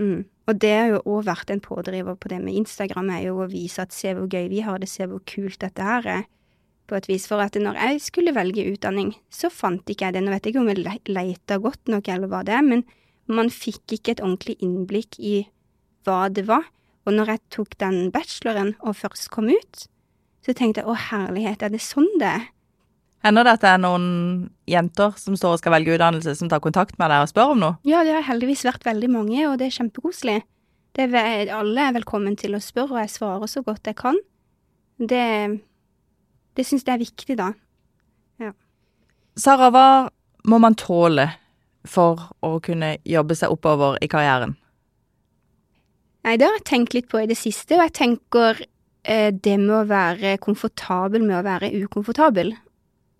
Mm. 0.00 0.24
Og 0.48 0.60
det 0.60 0.72
har 0.72 0.90
jo 0.92 1.02
òg 1.08 1.26
vært 1.28 1.52
en 1.52 1.62
pådriver 1.64 2.16
på 2.20 2.28
det 2.32 2.40
med 2.42 2.56
Instagram, 2.58 3.12
er 3.14 3.28
jo 3.28 3.38
å 3.40 3.50
vise 3.50 3.84
at 3.84 3.94
se 3.96 4.12
hvor 4.16 4.28
gøy 4.28 4.48
vi 4.52 4.64
har 4.64 4.80
det, 4.80 4.90
se 4.92 5.06
hvor 5.08 5.22
kult 5.28 5.60
dette 5.62 5.84
her 5.84 6.08
er. 6.18 6.24
På 6.84 6.98
et 6.98 7.06
vis. 7.08 7.24
For 7.30 7.40
at 7.40 7.56
når 7.56 7.78
jeg 7.80 8.02
skulle 8.04 8.34
velge 8.36 8.66
utdanning, 8.74 9.14
så 9.32 9.48
fant 9.48 9.88
ikke 9.88 10.10
jeg 10.10 10.16
det. 10.16 10.24
Nå 10.24 10.34
vet 10.34 10.44
jeg 10.44 10.52
ikke 10.52 10.64
om 10.64 10.68
jeg 10.72 11.00
leita 11.08 11.56
godt 11.62 11.88
nok 11.88 12.10
eller 12.12 12.28
hva 12.28 12.42
det 12.44 12.58
er, 12.58 12.66
men 12.66 12.84
man 13.32 13.48
fikk 13.48 13.96
ikke 13.96 14.16
et 14.16 14.24
ordentlig 14.24 14.58
innblikk 14.60 15.16
i 15.16 15.46
hva 16.04 16.26
det 16.28 16.44
var. 16.50 16.68
Og 17.08 17.16
når 17.16 17.34
jeg 17.34 17.44
tok 17.56 17.76
den 17.80 18.10
bacheloren 18.12 18.74
og 18.84 18.98
først 19.00 19.30
kom 19.32 19.48
ut, 19.52 19.86
så 20.44 20.52
tenkte 20.56 20.82
jeg 20.82 20.90
å 20.90 20.96
herlighet, 21.10 21.62
er 21.64 21.72
det 21.72 21.80
sånn 21.82 22.10
det 22.20 22.28
er? 22.28 22.48
Hender 23.24 23.46
det 23.46 23.54
at 23.56 23.62
det 23.62 23.70
er 23.70 23.78
noen 23.80 24.08
jenter 24.68 25.14
som 25.16 25.36
står 25.38 25.56
og 25.56 25.60
skal 25.62 25.72
velge 25.78 25.94
utdannelse, 25.94 26.34
som 26.36 26.50
tar 26.52 26.60
kontakt 26.64 26.98
med 27.00 27.08
deg 27.08 27.24
og 27.24 27.30
spør 27.30 27.54
om 27.54 27.62
noe? 27.62 27.76
Ja, 27.88 28.02
det 28.04 28.12
har 28.12 28.26
heldigvis 28.26 28.66
vært 28.66 28.84
veldig 28.84 29.08
mange, 29.14 29.38
og 29.48 29.56
det 29.60 29.70
er 29.70 29.78
kjempekoselig. 29.78 30.42
Det 30.94 31.06
er, 31.08 31.48
alle 31.56 31.86
er 31.88 31.94
velkommen 31.96 32.36
til 32.36 32.52
å 32.54 32.60
spørre, 32.60 32.98
og 32.98 33.00
jeg 33.00 33.14
svarer 33.14 33.48
så 33.48 33.64
godt 33.64 33.88
jeg 33.88 33.96
kan. 33.96 34.18
Det, 35.00 35.22
det 36.54 36.66
syns 36.68 36.84
jeg 36.84 36.92
er 36.92 37.00
viktig, 37.00 37.38
da. 37.40 37.48
Ja. 38.44 38.52
Sara, 39.40 39.72
hva 39.72 39.86
må 40.44 40.60
man 40.60 40.76
tåle 40.76 41.30
for 41.88 42.28
å 42.44 42.58
kunne 42.64 42.98
jobbe 43.08 43.36
seg 43.40 43.56
oppover 43.56 43.96
i 44.04 44.10
karrieren? 44.12 44.52
Nei, 46.24 46.36
det 46.40 46.46
har 46.46 46.54
jeg 46.60 46.68
tenkt 46.68 46.94
litt 46.96 47.08
på 47.08 47.24
i 47.24 47.28
det 47.28 47.40
siste, 47.40 47.76
og 47.76 47.86
jeg 47.86 47.96
tenker 47.96 48.60
det 49.04 49.56
med 49.60 49.74
å 49.76 49.84
være 49.88 50.38
komfortabel 50.40 51.24
med 51.26 51.36
å 51.36 51.44
være 51.44 51.72
ukomfortabel. 51.84 52.54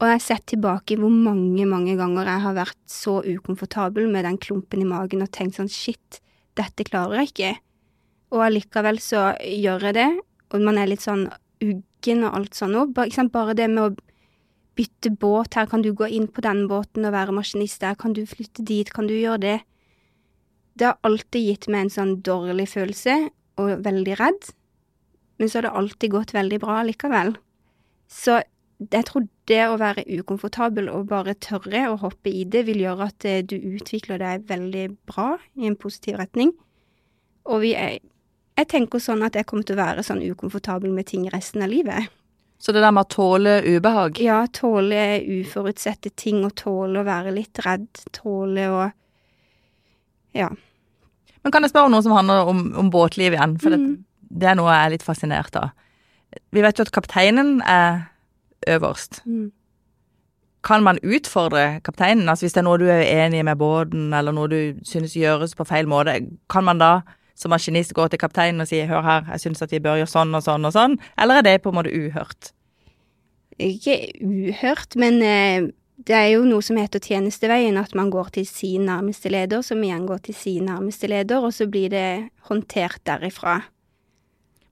Og 0.01 0.07
jeg 0.09 0.17
har 0.17 0.23
sett 0.25 0.47
tilbake 0.51 0.97
hvor 0.99 1.13
mange, 1.13 1.67
mange 1.69 1.95
ganger 1.99 2.29
jeg 2.29 2.45
har 2.45 2.57
vært 2.57 2.81
så 2.91 3.19
ukomfortabel 3.25 4.09
med 4.11 4.27
den 4.27 4.39
klumpen 4.41 4.83
i 4.83 4.89
magen 4.89 5.23
og 5.25 5.31
tenkt 5.33 5.61
sånn 5.61 5.71
shit, 5.71 6.21
dette 6.59 6.87
klarer 6.89 7.23
jeg 7.23 7.31
ikke. 7.31 7.53
Og 8.35 8.43
allikevel 8.47 8.99
så 9.03 9.29
gjør 9.39 9.91
jeg 9.91 9.97
det, 10.01 10.09
og 10.51 10.65
man 10.67 10.81
er 10.81 10.91
litt 10.91 11.05
sånn 11.05 11.29
uggen 11.63 12.25
og 12.27 12.41
alt 12.41 12.59
sånn 12.59 12.75
òg. 12.81 12.97
Bare 12.97 13.55
det 13.55 13.69
med 13.71 13.85
å 13.85 13.95
bytte 14.75 15.13
båt, 15.23 15.55
her 15.55 15.69
kan 15.71 15.85
du 15.85 15.93
gå 15.95 16.09
inn 16.11 16.27
på 16.27 16.43
den 16.43 16.65
båten 16.71 17.07
og 17.07 17.15
være 17.15 17.37
maskinist 17.37 17.85
der, 17.85 17.95
kan 17.95 18.17
du 18.17 18.25
flytte 18.27 18.65
dit, 18.67 18.91
kan 18.91 19.07
du 19.07 19.15
gjøre 19.15 19.43
det? 19.45 19.59
Det 20.75 20.91
har 20.91 20.99
alltid 21.07 21.47
gitt 21.47 21.69
meg 21.71 21.87
en 21.87 21.95
sånn 21.95 22.15
dårlig 22.27 22.67
følelse, 22.73 23.29
og 23.63 23.85
veldig 23.87 24.19
redd, 24.19 24.49
men 25.39 25.49
så 25.51 25.59
har 25.59 25.63
det 25.69 25.77
alltid 25.81 26.11
gått 26.15 26.35
veldig 26.35 26.61
bra 26.63 26.83
likevel. 26.87 27.35
Så 28.11 28.41
jeg 28.93 29.07
tror 29.09 29.27
det 29.49 29.61
å 29.71 29.79
være 29.81 30.05
ukomfortabel 30.19 30.89
og 30.93 31.09
bare 31.11 31.35
tørre 31.35 31.87
å 31.91 31.99
hoppe 32.03 32.31
i 32.31 32.45
det, 32.45 32.65
vil 32.67 32.83
gjøre 32.85 33.09
at 33.11 33.25
eh, 33.29 33.43
du 33.43 33.57
utvikler 33.57 34.19
deg 34.19 34.47
veldig 34.49 34.89
bra 35.07 35.35
i 35.57 35.67
en 35.71 35.77
positiv 35.79 36.19
retning. 36.21 36.53
Og 37.47 37.61
vi 37.67 37.75
er 37.79 37.99
Jeg 38.57 38.69
tenker 38.71 39.01
sånn 39.03 39.25
at 39.27 39.35
jeg 39.35 39.47
kommer 39.51 39.65
til 39.67 39.75
å 39.75 39.83
være 39.83 40.03
sånn 40.07 40.21
ukomfortabel 40.23 40.93
med 40.95 41.09
ting 41.11 41.25
resten 41.33 41.65
av 41.67 41.73
livet. 41.73 42.07
Så 42.63 42.71
det 42.71 42.85
der 42.85 42.93
med 42.95 43.03
å 43.03 43.11
tåle 43.11 43.55
ubehag? 43.67 44.21
Ja, 44.23 44.45
tåle 44.47 45.19
uforutsette 45.27 46.13
ting, 46.15 46.45
og 46.47 46.55
tåle 46.55 47.01
å 47.03 47.05
være 47.05 47.33
litt 47.35 47.59
redd. 47.67 47.89
Tåle 48.15 48.69
å 48.71 48.85
Ja. 50.35 50.49
Men 51.43 51.53
kan 51.53 51.63
jeg 51.67 51.73
spørre 51.73 51.91
om 51.91 51.93
noe 51.97 52.03
som 52.07 52.15
handler 52.15 52.47
om, 52.49 52.63
om 52.79 52.91
båtliv 52.91 53.35
igjen? 53.35 53.59
For 53.61 53.71
Mm. 53.75 53.83
det, 53.97 54.05
det 54.31 54.51
er 54.51 54.59
noe 54.59 54.73
jeg 54.73 54.87
er 54.87 54.95
litt 54.95 55.07
fascinert 55.07 55.57
av. 55.57 55.75
Vi 56.55 56.63
vet 56.65 56.79
jo 56.79 56.87
at 56.87 56.95
kapteinen 56.95 57.61
er 57.63 58.07
øverst. 58.71 59.23
Mm. 59.27 59.53
Kan 60.65 60.83
man 60.83 60.99
utfordre 61.05 61.81
kapteinen? 61.85 62.29
Altså 62.29 62.47
Hvis 62.47 62.57
det 62.57 62.63
er 62.63 62.69
noe 62.69 62.81
du 62.81 62.87
er 62.89 63.05
uenig 63.05 63.45
med 63.45 63.61
båten, 63.61 64.13
eller 64.17 64.33
noe 64.33 64.49
du 64.49 64.81
synes 64.87 65.17
gjøres 65.19 65.55
på 65.55 65.67
feil 65.69 65.89
måte, 65.91 66.17
kan 66.51 66.65
man 66.65 66.81
da 66.81 67.01
som 67.35 67.51
maskinist 67.51 67.95
gå 67.95 68.07
til 68.09 68.19
kapteinen 68.19 68.63
og 68.63 68.69
si 68.69 68.81
'hør 68.81 69.03
her, 69.03 69.25
jeg 69.33 69.41
synes 69.41 69.63
at 69.63 69.73
vi 69.73 69.79
bør 69.79 69.99
gjøre 69.99 70.07
sånn 70.07 70.35
og 70.35 70.43
sånn 70.43 70.65
og 70.65 70.73
sånn', 70.73 70.99
eller 71.19 71.35
er 71.35 71.43
det 71.43 71.63
på 71.63 71.69
en 71.69 71.75
måte 71.75 71.91
uhørt? 71.91 72.53
Ikke 73.59 74.11
uhørt, 74.23 74.97
men 74.97 75.23
eh, 75.23 75.71
det 76.07 76.15
er 76.15 76.29
jo 76.35 76.45
noe 76.45 76.63
som 76.63 76.77
heter 76.77 76.99
tjenesteveien, 76.99 77.77
at 77.77 77.95
man 77.95 78.11
går 78.11 78.33
til 78.35 78.47
sin 78.47 78.87
nærmeste 78.87 79.31
leder, 79.31 79.63
som 79.63 79.83
igjen 79.83 80.07
går 80.07 80.19
til 80.19 80.35
sin 80.35 80.65
nærmeste 80.65 81.07
leder, 81.07 81.39
og 81.39 81.53
så 81.55 81.67
blir 81.71 81.91
det 81.91 82.31
håndtert 82.49 83.01
derifra. 83.07 83.63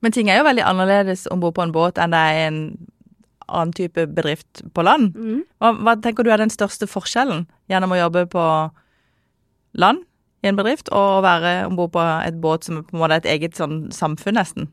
Men 0.03 0.11
ting 0.15 0.29
er 0.29 0.41
jo 0.41 0.47
veldig 0.49 0.65
annerledes 0.67 1.25
om 1.31 1.39
bord 1.43 1.55
på 1.57 1.63
en 1.63 1.73
båt 1.75 1.99
enn 2.01 2.11
det 2.11 2.19
er 2.19 2.47
en 2.49 2.59
annen 3.47 3.73
type 3.75 4.05
bedrift 4.15 4.63
på 4.75 4.83
land. 4.85 5.15
Mm. 5.15 5.43
Hva, 5.61 5.73
hva 5.79 5.95
tenker 6.01 6.25
du 6.25 6.31
er 6.33 6.41
den 6.41 6.51
største 6.51 6.87
forskjellen 6.89 7.45
gjennom 7.71 7.95
å 7.95 7.99
jobbe 7.99 8.25
på 8.31 8.45
land 9.79 10.03
i 10.43 10.49
en 10.51 10.59
bedrift, 10.59 10.91
og 10.91 11.19
å 11.19 11.23
være 11.23 11.53
om 11.69 11.77
bord 11.79 11.93
på 11.95 12.03
et 12.03 12.39
båt 12.43 12.67
som 12.67 12.81
på 12.83 12.97
en 12.97 13.03
måte 13.03 13.15
er 13.15 13.23
et 13.23 13.29
eget 13.37 13.59
sånn 13.59 13.85
samfunn, 13.95 14.35
nesten? 14.35 14.67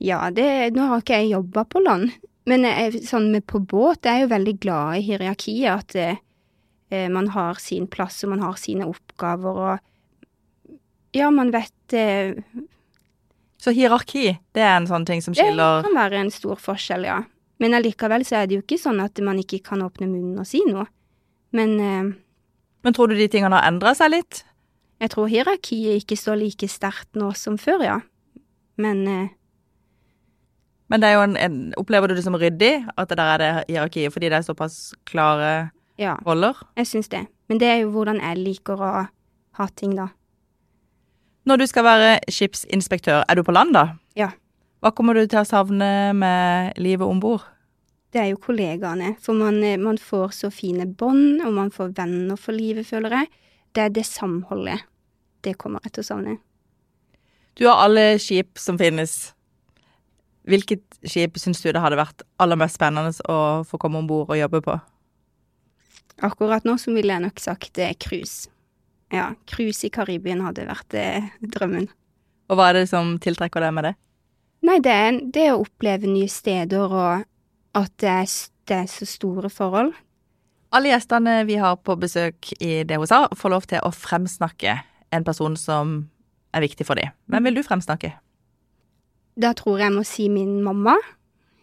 Ja, 0.00 0.22
det, 0.32 0.46
nå 0.76 0.86
har 0.88 1.02
ikke 1.02 1.18
jeg 1.20 1.34
jobba 1.34 1.66
på 1.68 1.82
land, 1.84 2.14
men 2.48 2.64
jeg, 2.64 3.02
sånn 3.04 3.28
med 3.34 3.44
på 3.50 3.60
båt 3.60 4.06
jeg 4.06 4.14
er 4.14 4.24
jo 4.24 4.32
veldig 4.32 4.56
glad 4.62 5.00
i 5.00 5.04
hierarkiet, 5.10 5.68
at 5.74 5.98
eh, 5.98 7.08
man 7.12 7.28
har 7.34 7.60
sin 7.60 7.88
plass 7.90 8.22
og 8.24 8.32
man 8.32 8.46
har 8.46 8.56
sine 8.60 8.88
oppgaver 8.88 9.62
og 9.66 9.86
Ja, 11.16 11.30
man 11.32 11.48
vet 11.50 11.94
eh, 11.96 12.36
Så 13.58 13.74
hierarki, 13.74 14.36
det 14.54 14.62
er 14.62 14.76
en 14.76 14.86
sånn 14.86 15.06
ting 15.08 15.22
som 15.24 15.34
skiller 15.34 15.82
Det 15.82 15.88
kan 15.88 15.98
være 15.98 16.20
en 16.22 16.30
stor 16.30 16.60
forskjell, 16.62 17.08
ja. 17.08 17.22
Men 17.58 17.74
allikevel 17.74 18.22
så 18.26 18.38
er 18.38 18.46
det 18.46 18.58
jo 18.58 18.62
ikke 18.62 18.78
sånn 18.78 19.00
at 19.02 19.18
man 19.24 19.40
ikke 19.42 19.58
kan 19.66 19.82
åpne 19.82 20.06
munnen 20.06 20.38
og 20.38 20.46
si 20.46 20.60
noe. 20.68 20.86
Men 21.50 21.74
eh, 21.82 22.12
Men 22.86 22.94
tror 22.94 23.10
du 23.10 23.18
de 23.18 23.26
tingene 23.26 23.58
har 23.58 23.66
endra 23.66 23.96
seg 23.98 24.14
litt? 24.14 24.44
jeg 24.98 25.12
tror 25.14 25.30
hierarkiet 25.30 26.02
ikke 26.02 26.18
står 26.18 26.40
like 26.40 26.68
sterkt 26.70 27.18
nå 27.18 27.30
som 27.38 27.58
før, 27.60 27.84
ja. 27.86 27.98
Men 28.78 29.06
eh, 29.06 29.34
Men 30.88 31.02
det 31.02 31.08
er 31.08 31.18
jo 31.18 31.24
en, 31.26 31.36
en, 31.36 31.58
opplever 31.76 32.08
du 32.08 32.16
det 32.16 32.24
som 32.24 32.36
ryddig 32.38 32.72
at 32.96 33.10
det 33.10 33.18
der 33.18 33.32
er 33.34 33.38
det 33.42 33.50
hierarkiet, 33.68 34.12
fordi 34.12 34.30
det 34.32 34.38
er 34.38 34.46
såpass 34.46 34.94
klare 35.04 35.70
ja, 36.00 36.16
roller? 36.26 36.56
jeg 36.76 36.86
syns 36.86 37.10
det. 37.12 37.26
Men 37.48 37.60
det 37.60 37.68
er 37.68 37.82
jo 37.82 37.92
hvordan 37.92 38.22
jeg 38.22 38.40
liker 38.40 38.80
å 38.80 38.92
ha 39.58 39.66
ting, 39.76 39.94
da. 39.98 40.08
Når 41.48 41.62
du 41.62 41.64
skal 41.66 41.86
være 41.86 42.08
skipsinspektør, 42.28 43.22
er 43.24 43.38
du 43.38 43.40
på 43.46 43.54
land 43.56 43.72
da? 43.72 43.84
Ja. 44.18 44.34
Hva 44.84 44.90
kommer 44.92 45.16
du 45.16 45.24
til 45.24 45.40
å 45.40 45.48
savne 45.48 46.12
med 46.12 46.76
livet 46.76 47.08
om 47.08 47.22
bord? 47.22 47.46
Det 48.12 48.20
er 48.20 48.26
jo 48.34 48.40
kollegaene. 48.42 49.14
For 49.24 49.36
man, 49.36 49.62
eh, 49.64 49.78
man 49.80 49.96
får 49.96 50.34
så 50.36 50.50
fine 50.52 50.84
bånd, 50.84 51.40
og 51.46 51.54
man 51.56 51.70
får 51.72 51.94
venner 51.96 52.36
for 52.36 52.52
livet, 52.52 52.86
føler 52.86 53.16
jeg. 53.16 53.30
Det 53.72 53.84
er 53.84 53.94
det 53.96 54.04
samholdet. 54.04 54.84
Det 55.44 55.56
kommer 55.56 55.80
jeg 55.84 55.92
til 55.96 56.04
å 56.04 56.08
savne. 56.10 56.36
Du 57.56 57.64
har 57.66 57.80
alle 57.86 58.18
skip 58.20 58.60
som 58.60 58.76
finnes. 58.78 59.32
Hvilket 60.48 60.84
skip 61.04 61.40
syns 61.40 61.62
du 61.64 61.72
det 61.72 61.80
hadde 61.80 61.96
vært 62.00 62.22
aller 62.38 62.60
mest 62.60 62.76
spennende 62.76 63.12
å 63.28 63.64
få 63.64 63.80
komme 63.80 63.98
om 63.98 64.06
bord 64.08 64.28
og 64.28 64.40
jobbe 64.40 64.60
på? 64.68 64.76
Akkurat 66.28 66.64
nå 66.64 66.76
så 66.76 66.92
ville 66.92 67.12
jeg 67.14 67.24
nok 67.24 67.40
sagt 67.40 67.78
eh, 67.78 67.96
cruise. 67.96 68.50
Ja, 69.14 69.30
cruise 69.48 69.86
i 69.86 69.92
Karibien 69.92 70.42
hadde 70.44 70.66
vært 70.68 70.96
eh, 70.98 71.30
drømmen. 71.40 71.88
Og 72.48 72.58
hva 72.58 72.70
er 72.70 72.80
det 72.80 72.88
som 72.90 73.16
tiltrekker 73.22 73.64
deg 73.64 73.74
med 73.76 73.90
det? 73.90 73.94
Nei, 74.66 74.78
det 74.82 74.92
er, 74.92 75.18
det 75.22 75.44
er 75.46 75.54
å 75.54 75.62
oppleve 75.62 76.10
nye 76.10 76.28
steder, 76.30 76.92
og 76.92 77.78
at 77.78 77.92
det 78.02 78.12
er, 78.12 78.36
det 78.68 78.78
er 78.82 78.88
så 78.90 79.08
store 79.08 79.50
forhold. 79.52 79.94
Alle 80.74 80.90
gjestene 80.90 81.40
vi 81.48 81.56
har 81.60 81.78
på 81.80 81.96
besøk 82.00 82.50
i 82.60 82.82
DHSA, 82.88 83.28
får 83.38 83.52
lov 83.54 83.68
til 83.70 83.84
å 83.84 83.92
fremsnakke 83.94 84.80
en 85.14 85.24
person 85.24 85.56
som 85.56 86.00
er 86.52 86.64
viktig 86.64 86.84
for 86.88 87.00
dem. 87.00 87.14
Hvem 87.32 87.48
vil 87.48 87.60
du 87.60 87.64
fremsnakke? 87.64 88.12
Da 89.38 89.54
tror 89.56 89.78
jeg 89.78 89.86
jeg 89.86 89.94
må 89.94 90.04
si 90.04 90.26
min 90.32 90.58
mamma. 90.64 90.96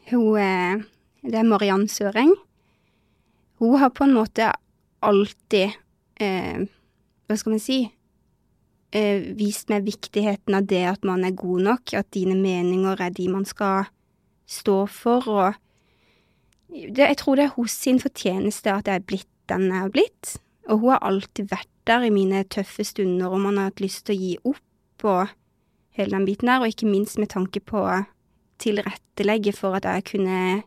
Hun 0.10 0.38
er 0.40 0.84
Det 1.26 1.40
er 1.40 1.44
Mariann 1.44 1.88
Søreng. 1.90 2.36
Hun 3.58 3.80
har 3.82 3.90
på 3.90 4.04
en 4.04 4.14
måte 4.14 4.52
alltid 5.02 5.74
eh, 6.22 6.68
Hva 7.26 7.38
skal 7.40 7.56
man 7.56 7.64
si? 7.64 7.80
Eh, 8.96 9.34
vist 9.36 9.70
meg 9.72 9.86
viktigheten 9.88 10.56
av 10.56 10.68
det 10.70 10.84
at 10.88 11.06
man 11.08 11.26
er 11.26 11.36
god 11.36 11.66
nok, 11.68 11.94
at 11.98 12.12
dine 12.16 12.38
meninger 12.38 13.02
er 13.02 13.14
de 13.16 13.28
man 13.32 13.46
skal 13.46 13.90
stå 14.48 14.86
for, 14.88 15.28
og 15.28 15.54
det, 16.70 17.08
Jeg 17.08 17.18
tror 17.18 17.36
det 17.36 17.46
er 17.46 17.56
hos 17.56 17.72
sin 17.72 18.00
fortjeneste 18.00 18.72
at 18.72 18.88
jeg 18.88 18.96
er 18.96 19.08
blitt 19.08 19.32
den 19.50 19.70
jeg 19.70 19.82
har 19.82 19.90
blitt, 19.90 20.38
og 20.70 20.80
hun 20.80 20.90
har 20.96 21.04
alltid 21.06 21.50
vært 21.52 21.70
der 21.86 22.06
i 22.06 22.14
mine 22.14 22.44
tøffe 22.44 22.84
stunder, 22.84 23.30
og 23.30 23.42
man 23.42 23.58
har 23.58 23.70
hatt 23.70 23.82
lyst 23.82 24.06
til 24.06 24.16
å 24.16 24.22
gi 24.22 24.38
opp 24.44 25.06
og 25.06 25.34
hele 25.96 26.18
den 26.18 26.26
biten 26.26 26.50
der, 26.50 26.62
og 26.62 26.72
ikke 26.72 26.90
minst 26.90 27.20
med 27.22 27.30
tanke 27.34 27.62
på 27.62 27.84
å 27.84 28.04
tilrettelegge 28.62 29.54
for 29.54 29.78
at 29.78 29.86
jeg 29.86 30.08
kunne 30.12 30.64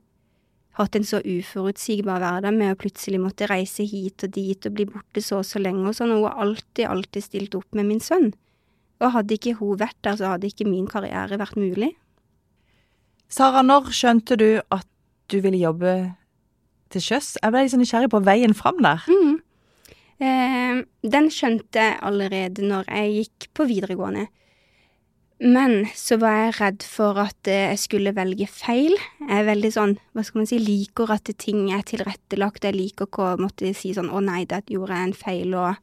hatt 0.79 0.97
en 0.99 1.07
så 1.07 1.20
uforutsigbar 1.24 2.20
hverdag 2.22 2.55
med 2.55 2.74
å 2.74 2.79
plutselig 2.79 3.20
måtte 3.22 3.49
reise 3.51 3.87
hit 3.89 4.24
og 4.26 4.35
dit 4.35 4.68
og 4.68 4.74
bli 4.76 4.87
borte 4.89 5.22
så 5.24 5.41
og 5.43 5.49
så 5.49 5.62
lenge 5.62 5.87
og 5.91 5.97
sånn, 5.99 6.12
og 6.14 6.22
hun 6.22 6.29
har 6.29 6.45
alltid, 6.45 6.85
alltid 6.89 7.24
stilt 7.24 7.57
opp 7.59 7.79
med 7.79 7.89
min 7.89 8.03
sønn. 8.03 8.31
Og 8.99 9.14
hadde 9.14 9.37
ikke 9.37 9.57
hun 9.61 9.79
vært 9.79 9.99
der, 10.07 10.18
så 10.18 10.35
hadde 10.35 10.51
ikke 10.51 10.66
min 10.68 10.87
karriere 10.91 11.39
vært 11.41 11.59
mulig. 11.59 11.93
Sara, 13.29 13.62
når 13.66 13.93
skjønte 13.95 14.39
du 14.41 14.49
at 14.74 14.87
du 15.29 15.39
ville 15.45 15.61
jobbe 15.61 15.93
til 16.95 17.05
sjøs? 17.05 17.35
Jeg 17.43 17.53
ble 17.53 17.64
litt 17.64 17.74
sånn 17.74 17.85
nysgjerrig 17.85 18.11
på 18.14 18.22
veien 18.24 18.57
fram 18.57 18.81
der. 18.85 19.05
Mm. 19.11 19.37
Eh, 20.18 20.81
den 21.07 21.29
skjønte 21.31 21.85
jeg 21.85 21.99
allerede 22.09 22.64
når 22.66 22.89
jeg 22.91 23.14
gikk 23.18 23.49
på 23.55 23.68
videregående. 23.70 24.26
Men 25.39 25.84
så 25.95 26.16
var 26.18 26.34
jeg 26.34 26.55
redd 26.59 26.84
for 26.86 27.18
at 27.22 27.47
eh, 27.47 27.68
jeg 27.70 27.78
skulle 27.78 28.14
velge 28.16 28.49
feil. 28.51 28.97
Jeg 29.22 29.36
er 29.36 29.47
veldig 29.47 29.70
sånn, 29.70 29.93
hva 30.11 30.24
skal 30.26 30.43
man 30.43 30.49
si, 30.51 30.59
liker 30.59 31.12
at 31.14 31.30
ting 31.39 31.68
er 31.74 31.84
tilrettelagt. 31.86 32.66
Jeg 32.66 32.74
liker 32.74 33.07
ikke 33.07 33.22
å 33.22 33.36
måtte 33.39 33.70
si 33.78 33.93
sånn 33.95 34.11
'Å 34.11 34.22
nei, 34.24 34.43
der 34.51 34.66
gjorde 34.66 34.99
jeg 34.99 35.07
en 35.07 35.14
feil', 35.14 35.55
og, 35.55 35.78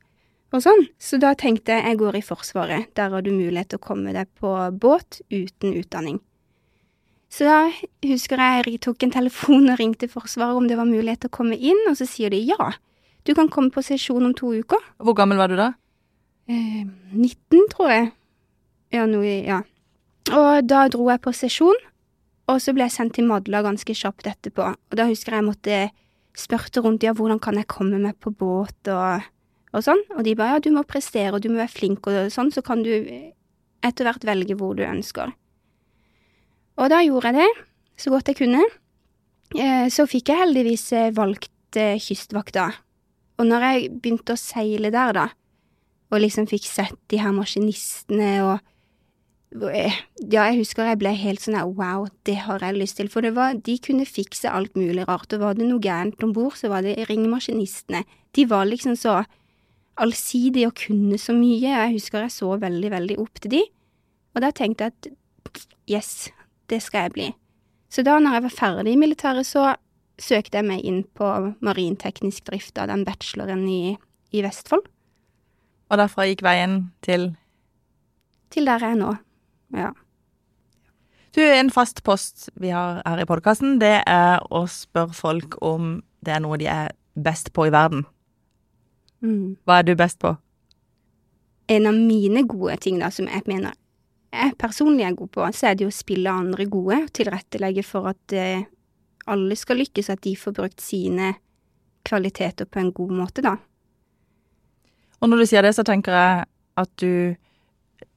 og 0.52 0.64
sånn. 0.66 0.84
Så 1.00 1.20
da 1.24 1.32
tenkte 1.40 1.72
jeg 1.72 1.88
jeg 1.88 2.00
går 2.04 2.20
i 2.20 2.26
Forsvaret. 2.26 2.92
Der 3.00 3.16
har 3.16 3.24
du 3.24 3.32
mulighet 3.32 3.72
til 3.72 3.80
å 3.80 3.88
komme 3.88 4.12
deg 4.12 4.28
på 4.36 4.52
båt 4.76 5.22
uten 5.32 5.80
utdanning. 5.80 6.20
Så 7.32 7.48
da 7.48 7.72
husker 8.04 8.38
jeg 8.38 8.68
jeg 8.68 8.82
tok 8.84 9.04
en 9.04 9.16
telefon 9.16 9.72
og 9.72 9.80
ringte 9.80 10.12
Forsvaret 10.12 10.56
om 10.56 10.68
det 10.68 10.76
var 10.78 10.86
mulighet 10.86 11.24
til 11.24 11.32
å 11.32 11.38
komme 11.40 11.56
inn, 11.56 11.80
og 11.88 11.96
så 11.96 12.04
sier 12.04 12.30
de 12.30 12.44
ja. 12.44 12.76
Du 13.24 13.34
kan 13.34 13.48
komme 13.48 13.72
på 13.72 13.82
sesjon 13.82 14.26
om 14.26 14.36
to 14.36 14.52
uker. 14.52 14.84
Hvor 15.00 15.16
gammel 15.16 15.40
var 15.40 15.48
du 15.48 15.56
da? 15.56 15.72
Eh, 16.48 16.84
19, 17.16 17.72
tror 17.72 17.90
jeg. 17.90 18.12
Ja, 18.94 19.06
noe 19.10 19.26
i 19.26 19.46
Ja. 19.46 19.62
Og 20.34 20.66
da 20.66 20.88
dro 20.90 21.10
jeg 21.12 21.22
på 21.22 21.34
sesjon, 21.38 21.78
og 22.50 22.62
så 22.62 22.74
ble 22.74 22.88
jeg 22.88 22.96
sendt 22.96 23.14
til 23.18 23.28
Madla 23.30 23.62
ganske 23.62 23.94
kjapt 23.94 24.26
etterpå. 24.26 24.72
Og 24.74 24.98
da 24.98 25.06
husker 25.06 25.36
jeg 25.36 25.44
jeg 25.44 25.50
måtte 25.50 25.78
spørre 26.36 26.82
rundt, 26.82 27.04
ja, 27.06 27.14
hvordan 27.14 27.40
kan 27.40 27.56
jeg 27.56 27.68
komme 27.68 28.00
meg 28.02 28.18
på 28.20 28.34
båt 28.34 28.90
og, 28.92 29.22
og 29.74 29.86
sånn. 29.86 30.02
Og 30.18 30.24
de 30.26 30.36
bare 30.36 30.58
ja, 30.58 30.60
du 30.60 30.72
må 30.74 30.84
prestere, 30.84 31.34
og 31.34 31.42
du 31.42 31.50
må 31.50 31.62
være 31.62 31.74
flink 31.74 32.08
og 32.10 32.32
sånn, 32.34 32.52
så 32.52 32.62
kan 32.66 32.84
du 32.84 32.92
etter 33.86 34.08
hvert 34.08 34.26
velge 34.26 34.58
hvor 34.58 34.76
du 34.78 34.84
ønsker. 34.86 35.32
Og 36.76 36.92
da 36.92 37.00
gjorde 37.06 37.32
jeg 37.32 37.46
det, 37.46 37.66
så 38.02 38.12
godt 38.12 38.34
jeg 38.34 38.42
kunne. 38.42 38.64
Eh, 39.56 39.88
Så 39.94 40.08
fikk 40.10 40.30
jeg 40.32 40.42
heldigvis 40.42 40.92
eh, 40.94 41.14
valgt 41.16 41.78
eh, 41.80 42.02
Kystvakta. 42.02 42.72
Og 43.40 43.48
når 43.48 43.68
jeg 43.70 43.92
begynte 44.02 44.36
å 44.36 44.40
seile 44.40 44.92
der, 44.92 45.14
da, 45.16 45.28
og 46.12 46.22
liksom 46.22 46.48
fikk 46.48 46.68
sett 46.68 46.98
de 47.12 47.20
her 47.20 47.34
maskinistene 47.36 48.32
og 48.46 48.75
Ja, 49.56 50.48
jeg 50.50 50.60
husker 50.60 50.90
jeg 50.90 51.00
ble 51.00 51.14
helt 51.16 51.44
sånn 51.44 51.56
her 51.56 51.70
wow, 51.70 52.08
det 52.28 52.36
har 52.44 52.64
jeg 52.66 52.78
lyst 52.80 53.00
til. 53.00 53.10
For 53.12 53.24
det 53.26 53.36
var, 53.38 53.56
de 53.56 53.78
kunne 53.84 54.08
fikse 54.08 54.52
alt 54.52 54.76
mulig 54.76 55.08
rart, 55.08 55.32
og 55.34 55.44
var 55.44 55.56
det 55.58 55.68
noe 55.70 55.84
gærent 55.84 56.24
om 56.26 56.34
bord, 56.36 56.58
så 56.60 56.72
var 56.72 56.84
det 56.86 56.98
ringmaskinistene. 57.10 58.04
De 58.36 58.46
var 58.52 58.68
liksom 58.68 58.98
så 59.00 59.22
allsidige 60.02 60.72
og 60.72 60.76
kunne 60.80 61.20
så 61.22 61.36
mye. 61.38 61.72
Jeg 61.72 61.96
husker 61.96 62.26
jeg 62.26 62.36
så 62.36 62.52
veldig, 62.60 62.92
veldig 62.92 63.18
opp 63.24 63.40
til 63.44 63.56
de. 63.56 63.64
Og 64.36 64.44
da 64.44 64.52
tenkte 64.52 64.90
jeg 64.90 64.96
at 64.98 65.64
yes, 65.88 66.12
det 66.68 66.82
skal 66.84 67.08
jeg 67.08 67.16
bli. 67.16 67.30
Så 67.88 68.04
da 68.04 68.18
når 68.20 68.38
jeg 68.38 68.46
var 68.50 68.56
ferdig 68.58 68.96
i 68.96 69.00
militæret, 69.00 69.48
så 69.48 69.76
søkte 70.20 70.60
jeg 70.60 70.68
meg 70.68 70.84
inn 70.88 71.04
på 71.16 71.30
marinteknisk 71.64 72.48
drift 72.50 72.76
av 72.80 72.90
den 72.92 73.06
bacheloren 73.08 73.64
i, 73.68 73.96
i 74.36 74.44
Vestfold, 74.44 74.88
Og 75.86 76.00
derfra 76.02 76.26
gikk 76.26 76.42
veien 76.42 76.90
til 77.06 77.36
til 78.50 78.66
der 78.66 78.82
jeg 78.82 78.96
er 78.96 79.00
nå. 79.00 79.12
Ja. 79.74 79.94
Du, 81.36 81.42
en 81.44 81.72
fast 81.74 82.04
post 82.04 82.50
vi 82.54 82.70
har 82.72 83.02
her 83.04 83.22
i 83.22 83.28
podkasten, 83.28 83.80
det 83.82 83.98
er 84.08 84.44
å 84.50 84.66
spørre 84.72 85.16
folk 85.16 85.58
om 85.66 85.98
det 86.24 86.36
er 86.38 86.44
noe 86.44 86.60
de 86.62 86.70
er 86.72 86.94
best 87.16 87.52
på 87.56 87.68
i 87.68 87.74
verden. 87.74 88.06
Mm. 89.26 89.58
Hva 89.68 89.82
er 89.82 89.90
du 89.90 89.96
best 90.00 90.20
på? 90.22 90.36
En 91.68 91.90
av 91.90 91.98
mine 91.98 92.46
gode 92.48 92.78
ting, 92.86 93.02
da, 93.02 93.10
som 93.12 93.28
jeg 93.28 93.44
mener 93.50 93.76
jeg 94.36 94.56
personlig 94.60 95.06
er 95.08 95.16
god 95.16 95.32
på, 95.32 95.46
så 95.56 95.70
er 95.70 95.78
det 95.78 95.86
jo 95.86 95.92
å 95.92 95.96
spille 95.96 96.32
andre 96.32 96.66
gode, 96.72 97.02
tilrettelegge 97.16 97.84
for 97.88 98.10
at 98.12 98.36
eh, 98.36 98.66
alle 99.32 99.56
skal 99.58 99.80
lykkes, 99.80 100.12
at 100.12 100.24
de 100.26 100.36
får 100.40 100.56
brukt 100.58 100.84
sine 100.84 101.34
kvaliteter 102.06 102.68
på 102.70 102.82
en 102.82 102.92
god 102.96 103.14
måte, 103.16 103.44
da. 103.46 103.56
Og 105.22 105.32
når 105.32 105.42
du 105.42 105.50
sier 105.50 105.66
det, 105.66 105.74
så 105.78 105.86
tenker 105.88 106.16
jeg 106.16 106.46
at 106.84 106.92
du 107.02 107.36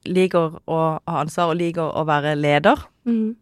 liker 0.08 0.58
å 0.66 0.80
ha 0.96 1.20
ansvar 1.22 1.52
og 1.52 1.60
liker 1.60 1.92
å 1.94 2.04
være 2.08 2.34
leder. 2.38 2.82
Mm. 3.08 3.36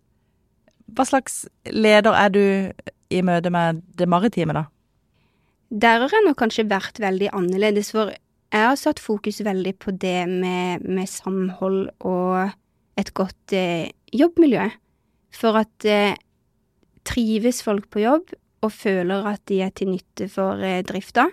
Hva 0.96 1.06
slags 1.08 1.44
leder 1.70 2.14
er 2.16 2.32
du 2.34 2.44
i 3.10 3.22
møte 3.22 3.52
med 3.54 3.82
det 3.98 4.08
maritime, 4.10 4.54
da? 4.56 4.66
Der 5.70 6.04
har 6.04 6.12
jeg 6.12 6.26
nok 6.26 6.38
kanskje 6.38 6.66
vært 6.70 7.00
veldig 7.02 7.32
annerledes, 7.34 7.90
for 7.94 8.12
jeg 8.12 8.62
har 8.62 8.78
satt 8.78 9.02
fokus 9.02 9.40
veldig 9.42 9.74
på 9.82 9.94
det 9.98 10.28
med, 10.30 10.86
med 10.86 11.10
samhold 11.10 11.88
og 12.06 12.52
et 12.96 13.10
godt 13.18 13.54
eh, 13.56 13.90
jobbmiljø. 14.14 14.68
For 15.34 15.58
at 15.58 15.86
eh, 15.90 16.14
trives 17.06 17.62
folk 17.66 17.90
på 17.92 18.04
jobb 18.04 18.30
og 18.64 18.72
føler 18.72 19.26
at 19.32 19.42
de 19.50 19.60
er 19.66 19.74
til 19.76 19.90
nytte 19.92 20.30
for 20.32 20.62
eh, 20.62 20.82
drifta, 20.86 21.28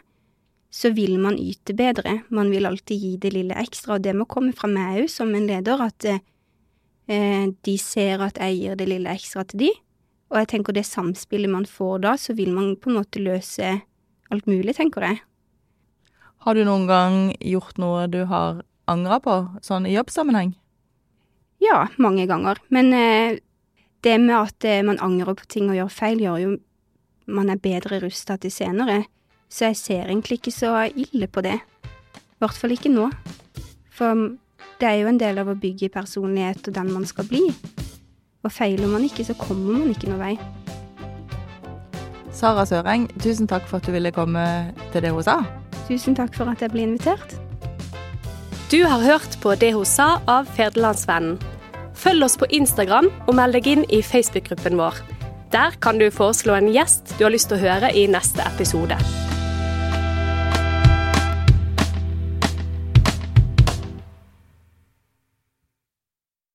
så 0.74 0.89
vil 0.97 1.19
man 1.21 1.38
yte 1.38 1.76
bedre. 1.78 2.24
Man 2.34 2.49
vil 2.49 2.65
alltid 2.65 2.97
gi 2.97 3.11
det 3.21 3.34
lille 3.36 3.57
ekstra, 3.61 3.97
og 3.97 4.05
det 4.05 4.15
må 4.17 4.26
komme 4.30 4.55
fra 4.57 4.69
meg 4.71 5.03
òg 5.03 5.11
som 5.11 5.34
en 5.38 5.45
leder, 5.45 5.84
at 5.86 6.07
eh, 6.09 7.51
de 7.53 7.76
ser 7.78 8.24
at 8.26 8.39
jeg 8.41 8.57
gir 8.57 8.80
det 8.80 8.89
lille 8.89 9.13
ekstra 9.13 9.45
til 9.45 9.67
de. 9.67 9.69
Og 10.34 10.39
jeg 10.41 10.49
tenker 10.55 10.74
det 10.74 10.88
samspillet 10.89 11.51
man 11.53 11.69
får 11.69 12.01
da, 12.07 12.15
så 12.17 12.34
vil 12.34 12.49
man 12.55 12.74
på 12.82 12.89
en 12.89 12.97
måte 12.97 13.21
løse 13.21 13.76
alt 14.34 14.49
mulig, 14.49 14.74
tenker 14.80 15.05
jeg. 15.05 15.21
Har 16.43 16.57
du 16.57 16.65
noen 16.65 16.89
gang 16.89 17.17
gjort 17.38 17.78
noe 17.78 18.07
du 18.09 18.24
har 18.28 18.63
angra 18.89 19.21
på, 19.24 19.38
sånn 19.63 19.86
i 19.88 19.93
jobbsammenheng? 19.93 20.55
Ja, 21.63 21.86
mange 22.01 22.26
ganger. 22.28 22.57
Men 22.74 22.89
eh, 22.97 23.38
det 24.03 24.17
med 24.19 24.36
at 24.41 24.65
eh, 24.67 24.82
man 24.84 24.97
angrer 25.05 25.38
på 25.38 25.45
ting 25.47 25.69
og 25.69 25.78
gjør 25.78 25.93
feil, 25.93 26.26
gjør 26.26 26.41
jo 26.41 26.55
man 27.30 27.53
er 27.53 27.61
bedre 27.61 28.01
rusta 28.03 28.36
til 28.41 28.51
senere. 28.51 29.05
Så 29.54 29.70
jeg 29.70 29.78
ser 29.78 30.08
egentlig 30.08 30.39
ikke 30.39 30.51
så 30.54 30.74
ille 30.89 31.28
på 31.30 31.43
det. 31.45 31.60
I 31.86 32.41
hvert 32.41 32.58
fall 32.58 32.74
ikke 32.74 32.89
nå. 32.89 33.12
For 33.93 34.18
det 34.82 34.89
er 34.89 34.97
jo 35.04 35.12
en 35.12 35.20
del 35.22 35.38
av 35.43 35.51
å 35.51 35.58
bygge 35.60 35.91
personlighet 35.93 36.66
og 36.68 36.76
den 36.76 36.89
man 36.91 37.06
skal 37.06 37.28
bli. 37.30 37.43
Og 38.43 38.51
feiler 38.51 38.89
man 38.89 39.06
ikke, 39.06 39.24
så 39.24 39.36
kommer 39.38 39.78
man 39.78 39.93
ikke 39.93 40.10
noe 40.10 40.20
vei. 40.20 40.34
Sara 42.34 42.66
Søreng, 42.66 43.06
tusen 43.22 43.47
takk 43.47 43.68
for 43.70 43.78
at 43.78 43.86
du 43.86 43.93
ville 43.93 44.12
komme 44.12 44.43
til 44.91 45.06
det 45.06 45.14
hun 45.14 45.24
sa. 45.24 45.43
Tusen 45.86 46.18
takk 46.18 46.34
for 46.34 46.49
at 46.49 46.64
jeg 46.64 46.74
ble 46.74 46.88
invitert. 46.88 47.38
Du 48.74 48.82
har 48.89 49.04
hørt 49.06 49.38
på 49.43 49.54
Det 49.62 49.70
hun 49.76 49.86
sa 49.86 50.18
av 50.26 50.49
Ferdelandsvennen. 50.58 51.38
Følg 51.93 52.26
oss 52.26 52.39
på 52.41 52.49
Instagram 52.49 53.12
og 53.28 53.38
meld 53.38 53.54
deg 53.54 53.70
inn 53.70 53.86
i 53.93 54.01
Facebook-gruppen 54.01 54.82
vår. 54.82 54.97
Der 55.54 55.78
kan 55.80 56.01
du 56.01 56.10
foreslå 56.10 56.58
en 56.58 56.74
gjest 56.74 57.14
du 57.20 57.28
har 57.28 57.36
lyst 57.36 57.54
til 57.54 57.62
å 57.62 57.64
høre 57.68 57.93
i 57.93 58.08
neste 58.10 58.41
episode. 58.49 58.97